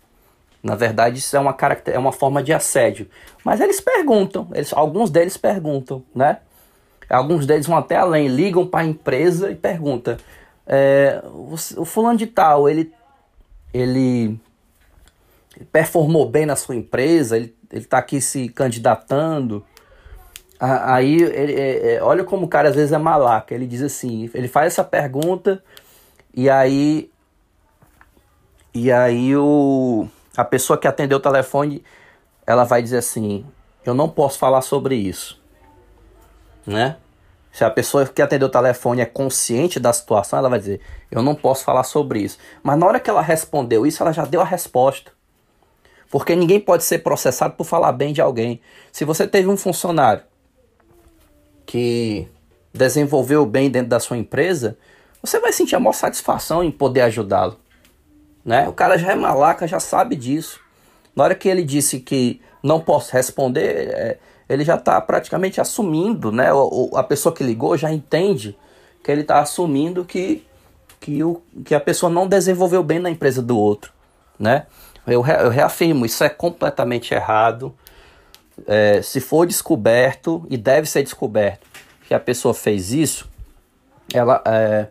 Na 0.63 0.75
verdade, 0.77 1.19
isso 1.19 1.37
é 1.37 1.41
uma, 1.41 1.57
é 1.87 1.99
uma 1.99 2.13
forma 2.13 2.43
de 2.43 2.53
assédio. 2.53 3.09
Mas 3.45 3.61
eles 3.61 3.81
perguntam, 3.81 4.49
eles, 4.55 4.73
alguns 4.73 5.11
deles 5.11 5.37
perguntam, 5.37 6.03
né? 6.15 6.39
Alguns 7.11 7.45
deles 7.45 7.67
vão 7.67 7.77
até 7.77 7.97
além, 7.97 8.29
ligam 8.29 8.67
para 8.67 8.81
a 8.81 8.85
empresa 8.85 9.51
e 9.51 9.55
perguntam: 9.55 10.17
é, 10.67 11.23
o, 11.25 11.85
fulano 11.85 12.19
de 12.19 12.27
tal, 12.27 12.69
ele, 12.69 12.93
ele 13.73 14.39
performou 15.71 16.29
bem 16.29 16.47
na 16.47 16.57
sua 16.57 16.77
empresa, 16.77 17.37
ele 17.37 17.55
está 17.71 17.99
aqui 17.99 18.21
se 18.21 18.49
candidatando, 18.49 19.65
Aí, 20.65 21.21
ele, 21.21 21.55
é, 21.55 21.95
é, 21.95 22.03
olha 22.05 22.23
como 22.23 22.47
o 22.47 22.49
cara 22.49 22.69
às 22.69 22.77
vezes 22.77 22.93
é 22.93 22.99
malaca. 22.99 23.53
Ele 23.53 23.67
diz 23.67 23.83
assim, 23.83 24.31
ele 24.33 24.47
faz 24.47 24.69
essa 24.69 24.85
pergunta 24.85 25.61
e 26.33 26.49
aí 26.49 27.11
e 28.73 28.93
aí 28.93 29.37
o 29.37 30.07
a 30.37 30.45
pessoa 30.45 30.79
que 30.79 30.87
atendeu 30.87 31.19
o 31.19 31.21
telefone, 31.21 31.83
ela 32.47 32.63
vai 32.63 32.81
dizer 32.81 32.99
assim: 32.99 33.45
"Eu 33.85 33.93
não 33.93 34.09
posso 34.09 34.39
falar 34.39 34.63
sobre 34.63 34.95
isso". 34.95 35.43
Né? 36.65 36.97
Se 37.53 37.65
a 37.65 37.71
pessoa 37.71 38.07
que 38.07 38.23
atendeu 38.23 38.49
o 38.49 38.51
telefone 38.51 39.03
é 39.03 39.07
consciente 39.07 39.79
da 39.79 39.93
situação, 39.93 40.39
ela 40.39 40.49
vai 40.49 40.59
dizer: 40.59 40.81
"Eu 41.11 41.23
não 41.23 41.35
posso 41.35 41.65
falar 41.65 41.85
sobre 41.85 42.21
isso". 42.21 42.39
Mas 42.63 42.79
na 42.79 42.87
hora 42.87 42.99
que 42.99 43.11
ela 43.11 43.21
respondeu 43.21 43.87
isso, 43.87 44.03
ela 44.03 44.13
já 44.13 44.25
deu 44.25 44.41
a 44.41 44.45
resposta. 44.45 45.13
Porque 46.11 46.35
ninguém 46.35 46.61
pode 46.61 46.85
ser 46.85 46.99
processado 46.99 47.55
por 47.55 47.65
falar 47.65 47.93
bem 47.93 48.13
de 48.13 48.21
alguém. 48.21 48.61
Se 48.91 49.05
você 49.05 49.27
teve 49.27 49.49
um 49.49 49.57
funcionário 49.57 50.23
que 51.65 52.29
desenvolveu 52.73 53.47
bem 53.47 53.71
dentro 53.71 53.89
da 53.89 54.01
sua 54.01 54.17
empresa, 54.17 54.77
você 55.23 55.39
vai 55.39 55.53
sentir 55.53 55.77
a 55.77 55.81
maior 55.81 55.93
satisfação 55.93 56.65
em 56.65 56.71
poder 56.71 57.03
ajudá-lo. 57.03 57.59
Né? 58.45 58.69
O 58.69 58.73
cara 58.73 58.99
já 58.99 59.13
é 59.13 59.15
malaca, 59.15 59.67
já 59.67 59.79
sabe 59.79 60.17
disso. 60.17 60.61
Na 61.15 61.25
hora 61.25 61.35
que 61.35 61.49
ele 61.49 61.63
disse 61.63 62.01
que 62.01 62.41
não 62.63 62.81
posso 62.81 63.13
responder, 63.13 63.89
é, 63.91 64.19
ele 64.53 64.65
já 64.65 64.75
está 64.75 65.01
praticamente 65.01 65.61
assumindo, 65.61 66.31
né? 66.31 66.53
O, 66.53 66.91
a 66.95 67.03
pessoa 67.03 67.35
que 67.35 67.43
ligou 67.43 67.77
já 67.77 67.93
entende 67.93 68.57
que 69.03 69.11
ele 69.11 69.23
está 69.23 69.41
assumindo 69.41 70.05
que, 70.05 70.47
que, 71.01 71.25
o, 71.25 71.43
que 71.65 71.75
a 71.75 71.81
pessoa 71.81 72.11
não 72.11 72.27
desenvolveu 72.27 72.83
bem 72.83 72.99
na 72.99 73.11
empresa 73.11 73.41
do 73.41 73.59
outro, 73.59 73.93
né? 74.39 74.67
Eu, 75.07 75.25
eu 75.27 75.49
reafirmo, 75.49 76.07
isso 76.07 76.23
é 76.23 76.29
completamente 76.29 77.13
errado. 77.15 77.75
É, 78.67 79.01
se 79.03 79.21
for 79.21 79.47
descoberto, 79.47 80.47
e 80.49 80.57
deve 80.57 80.87
ser 80.87 81.03
descoberto, 81.03 81.67
que 82.07 82.15
a 82.15 82.21
pessoa 82.21 82.53
fez 82.53 82.93
isso, 82.93 83.29
ela 84.13 84.43
é, 84.47 84.89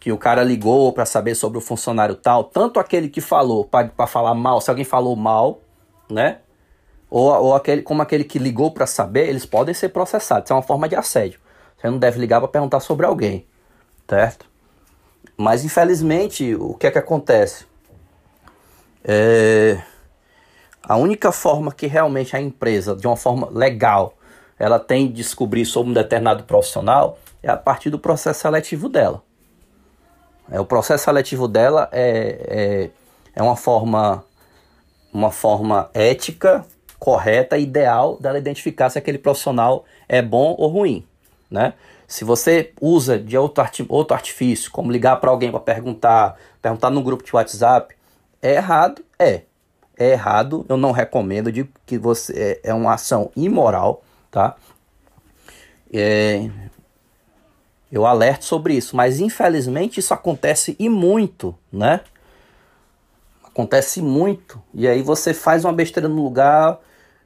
que 0.00 0.12
o 0.12 0.18
cara 0.18 0.42
ligou 0.42 0.92
para 0.92 1.06
saber 1.06 1.34
sobre 1.34 1.56
o 1.56 1.60
funcionário 1.60 2.14
tal, 2.14 2.44
tanto 2.44 2.78
aquele 2.80 3.08
que 3.08 3.20
falou 3.20 3.64
para 3.64 4.06
falar 4.06 4.34
mal, 4.34 4.60
se 4.60 4.68
alguém 4.68 4.84
falou 4.84 5.16
mal, 5.16 5.60
né? 6.10 6.38
Ou, 7.10 7.30
ou 7.30 7.54
aquele, 7.54 7.82
como 7.82 8.02
aquele 8.02 8.24
que 8.24 8.38
ligou 8.38 8.70
para 8.70 8.86
saber, 8.86 9.28
eles 9.28 9.46
podem 9.46 9.74
ser 9.74 9.90
processados. 9.90 10.46
Isso 10.46 10.52
é 10.52 10.56
uma 10.56 10.62
forma 10.62 10.88
de 10.88 10.96
assédio. 10.96 11.40
Você 11.76 11.88
não 11.88 11.98
deve 11.98 12.18
ligar 12.18 12.40
para 12.40 12.48
perguntar 12.48 12.80
sobre 12.80 13.06
alguém, 13.06 13.46
certo? 14.08 14.46
Mas 15.36 15.64
infelizmente, 15.64 16.54
o 16.54 16.74
que 16.74 16.86
é 16.86 16.90
que 16.90 16.98
acontece? 16.98 17.66
É... 19.04 19.80
A 20.82 20.96
única 20.96 21.32
forma 21.32 21.72
que 21.72 21.86
realmente 21.86 22.36
a 22.36 22.40
empresa, 22.40 22.94
de 22.94 23.06
uma 23.06 23.16
forma 23.16 23.48
legal, 23.50 24.14
ela 24.58 24.78
tem 24.78 25.08
de 25.08 25.14
descobrir 25.14 25.64
sobre 25.64 25.90
um 25.90 25.94
determinado 25.94 26.44
profissional 26.44 27.18
é 27.42 27.50
a 27.50 27.56
partir 27.56 27.90
do 27.90 27.98
processo 27.98 28.40
seletivo 28.40 28.88
dela. 28.88 29.22
É, 30.50 30.60
o 30.60 30.64
processo 30.64 31.04
seletivo 31.04 31.48
dela 31.48 31.88
é, 31.92 32.10
é, 32.48 32.90
é 33.34 33.42
uma 33.42 33.56
forma 33.56 34.24
uma 35.12 35.30
forma 35.30 35.88
ética 35.94 36.64
correta, 37.04 37.58
ideal 37.58 38.16
dela 38.18 38.38
identificar 38.38 38.88
se 38.88 38.96
aquele 38.96 39.18
profissional 39.18 39.84
é 40.08 40.22
bom 40.22 40.54
ou 40.56 40.70
ruim, 40.70 41.06
né? 41.50 41.74
Se 42.08 42.24
você 42.24 42.72
usa 42.80 43.18
de 43.18 43.36
outro, 43.36 43.62
arti 43.62 43.84
outro 43.90 44.14
artifício, 44.14 44.70
como 44.70 44.90
ligar 44.90 45.16
para 45.16 45.30
alguém 45.30 45.50
para 45.50 45.60
perguntar, 45.60 46.34
perguntar 46.62 46.88
no 46.88 47.02
grupo 47.02 47.22
de 47.22 47.36
WhatsApp, 47.36 47.94
é 48.40 48.54
errado? 48.54 49.04
É. 49.18 49.42
É 49.98 50.12
errado, 50.12 50.64
eu 50.66 50.78
não 50.78 50.92
recomendo, 50.92 51.52
digo 51.52 51.68
que 51.84 51.98
você 51.98 52.60
é, 52.64 52.70
é 52.70 52.74
uma 52.74 52.94
ação 52.94 53.30
imoral, 53.36 54.02
tá? 54.30 54.56
É, 55.92 56.48
eu 57.92 58.06
alerto 58.06 58.46
sobre 58.46 58.74
isso, 58.74 58.96
mas 58.96 59.20
infelizmente 59.20 60.00
isso 60.00 60.14
acontece 60.14 60.74
e 60.78 60.88
muito, 60.88 61.54
né? 61.70 62.00
Acontece 63.44 64.00
muito. 64.00 64.60
E 64.72 64.88
aí 64.88 65.02
você 65.02 65.34
faz 65.34 65.66
uma 65.66 65.72
besteira 65.72 66.08
no 66.08 66.22
lugar, 66.22 66.80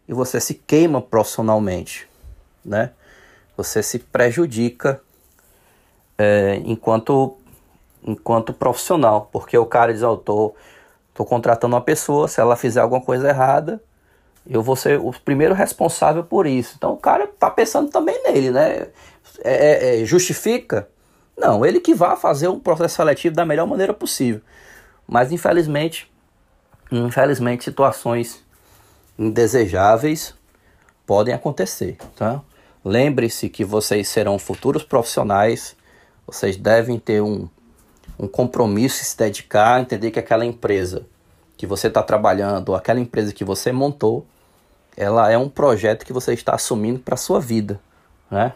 e 0.09 0.15
você 0.15 0.41
se 0.41 0.55
queima 0.55 1.03
profissionalmente, 1.03 2.09
né? 2.65 2.91
Você 3.57 3.83
se 3.83 3.99
prejudica 3.99 5.01
é, 6.17 6.61
enquanto 6.65 7.37
enquanto 8.03 8.53
profissional, 8.53 9.29
porque 9.31 9.59
o 9.59 9.67
cara 9.67 9.93
diz, 9.93 10.03
oh, 10.03 10.17
tô, 10.17 10.55
tô 11.13 11.25
contratando 11.25 11.75
uma 11.75 11.83
pessoa, 11.83 12.29
se 12.29 12.41
ela 12.41 12.57
fizer 12.57 12.81
alguma 12.81 13.01
coisa 13.01 13.29
errada, 13.29 13.83
eu 14.49 14.63
vou 14.63 14.77
ser 14.77 14.99
o 14.99 15.13
primeiro 15.13 15.53
responsável 15.53 16.25
por 16.25 16.47
isso. 16.47 16.75
Então 16.79 16.93
o 16.93 16.97
cara 16.97 17.27
tá 17.27 17.51
pensando 17.51 17.91
também 17.91 18.23
nele, 18.23 18.51
né? 18.51 18.87
É, 19.45 19.99
é, 19.99 20.03
é 20.03 20.05
justifica? 20.05 20.89
Não, 21.37 21.67
ele 21.67 21.81
que 21.81 21.95
vai 21.95 22.17
fazer 22.17 22.49
o 22.49 22.59
processo 22.59 22.97
seletivo 22.97 23.35
da 23.35 23.45
melhor 23.45 23.67
maneira 23.67 23.93
possível. 23.93 24.41
Mas 25.07 25.31
infelizmente, 25.31 26.11
infelizmente 26.91 27.65
situações 27.65 28.43
indesejáveis 29.19 30.35
podem 31.07 31.35
acontecer, 31.35 31.97
tá? 32.15 32.43
Lembre-se 32.85 33.49
que 33.49 33.65
vocês 33.65 34.09
serão 34.09 34.39
futuros 34.39 34.85
profissionais, 34.85 35.77
vocês 36.27 36.57
devem 36.57 36.99
ter 36.99 37.21
um, 37.21 37.49
um 38.19 38.29
compromisso, 38.29 39.05
se 39.05 39.17
dedicar, 39.17 39.81
entender 39.81 40.11
que 40.11 40.19
aquela 40.19 40.45
empresa 40.45 41.07
que 41.57 41.67
você 41.67 41.89
está 41.89 42.03
trabalhando, 42.03 42.75
aquela 42.75 43.01
empresa 43.01 43.33
que 43.33 43.45
você 43.45 43.73
montou, 43.73 44.25
ela 44.97 45.31
é 45.31 45.37
um 45.37 45.49
projeto 45.49 46.05
que 46.07 46.13
você 46.13 46.33
está 46.33 46.55
assumindo 46.55 47.01
para 47.01 47.15
a 47.15 47.19
sua 47.19 47.41
vida, 47.41 47.81
né? 48.31 48.53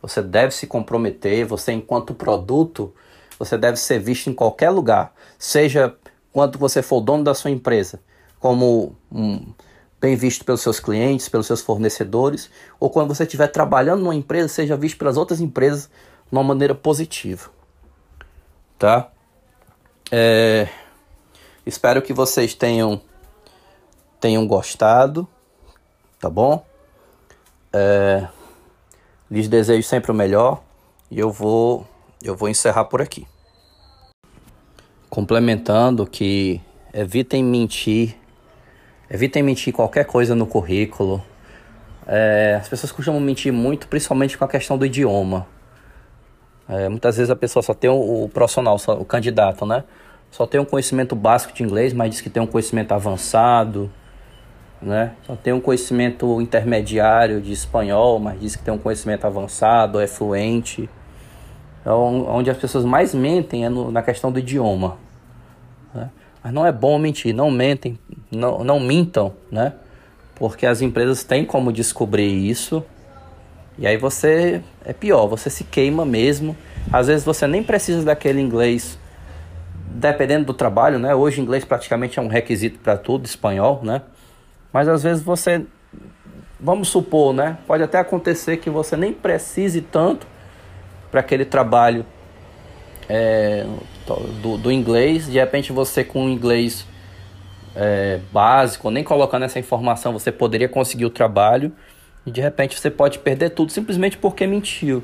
Você 0.00 0.22
deve 0.22 0.54
se 0.54 0.66
comprometer, 0.66 1.44
você 1.44 1.72
enquanto 1.72 2.14
produto, 2.14 2.94
você 3.38 3.58
deve 3.58 3.76
ser 3.76 3.98
visto 3.98 4.30
em 4.30 4.34
qualquer 4.34 4.70
lugar, 4.70 5.14
seja 5.38 5.94
quando 6.32 6.58
você 6.58 6.82
for 6.82 7.00
dono 7.00 7.24
da 7.24 7.34
sua 7.34 7.50
empresa, 7.50 8.00
como 8.38 8.94
um, 9.10 9.52
bem 10.00 10.14
visto 10.14 10.44
pelos 10.44 10.60
seus 10.60 10.78
clientes, 10.78 11.28
pelos 11.28 11.46
seus 11.46 11.62
fornecedores, 11.62 12.50
ou 12.78 12.90
quando 12.90 13.14
você 13.14 13.24
estiver 13.24 13.48
trabalhando 13.48 14.02
numa 14.02 14.14
empresa, 14.14 14.48
seja 14.48 14.76
visto 14.76 14.98
pelas 14.98 15.16
outras 15.16 15.40
empresas 15.40 15.88
de 16.30 16.32
uma 16.32 16.42
maneira 16.42 16.74
positiva. 16.74 17.50
Tá? 18.78 19.10
É, 20.10 20.68
espero 21.64 22.02
que 22.02 22.12
vocês 22.12 22.54
tenham, 22.54 23.00
tenham 24.20 24.46
gostado, 24.46 25.26
tá 26.20 26.28
bom? 26.28 26.64
É, 27.72 28.28
lhes 29.30 29.48
desejo 29.48 29.86
sempre 29.86 30.10
o 30.10 30.14
melhor 30.14 30.62
e 31.10 31.18
eu 31.18 31.30
vou, 31.30 31.86
eu 32.22 32.36
vou 32.36 32.48
encerrar 32.48 32.84
por 32.84 33.00
aqui. 33.00 33.26
Complementando 35.08 36.06
que 36.06 36.60
evitem 36.92 37.42
mentir 37.42 38.16
Evitem 39.08 39.42
mentir 39.42 39.72
qualquer 39.72 40.04
coisa 40.04 40.34
no 40.34 40.46
currículo. 40.46 41.22
É, 42.06 42.58
as 42.60 42.68
pessoas 42.68 42.92
costumam 42.92 43.20
mentir 43.20 43.52
muito, 43.52 43.88
principalmente 43.88 44.36
com 44.36 44.44
a 44.44 44.48
questão 44.48 44.76
do 44.76 44.84
idioma. 44.84 45.46
É, 46.68 46.88
muitas 46.88 47.16
vezes 47.16 47.30
a 47.30 47.36
pessoa 47.36 47.62
só 47.62 47.72
tem 47.72 47.88
o, 47.88 48.24
o 48.24 48.28
profissional, 48.28 48.78
só, 48.78 48.94
o 48.94 49.04
candidato, 49.04 49.64
né? 49.64 49.84
Só 50.30 50.46
tem 50.46 50.60
um 50.60 50.64
conhecimento 50.64 51.14
básico 51.14 51.52
de 51.52 51.62
inglês, 51.62 51.92
mas 51.92 52.10
diz 52.10 52.20
que 52.20 52.28
tem 52.28 52.42
um 52.42 52.46
conhecimento 52.46 52.92
avançado, 52.92 53.90
né? 54.82 55.12
Só 55.24 55.36
tem 55.36 55.52
um 55.52 55.60
conhecimento 55.60 56.40
intermediário 56.40 57.40
de 57.40 57.52
espanhol, 57.52 58.18
mas 58.18 58.40
diz 58.40 58.56
que 58.56 58.62
tem 58.62 58.74
um 58.74 58.78
conhecimento 58.78 59.24
avançado, 59.24 60.00
é 60.00 60.06
fluente. 60.06 60.90
Então, 61.80 62.26
onde 62.28 62.50
as 62.50 62.56
pessoas 62.56 62.84
mais 62.84 63.14
mentem 63.14 63.64
é 63.64 63.68
no, 63.68 63.92
na 63.92 64.02
questão 64.02 64.32
do 64.32 64.40
idioma. 64.40 64.98
Né? 65.94 66.10
Mas 66.46 66.54
não 66.54 66.64
é 66.64 66.70
bom 66.70 66.96
mentir, 66.96 67.34
não 67.34 67.50
mentem, 67.50 67.98
não, 68.30 68.62
não 68.62 68.78
mintam, 68.78 69.34
né? 69.50 69.72
Porque 70.36 70.64
as 70.64 70.80
empresas 70.80 71.24
têm 71.24 71.44
como 71.44 71.72
descobrir 71.72 72.28
isso. 72.28 72.84
E 73.76 73.84
aí 73.84 73.96
você 73.96 74.62
é 74.84 74.92
pior, 74.92 75.26
você 75.26 75.50
se 75.50 75.64
queima 75.64 76.06
mesmo. 76.06 76.56
Às 76.92 77.08
vezes 77.08 77.24
você 77.24 77.48
nem 77.48 77.64
precisa 77.64 78.04
daquele 78.04 78.40
inglês, 78.40 78.96
dependendo 79.90 80.44
do 80.44 80.54
trabalho, 80.54 81.00
né? 81.00 81.16
Hoje 81.16 81.40
inglês 81.40 81.64
praticamente 81.64 82.20
é 82.20 82.22
um 82.22 82.28
requisito 82.28 82.78
para 82.78 82.96
tudo, 82.96 83.26
espanhol, 83.26 83.80
né? 83.82 84.02
Mas 84.72 84.86
às 84.86 85.02
vezes 85.02 85.24
você, 85.24 85.66
vamos 86.60 86.86
supor, 86.86 87.34
né? 87.34 87.58
Pode 87.66 87.82
até 87.82 87.98
acontecer 87.98 88.58
que 88.58 88.70
você 88.70 88.96
nem 88.96 89.12
precise 89.12 89.80
tanto 89.80 90.28
para 91.10 91.18
aquele 91.18 91.44
trabalho 91.44 92.06
é, 93.08 93.66
do, 94.14 94.56
do 94.56 94.72
inglês, 94.72 95.26
de 95.26 95.38
repente 95.38 95.72
você 95.72 96.04
com 96.04 96.26
o 96.26 96.28
inglês 96.28 96.86
é, 97.74 98.20
básico, 98.32 98.90
nem 98.90 99.04
colocando 99.04 99.44
essa 99.44 99.58
informação, 99.58 100.12
você 100.12 100.32
poderia 100.32 100.68
conseguir 100.68 101.04
o 101.04 101.10
trabalho 101.10 101.72
e 102.24 102.30
de 102.30 102.40
repente 102.40 102.78
você 102.78 102.90
pode 102.90 103.18
perder 103.18 103.50
tudo 103.50 103.70
simplesmente 103.70 104.16
porque 104.16 104.46
mentiu. 104.46 105.02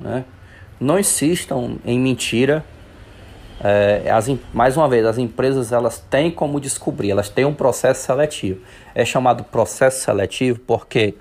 Né? 0.00 0.24
Não 0.78 0.98
insistam 0.98 1.78
em 1.84 1.98
mentira. 1.98 2.64
É, 3.62 4.10
as, 4.10 4.30
mais 4.52 4.76
uma 4.76 4.88
vez, 4.88 5.04
as 5.06 5.18
empresas 5.18 5.72
elas 5.72 5.98
têm 5.98 6.30
como 6.30 6.60
descobrir, 6.60 7.10
elas 7.10 7.28
têm 7.28 7.44
um 7.44 7.54
processo 7.54 8.04
seletivo. 8.04 8.60
É 8.94 9.04
chamado 9.04 9.42
processo 9.44 10.04
seletivo 10.04 10.60
porque 10.60 11.14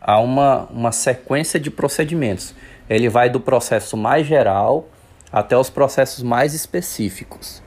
há 0.00 0.20
uma, 0.20 0.66
uma 0.70 0.92
sequência 0.92 1.58
de 1.58 1.70
procedimentos. 1.70 2.54
Ele 2.88 3.08
vai 3.08 3.30
do 3.30 3.40
processo 3.40 3.96
mais 3.96 4.26
geral 4.26 4.88
até 5.32 5.56
os 5.56 5.70
processos 5.70 6.22
mais 6.22 6.54
específicos, 6.54 7.62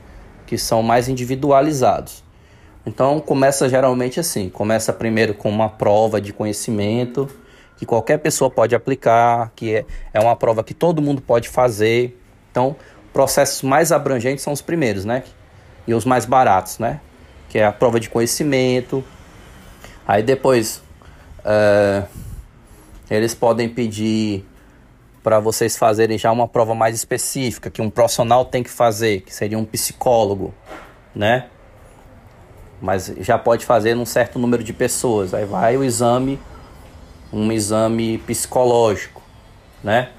que 0.46 0.56
são 0.56 0.82
mais 0.82 1.08
individualizados. 1.08 2.22
Então 2.84 3.18
começa 3.18 3.68
geralmente 3.68 4.20
assim, 4.20 4.48
começa 4.48 4.92
primeiro 4.92 5.34
com 5.34 5.50
uma 5.50 5.68
prova 5.68 6.20
de 6.20 6.32
conhecimento 6.32 7.28
que 7.76 7.84
qualquer 7.84 8.18
pessoa 8.18 8.50
pode 8.50 8.74
aplicar, 8.74 9.52
que 9.54 9.74
é, 9.74 9.84
é 10.12 10.20
uma 10.20 10.34
prova 10.34 10.64
que 10.64 10.72
todo 10.72 11.02
mundo 11.02 11.20
pode 11.20 11.48
fazer. 11.48 12.18
Então, 12.50 12.74
processos 13.12 13.62
mais 13.62 13.92
abrangentes 13.92 14.42
são 14.42 14.52
os 14.52 14.62
primeiros, 14.62 15.04
né? 15.04 15.22
E 15.86 15.94
os 15.94 16.04
mais 16.04 16.24
baratos, 16.24 16.78
né? 16.78 17.00
Que 17.48 17.58
é 17.58 17.66
a 17.66 17.72
prova 17.72 18.00
de 18.00 18.08
conhecimento. 18.08 19.04
Aí 20.08 20.22
depois 20.22 20.82
uh, 21.40 22.06
eles 23.10 23.34
podem 23.34 23.68
pedir 23.68 24.44
para 25.26 25.40
vocês 25.40 25.76
fazerem 25.76 26.16
já 26.16 26.30
uma 26.30 26.46
prova 26.46 26.72
mais 26.72 26.94
específica 26.94 27.68
que 27.68 27.82
um 27.82 27.90
profissional 27.90 28.44
tem 28.44 28.62
que 28.62 28.70
fazer, 28.70 29.22
que 29.22 29.34
seria 29.34 29.58
um 29.58 29.64
psicólogo, 29.64 30.54
né? 31.12 31.46
mas 32.80 33.12
já 33.18 33.36
pode 33.36 33.66
fazer 33.66 33.96
num 33.96 34.06
certo 34.06 34.38
número 34.38 34.62
de 34.62 34.72
pessoas. 34.72 35.34
Aí 35.34 35.44
vai 35.44 35.76
o 35.76 35.82
exame, 35.82 36.38
um 37.32 37.50
exame 37.50 38.18
psicológico, 38.18 39.20
né? 39.82 40.10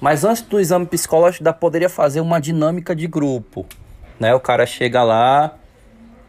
Mas 0.00 0.24
antes 0.24 0.40
do 0.40 0.58
exame 0.58 0.86
psicológico, 0.86 1.42
ainda 1.42 1.52
poderia 1.52 1.90
fazer 1.90 2.22
uma 2.22 2.40
dinâmica 2.40 2.96
de 2.96 3.06
grupo, 3.06 3.66
né? 4.18 4.34
O 4.34 4.40
cara 4.40 4.64
chega 4.64 5.02
lá, 5.02 5.56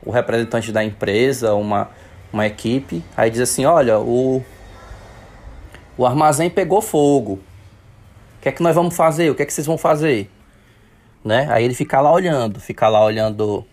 o 0.06 0.12
representante 0.12 0.74
da 0.74 0.84
empresa, 0.84 1.54
uma, 1.54 1.90
uma 2.34 2.46
equipe, 2.46 3.02
aí 3.16 3.30
diz 3.30 3.40
assim, 3.40 3.64
olha, 3.64 3.98
o, 3.98 4.44
o 5.98 6.06
armazém 6.06 6.50
pegou 6.50 6.82
fogo. 6.82 7.40
Que 8.46 8.50
é 8.50 8.52
que 8.52 8.62
nós 8.62 8.76
vamos 8.76 8.96
fazer? 8.96 9.32
O 9.32 9.34
que 9.34 9.42
é 9.42 9.46
que 9.48 9.52
vocês 9.52 9.66
vão 9.66 9.76
fazer? 9.76 10.30
Né? 11.24 11.48
Aí 11.50 11.66
ele 11.66 11.74
fica 11.74 12.00
lá 12.00 12.12
olhando, 12.12 12.60
fica 12.60 12.88
lá 12.88 13.04
olhando 13.04 13.66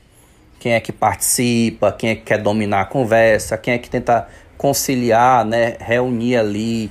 quem 0.58 0.72
é 0.72 0.80
que 0.80 0.90
participa, 0.90 1.92
quem 1.92 2.08
é 2.08 2.14
que 2.14 2.22
quer 2.22 2.38
dominar 2.38 2.80
a 2.80 2.84
conversa, 2.86 3.58
quem 3.58 3.74
é 3.74 3.78
que 3.78 3.90
tenta 3.90 4.26
conciliar, 4.56 5.44
né, 5.44 5.76
reunir 5.78 6.38
ali 6.38 6.90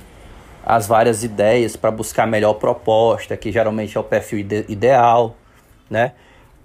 as 0.64 0.86
várias 0.86 1.24
ideias 1.24 1.74
para 1.74 1.90
buscar 1.90 2.22
a 2.22 2.26
melhor 2.28 2.54
proposta, 2.54 3.36
que 3.36 3.50
geralmente 3.50 3.96
é 3.96 4.00
o 4.00 4.04
perfil 4.04 4.38
ide 4.38 4.64
ideal, 4.68 5.34
né? 5.90 6.12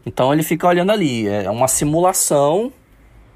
Então 0.05 0.31
ele 0.31 0.43
fica 0.43 0.67
olhando 0.67 0.91
ali, 0.91 1.27
é 1.27 1.49
uma 1.49 1.67
simulação, 1.67 2.71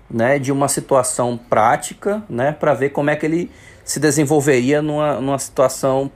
né, 0.07 0.37
de 0.37 0.51
uma 0.51 0.67
situação 0.67 1.35
prática, 1.35 2.21
né, 2.29 2.51
para 2.51 2.75
ver 2.75 2.89
como 2.89 3.09
é 3.09 3.15
que 3.15 3.25
ele 3.25 3.49
se 3.83 3.99
desenvolveria 3.99 4.83
numa, 4.83 5.19
numa 5.19 5.39
situação 5.39 6.11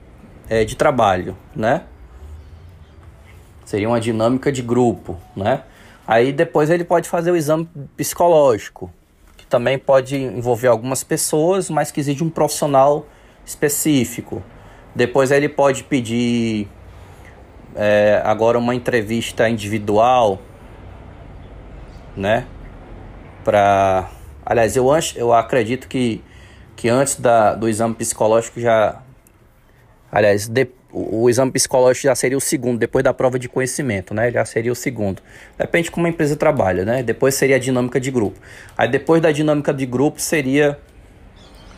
é, 0.49 0.63
de 0.63 0.75
trabalho, 0.75 1.37
né? 1.55 1.83
Seria 3.63 3.87
uma 3.87 3.99
dinâmica 3.99 4.51
de 4.51 4.61
grupo, 4.61 5.19
né? 5.35 5.63
Aí 6.07 6.31
depois 6.31 6.69
ele 6.69 6.83
pode 6.83 7.09
fazer 7.09 7.31
o 7.31 7.35
exame 7.35 7.67
psicológico, 7.97 8.91
que 9.35 9.45
também 9.45 9.77
pode 9.77 10.15
envolver 10.15 10.67
algumas 10.67 11.03
pessoas, 11.03 11.69
mas 11.69 11.91
que 11.91 11.99
exige 11.99 12.23
um 12.23 12.29
profissional 12.29 13.07
específico. 13.43 14.43
Depois 14.93 15.31
ele 15.31 15.49
pode 15.49 15.83
pedir 15.83 16.67
é, 17.75 18.21
agora 18.23 18.57
uma 18.57 18.75
entrevista 18.75 19.49
individual, 19.49 20.39
né? 22.15 22.45
Para, 23.43 24.09
aliás, 24.45 24.75
eu, 24.75 24.87
eu 25.15 25.33
acredito 25.33 25.87
que, 25.87 26.23
que 26.75 26.87
antes 26.87 27.19
da, 27.19 27.53
do 27.55 27.67
exame 27.67 27.95
psicológico 27.95 28.59
já, 28.59 29.01
aliás, 30.15 30.47
depois 30.47 30.85
o, 30.95 31.23
o, 31.23 31.29
exame 31.29 31.51
psicológico 31.51 32.07
já 32.07 32.15
seria 32.15 32.37
o 32.37 32.41
segundo, 32.41 32.79
depois 32.79 33.03
da 33.03 33.13
prova 33.13 33.37
de 33.37 33.49
conhecimento, 33.49 34.13
né? 34.13 34.31
Já 34.31 34.45
seria 34.45 34.71
o 34.71 34.75
segundo. 34.75 35.21
Depende 35.57 35.85
de 35.85 35.91
como 35.91 36.07
a 36.07 36.09
empresa 36.09 36.37
trabalha, 36.37 36.85
né? 36.85 37.03
Depois 37.03 37.35
seria 37.35 37.57
a 37.57 37.59
dinâmica 37.59 37.99
de 37.99 38.09
grupo. 38.09 38.39
Aí 38.77 38.87
depois 38.87 39.21
da 39.21 39.29
dinâmica 39.29 39.73
de 39.73 39.85
grupo 39.85 40.21
seria 40.21 40.79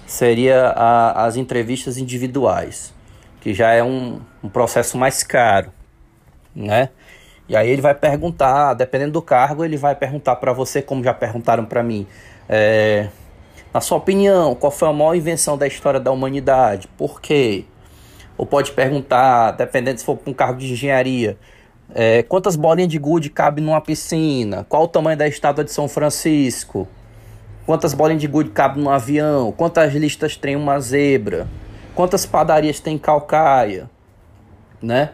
seria 0.05 0.67
a, 0.67 1.25
as 1.25 1.35
entrevistas 1.35 1.97
individuais, 1.97 2.93
que 3.41 3.55
já 3.55 3.71
é 3.71 3.83
um, 3.83 4.21
um 4.43 4.49
processo 4.49 4.97
mais 4.97 5.23
caro, 5.23 5.71
né? 6.55 6.89
E 7.49 7.55
aí 7.55 7.69
ele 7.69 7.81
vai 7.81 7.95
perguntar, 7.95 8.75
dependendo 8.75 9.13
do 9.13 9.21
cargo, 9.21 9.65
ele 9.65 9.77
vai 9.77 9.95
perguntar 9.95 10.35
para 10.35 10.53
você, 10.53 10.81
como 10.81 11.03
já 11.03 11.13
perguntaram 11.13 11.65
para 11.65 11.81
mim, 11.81 12.05
é, 12.47 13.07
na 13.73 13.81
sua 13.81 13.97
opinião, 13.97 14.53
qual 14.53 14.71
foi 14.71 14.87
a 14.87 14.93
maior 14.93 15.15
invenção 15.15 15.57
da 15.57 15.65
história 15.65 15.99
da 15.99 16.11
humanidade? 16.11 16.87
Por 16.97 17.19
quê? 17.19 17.65
Ou 18.37 18.45
pode 18.45 18.71
perguntar, 18.71 19.51
dependendo 19.51 19.99
se 19.99 20.05
for 20.05 20.15
para 20.15 20.29
um 20.29 20.33
cargo 20.33 20.59
de 20.59 20.71
engenharia, 20.71 21.37
é, 21.93 22.21
quantas 22.23 22.55
bolinhas 22.55 22.91
de 22.91 22.99
gude 22.99 23.29
cabe 23.29 23.61
numa 23.61 23.81
piscina? 23.81 24.65
Qual 24.67 24.83
o 24.83 24.87
tamanho 24.87 25.17
da 25.17 25.27
estátua 25.27 25.63
de 25.63 25.71
São 25.71 25.87
Francisco? 25.87 26.87
Quantas 27.65 27.93
bolinhas 27.93 28.21
de 28.21 28.27
gude 28.27 28.49
cabe 28.51 28.79
num 28.79 28.89
avião? 28.89 29.51
Quantas 29.51 29.93
listas 29.93 30.37
tem 30.37 30.55
uma 30.55 30.79
zebra? 30.79 31.47
Quantas 31.95 32.25
padarias 32.25 32.79
tem 32.79 32.97
Calcaia? 32.97 33.89
Né? 34.81 35.09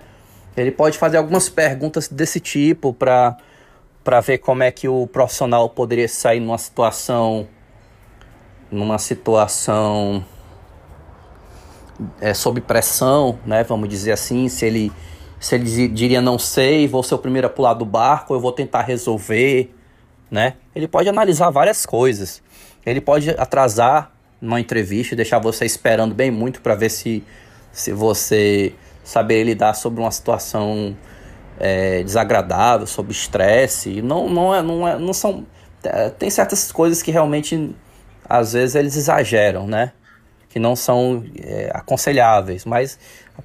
Ele 0.55 0.71
pode 0.71 0.97
fazer 0.97 1.17
algumas 1.17 1.49
perguntas 1.49 2.07
desse 2.07 2.39
tipo 2.39 2.93
para 2.93 3.37
para 4.03 4.19
ver 4.19 4.39
como 4.39 4.61
é 4.61 4.69
que 4.69 4.85
o 4.85 5.07
profissional 5.07 5.69
poderia 5.69 6.09
sair 6.09 6.41
numa 6.41 6.57
situação 6.57 7.47
numa 8.69 8.97
situação 8.97 10.25
é, 12.21 12.33
sob 12.33 12.61
pressão, 12.61 13.39
né? 13.45 13.63
Vamos 13.63 13.89
dizer 13.89 14.11
assim, 14.11 14.49
se 14.49 14.65
ele 14.65 14.91
se 15.39 15.55
ele 15.55 15.89
diria 15.89 16.21
não 16.21 16.39
sei, 16.39 16.87
vou 16.87 17.03
ser 17.03 17.15
o 17.15 17.17
primeiro 17.17 17.47
a 17.47 17.49
pular 17.49 17.73
do 17.73 17.83
barco, 17.83 18.33
eu 18.33 18.39
vou 18.39 18.53
tentar 18.53 18.81
resolver, 18.81 19.75
né? 20.31 20.53
Ele 20.73 20.87
pode 20.87 21.09
analisar 21.09 21.49
várias 21.49 21.85
coisas. 21.85 22.41
Ele 22.85 23.01
pode 23.01 23.29
atrasar 23.31 24.13
uma 24.41 24.59
entrevista 24.59 25.15
deixar 25.15 25.39
você 25.39 25.65
esperando 25.65 26.13
bem 26.13 26.29
muito 26.29 26.61
para 26.61 26.75
ver 26.75 26.89
se, 26.89 27.23
se 27.71 27.91
você 27.91 28.73
saber 29.03 29.43
lidar 29.43 29.73
sobre 29.73 30.01
uma 30.01 30.11
situação 30.11 30.95
é, 31.59 32.03
desagradável, 32.03 32.87
sobre 32.87 33.11
estresse. 33.11 34.01
Não, 34.01 34.29
não, 34.29 34.53
é, 34.53 34.61
não, 34.61 34.87
é, 34.87 34.99
não 34.99 35.13
são. 35.13 35.45
É, 35.83 36.09
tem 36.09 36.29
certas 36.29 36.71
coisas 36.71 37.01
que 37.01 37.11
realmente 37.11 37.75
às 38.27 38.53
vezes 38.53 38.75
eles 38.75 38.95
exageram, 38.95 39.67
né? 39.67 39.91
Que 40.53 40.59
não 40.59 40.75
são 40.75 41.25
é, 41.43 41.71
aconselháveis, 41.73 42.63
mas 42.63 42.99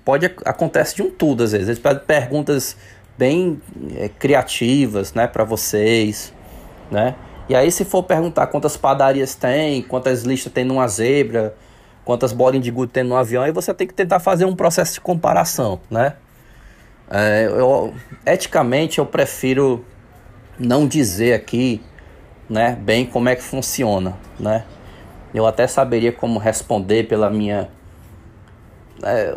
pode 0.04 0.26
acontece 0.44 0.94
de 0.94 1.02
um 1.02 1.10
tudo 1.10 1.42
às 1.42 1.52
vezes. 1.52 1.68
Eles 1.68 1.78
pedem 1.78 2.04
perguntas 2.04 2.76
bem 3.16 3.62
é, 3.96 4.10
criativas, 4.10 5.14
né, 5.14 5.26
para 5.26 5.42
vocês, 5.42 6.34
né? 6.90 7.14
E 7.48 7.56
aí 7.56 7.72
se 7.72 7.82
for 7.86 8.02
perguntar 8.02 8.48
quantas 8.48 8.76
padarias 8.76 9.34
tem, 9.34 9.82
quantas 9.82 10.22
listas 10.22 10.52
tem 10.52 10.66
numa 10.66 10.86
zebra, 10.86 11.56
quantas 12.04 12.30
bolinhas 12.30 12.64
de 12.64 12.70
gude 12.70 12.92
tem 12.92 13.02
no 13.02 13.16
avião, 13.16 13.42
aí 13.42 13.52
você 13.52 13.72
tem 13.72 13.86
que 13.86 13.94
tentar 13.94 14.20
fazer 14.20 14.44
um 14.44 14.54
processo 14.54 14.92
de 14.92 15.00
comparação, 15.00 15.80
né? 15.90 16.12
É, 17.10 17.46
eu, 17.46 17.94
eticamente 18.26 18.98
eu 18.98 19.06
prefiro 19.06 19.82
não 20.58 20.86
dizer 20.86 21.32
aqui, 21.32 21.80
né, 22.50 22.76
bem 22.78 23.06
como 23.06 23.30
é 23.30 23.34
que 23.34 23.42
funciona, 23.42 24.14
né? 24.38 24.64
Eu 25.32 25.46
até 25.46 25.66
saberia 25.66 26.12
como 26.12 26.38
responder 26.38 27.04
pela 27.04 27.28
minha. 27.30 27.68
É, 29.02 29.36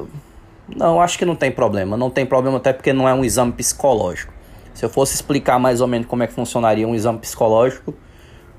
não, 0.76 1.02
acho 1.02 1.18
que 1.18 1.26
não 1.26 1.36
tem 1.36 1.52
problema. 1.52 1.98
Não 1.98 2.10
tem 2.10 2.26
problema, 2.26 2.58
até 2.58 2.72
porque 2.72 2.94
não 2.94 3.08
é 3.08 3.14
um 3.14 3.24
exame 3.24 3.52
psicológico. 3.52 4.34
Se 4.74 4.86
eu 4.86 4.90
fosse 4.90 5.16
explicar 5.16 5.60
mais 5.60 5.82
ou 5.82 5.88
menos 5.88 6.08
como 6.08 6.24
é 6.24 6.28
que 6.28 6.34
funcionaria 6.34 6.88
um 6.88 6.96
exame 6.96 7.20
psicológico, 7.20 7.94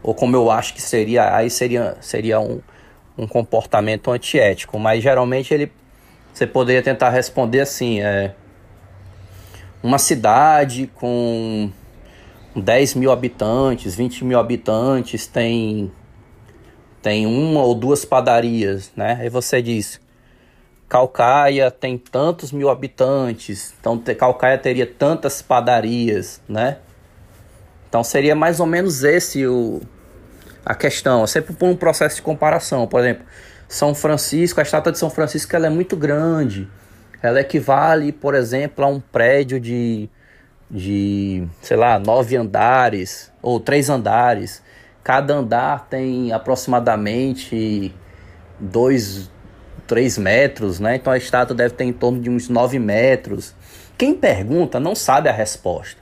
ou 0.02 0.14
como 0.14 0.36
eu 0.36 0.50
acho 0.50 0.74
que 0.74 0.82
seria, 0.82 1.34
aí 1.34 1.48
seria, 1.48 1.96
seria 2.00 2.38
um, 2.38 2.60
um 3.16 3.26
comportamento 3.26 4.10
antiético. 4.10 4.78
Mas 4.78 5.02
geralmente 5.02 5.54
ele. 5.54 5.72
Você 6.32 6.46
poderia 6.46 6.82
tentar 6.82 7.10
responder 7.10 7.60
assim: 7.60 8.00
é, 8.00 8.34
uma 9.82 9.98
cidade 9.98 10.90
com 10.94 11.70
10 12.54 12.94
mil 12.94 13.10
habitantes, 13.10 13.94
20 13.94 14.24
mil 14.24 14.38
habitantes, 14.38 15.26
tem 15.26 15.90
tem 17.02 17.26
uma 17.26 17.62
ou 17.62 17.74
duas 17.74 18.04
padarias, 18.04 18.92
né? 18.96 19.18
Aí 19.20 19.28
você 19.28 19.60
diz, 19.60 20.00
Calcaia 20.88 21.70
tem 21.70 21.98
tantos 21.98 22.52
mil 22.52 22.70
habitantes, 22.70 23.74
então 23.80 23.98
Calcaia 24.16 24.56
teria 24.56 24.86
tantas 24.86 25.42
padarias, 25.42 26.40
né? 26.48 26.78
Então 27.88 28.04
seria 28.04 28.34
mais 28.34 28.60
ou 28.60 28.66
menos 28.66 29.02
esse 29.02 29.46
o, 29.46 29.82
a 30.64 30.74
questão, 30.74 31.24
é 31.24 31.26
sempre 31.26 31.52
por 31.54 31.66
um 31.68 31.76
processo 31.76 32.16
de 32.16 32.22
comparação. 32.22 32.86
Por 32.86 33.00
exemplo, 33.00 33.24
São 33.68 33.94
Francisco, 33.94 34.60
a 34.60 34.62
estátua 34.62 34.92
de 34.92 34.98
São 34.98 35.10
Francisco 35.10 35.54
ela 35.56 35.66
é 35.66 35.70
muito 35.70 35.96
grande, 35.96 36.68
ela 37.20 37.40
equivale, 37.40 38.12
por 38.12 38.34
exemplo, 38.34 38.84
a 38.84 38.88
um 38.88 39.00
prédio 39.00 39.58
de, 39.58 40.08
de 40.70 41.46
sei 41.60 41.76
lá, 41.76 41.98
nove 41.98 42.36
andares 42.36 43.32
ou 43.42 43.58
três 43.58 43.90
andares. 43.90 44.62
Cada 45.02 45.34
andar 45.34 45.86
tem 45.88 46.32
aproximadamente 46.32 47.94
2, 48.60 49.30
3 49.86 50.18
metros, 50.18 50.78
né? 50.78 50.96
Então 50.96 51.12
a 51.12 51.16
estátua 51.16 51.56
deve 51.56 51.74
ter 51.74 51.84
em 51.84 51.92
torno 51.92 52.20
de 52.20 52.30
uns 52.30 52.48
9 52.48 52.78
metros. 52.78 53.54
Quem 53.98 54.14
pergunta 54.14 54.78
não 54.78 54.94
sabe 54.94 55.28
a 55.28 55.32
resposta. 55.32 56.00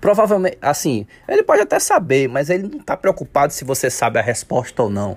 Provavelmente, 0.00 0.58
assim, 0.60 1.06
ele 1.26 1.42
pode 1.42 1.62
até 1.62 1.78
saber, 1.78 2.28
mas 2.28 2.50
ele 2.50 2.68
não 2.68 2.80
está 2.80 2.94
preocupado 2.94 3.52
se 3.54 3.64
você 3.64 3.88
sabe 3.88 4.18
a 4.18 4.22
resposta 4.22 4.82
ou 4.82 4.90
não. 4.90 5.16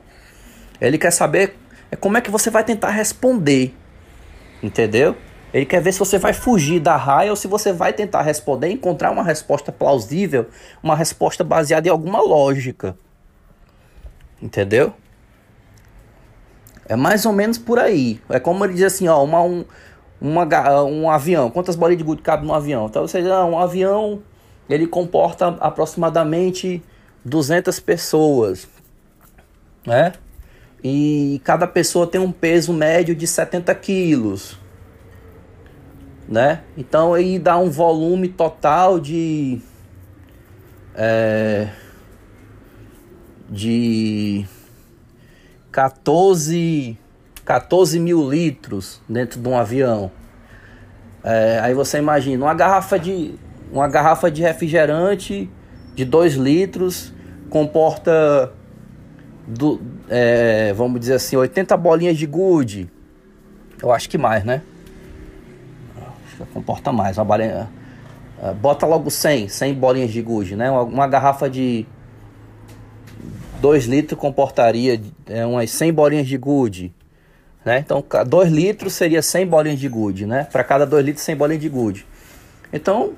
Ele 0.80 0.98
quer 0.98 1.12
saber 1.12 1.56
é 1.92 1.96
como 1.96 2.18
é 2.18 2.22
que 2.22 2.32
você 2.32 2.50
vai 2.50 2.64
tentar 2.64 2.92
responder. 2.92 3.76
Entendeu? 4.62 5.16
Ele 5.54 5.66
quer 5.66 5.82
ver 5.82 5.93
se 5.93 6.00
você 6.00 6.18
vai 6.18 6.34
fugir 6.34 6.80
da 6.80 6.95
raia 6.98 7.30
ou 7.30 7.36
se 7.36 7.48
você 7.48 7.72
vai 7.72 7.93
tentar 7.93 8.22
responder, 8.22 8.70
encontrar 8.70 9.12
uma 9.12 9.24
resposta 9.24 9.72
plausível, 9.72 10.48
uma 10.84 10.95
resposta 10.95 11.43
baseada 11.43 11.88
em 11.88 11.91
alguma 11.91 12.22
lógica. 12.22 12.98
Entendeu? 14.41 14.93
É 16.88 16.95
mais 16.95 17.26
ou 17.26 17.34
menos 17.34 17.58
por 17.58 17.80
aí. 17.80 18.20
É 18.30 18.39
como 18.39 18.64
ele 18.64 18.74
diz 18.74 18.84
assim, 18.84 19.08
ó, 19.08 19.24
uma, 19.24 19.41
um, 19.41 19.66
uma, 20.20 20.84
um 20.84 21.10
avião. 21.10 21.50
Quantas 21.50 21.76
bolinhas 21.76 22.00
de 22.00 22.04
gude 22.04 22.22
cabe 22.22 22.45
no 22.45 22.54
avião? 22.54 22.86
Então, 22.86 23.02
ou 23.02 23.08
seja, 23.08 23.43
um 23.45 23.58
avião 23.58 24.22
ele 24.70 24.86
comporta 24.86 25.48
aproximadamente 25.60 26.84
200 27.24 27.80
pessoas, 27.80 28.68
né? 29.86 30.14
E 30.84 31.41
cada 31.43 31.66
pessoa 31.66 32.06
tem 32.06 32.22
um 32.22 32.32
peso 32.32 32.72
médio 32.72 33.16
de 33.16 33.26
70 33.26 33.74
quilos, 33.76 34.58
né? 36.28 36.63
Então 36.78 37.13
aí 37.13 37.39
dá 37.39 37.57
um 37.57 37.69
volume 37.69 38.28
total 38.28 38.99
de 38.99 39.61
é, 40.95 41.69
de 43.49 44.45
14 45.71 46.97
14 47.45 47.99
mil 47.99 48.30
litros 48.30 49.01
dentro 49.07 49.39
de 49.39 49.47
um 49.47 49.57
avião. 49.57 50.11
É, 51.23 51.59
aí 51.61 51.73
você 51.73 51.97
imagina 51.97 52.43
uma 52.43 52.53
garrafa 52.53 52.99
de 52.99 53.36
uma 53.71 53.88
garrafa 53.88 54.30
de 54.30 54.41
refrigerante 54.41 55.49
de 55.95 56.05
2 56.05 56.36
litros 56.36 57.13
comporta 57.49 58.51
do, 59.47 59.80
é, 60.09 60.73
vamos 60.73 60.99
dizer 60.99 61.13
assim 61.13 61.38
80 61.38 61.75
bolinhas 61.78 62.17
de 62.17 62.25
gude. 62.25 62.89
Eu 63.82 63.91
acho 63.91 64.09
que 64.09 64.17
mais, 64.17 64.43
né? 64.43 64.61
Comporta 66.58 66.91
mais. 66.91 67.20
Uma 67.20 67.26
bolinha, 67.26 67.70
é, 68.41 68.51
bota 68.51 68.88
logo 68.88 69.12
100, 69.12 69.47
100 69.47 69.74
bolinhas 69.76 70.10
de 70.10 70.20
gude, 70.24 70.55
né? 70.55 70.72
Uma, 70.72 70.82
uma 70.82 71.08
garrafa 71.08 71.47
de 71.47 71.86
2 73.62 73.86
litros 73.86 74.20
comportaria 74.20 74.99
é, 75.28 75.45
umas 75.45 75.70
100 75.70 75.93
bolinhas 75.93 76.26
de 76.26 76.36
gude. 76.36 76.91
Né? 77.64 77.78
Então, 77.78 78.03
2 78.26 78.51
litros 78.51 78.93
seria 78.93 79.22
100 79.22 79.45
bolinhas 79.45 79.80
de 79.80 79.88
gude, 79.88 80.26
né? 80.26 80.45
Para 80.51 80.64
cada 80.64 80.84
2 80.84 81.05
litros, 81.05 81.24
100 81.24 81.36
bolinhas 81.36 81.62
de 81.62 81.70
gude. 81.70 82.08
Então, 82.74 83.14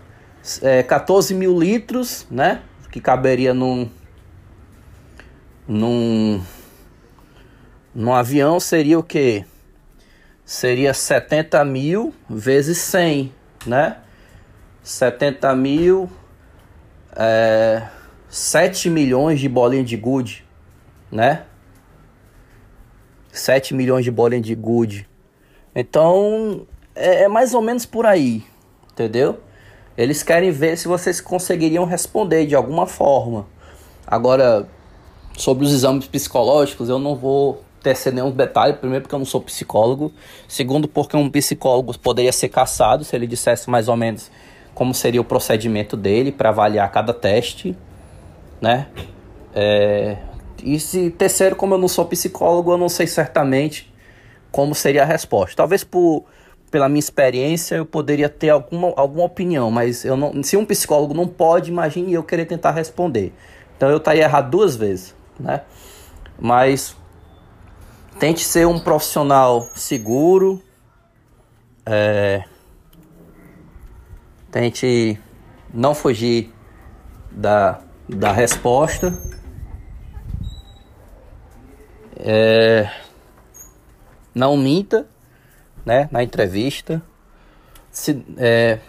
é, 0.62 0.84
14 0.84 1.34
mil 1.34 1.58
litros, 1.58 2.28
né? 2.30 2.60
Que 2.92 3.00
caberia 3.00 3.54
num, 3.54 3.90
num, 5.66 6.42
num 7.96 8.14
avião 8.14 8.60
seria 8.60 9.00
o 9.00 9.04
que? 9.04 9.46
Seria 10.50 10.96
70 10.96 11.64
mil 11.64 12.12
vezes 12.28 12.80
100, 12.80 13.32
né? 13.68 13.98
70 14.82 15.56
mil, 15.56 16.10
é, 17.16 17.84
7 18.28 18.90
milhões 18.90 19.40
de 19.40 19.48
bolinhas 19.48 19.88
de 19.88 19.96
gude, 19.96 20.44
né? 21.12 21.44
7 23.32 23.76
milhões 23.76 24.04
de 24.04 24.10
bolinhas 24.10 24.44
de 24.44 24.56
good. 24.56 25.08
Então, 25.76 26.66
é, 26.96 27.26
é, 27.26 27.28
mais 27.28 27.54
ou 27.54 27.62
menos 27.62 27.86
por 27.86 28.08
aí, 28.08 28.44
entendeu? 28.92 29.40
Eles 29.96 30.24
querem 30.24 30.50
ver 30.50 30.80
se 30.80 30.88
vocês 30.88 31.22
conseguiriam 31.22 31.86
responder 31.86 32.48
de 32.48 32.56
alguma 32.56 32.88
forma. 32.88 33.46
Agora, 34.08 34.68
sobre 35.38 35.64
os 35.64 35.72
exames 35.72 36.08
psicológicos, 36.08 36.90
eu 36.90 36.98
não 36.98 37.16
vou 37.16 37.69
tecer 37.82 38.14
nenhum 38.14 38.32
detalhe. 38.32 38.74
Primeiro, 38.74 39.04
porque 39.04 39.16
eu 39.16 39.20
não 39.20 39.26
sou 39.26 39.42
psicólogo. 39.42 40.12
Segundo, 40.48 40.88
porque 40.88 41.16
um 41.16 41.30
psicólogo 41.30 41.98
poderia 41.98 42.32
ser 42.32 42.50
caçado 42.50 43.04
se 43.04 43.16
ele 43.16 43.28
dissesse 43.28 43.70
mais 43.70 43.88
ou 43.88 43.96
menos 43.96 44.32
como 44.74 44.94
seria 44.94 45.20
o 45.20 45.26
procedimento 45.26 45.98
dele 45.98 46.32
para 46.32 46.50
avaliar 46.50 46.90
cada 46.92 47.14
teste, 47.14 47.76
né? 48.62 48.88
É, 49.54 50.18
e 50.64 50.80
se 50.80 51.10
terceiro, 51.10 51.56
como 51.56 51.74
eu 51.74 51.78
não 51.78 51.88
sou 51.88 52.06
psicólogo, 52.06 52.72
eu 52.72 52.78
não 52.78 52.88
sei 52.88 53.08
certamente 53.08 53.94
como 54.52 54.74
seria 54.74 55.04
a 55.04 55.06
resposta. 55.06 55.56
Talvez 55.56 55.84
por 55.84 56.26
pela 56.70 56.88
minha 56.88 57.00
experiência 57.00 57.76
eu 57.76 57.86
poderia 57.86 58.30
ter 58.30 58.50
alguma, 58.50 58.94
alguma 58.96 59.26
opinião, 59.26 59.72
mas 59.72 60.06
eu 60.06 60.16
não, 60.16 60.44
se 60.44 60.56
um 60.56 60.64
psicólogo 60.64 61.14
não 61.14 61.28
pode, 61.28 61.72
imagine 61.72 62.14
eu 62.14 62.24
querer 62.24 62.46
tentar 62.46 62.72
responder. 62.72 63.34
Então 63.76 63.90
eu 63.90 63.98
estaria 63.98 64.24
errado 64.24 64.52
duas 64.52 64.76
vezes, 64.76 65.16
né? 65.40 65.62
Mas 66.40 66.96
tente 68.20 68.42
ser 68.42 68.68
um 68.68 68.80
profissional 68.80 69.68
seguro, 69.74 70.62
é, 71.86 72.44
tente 74.52 75.20
não 75.74 75.96
fugir 75.96 76.54
da, 77.32 77.80
da 78.08 78.32
resposta 78.32 79.14
é, 82.18 82.92
não 84.36 84.58
minta 84.58 85.08
né, 85.86 86.10
na 86.12 86.22
entrevista. 86.22 87.02
Se, 87.90 88.24
é, 88.38 88.80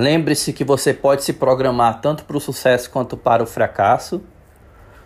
Lembre-se 0.00 0.54
que 0.54 0.64
você 0.64 0.94
pode 0.94 1.22
se 1.22 1.34
programar 1.34 2.00
tanto 2.00 2.24
para 2.24 2.34
o 2.34 2.40
sucesso 2.40 2.90
quanto 2.90 3.18
para 3.18 3.42
o 3.42 3.46
fracasso. 3.46 4.22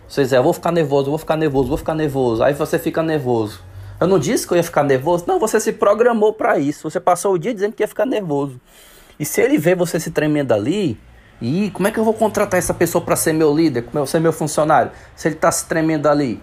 Você 0.07 0.23
diz, 0.23 0.33
é, 0.33 0.37
eu 0.37 0.43
vou 0.43 0.53
ficar 0.53 0.71
nervoso, 0.71 1.09
vou 1.09 1.17
ficar 1.17 1.35
nervoso, 1.35 1.67
vou 1.67 1.77
ficar 1.77 1.95
nervoso. 1.95 2.43
Aí 2.43 2.53
você 2.53 2.77
fica 2.77 3.01
nervoso. 3.01 3.61
Eu 3.99 4.07
não 4.07 4.19
disse 4.19 4.45
que 4.45 4.53
eu 4.53 4.57
ia 4.57 4.63
ficar 4.63 4.83
nervoso. 4.83 5.25
Não, 5.27 5.39
você 5.39 5.59
se 5.59 5.73
programou 5.73 6.33
para 6.33 6.59
isso. 6.59 6.89
Você 6.89 6.99
passou 6.99 7.33
o 7.33 7.37
dia 7.37 7.53
dizendo 7.53 7.73
que 7.73 7.83
ia 7.83 7.87
ficar 7.87 8.05
nervoso. 8.05 8.59
E 9.19 9.25
se 9.25 9.41
ele 9.41 9.57
vê 9.57 9.73
você 9.73 9.99
se 9.99 10.11
tremendo 10.11 10.53
ali, 10.53 10.99
e 11.41 11.71
como 11.71 11.87
é 11.87 11.91
que 11.91 11.99
eu 11.99 12.03
vou 12.03 12.13
contratar 12.13 12.57
essa 12.57 12.73
pessoa 12.73 13.03
para 13.03 13.15
ser 13.15 13.33
meu 13.33 13.55
líder, 13.55 13.85
ser 14.07 14.19
meu 14.19 14.33
funcionário? 14.33 14.91
Se 15.15 15.27
ele 15.27 15.35
está 15.35 15.51
se 15.51 15.65
tremendo 15.65 16.07
ali, 16.07 16.41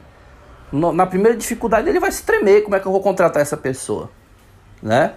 no, 0.71 0.93
na 0.93 1.07
primeira 1.07 1.37
dificuldade 1.37 1.89
ele 1.89 2.01
vai 2.01 2.11
se 2.11 2.25
tremer. 2.25 2.63
Como 2.63 2.75
é 2.75 2.81
que 2.81 2.87
eu 2.87 2.93
vou 2.93 3.03
contratar 3.03 3.43
essa 3.43 3.57
pessoa? 3.57 4.11
Né? 4.83 5.13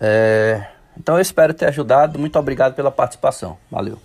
É, 0.00 0.66
então 0.98 1.14
eu 1.14 1.20
espero 1.20 1.54
ter 1.54 1.66
ajudado. 1.66 2.18
Muito 2.18 2.36
obrigado 2.38 2.74
pela 2.74 2.90
participação. 2.90 3.56
Valeu. 3.70 3.98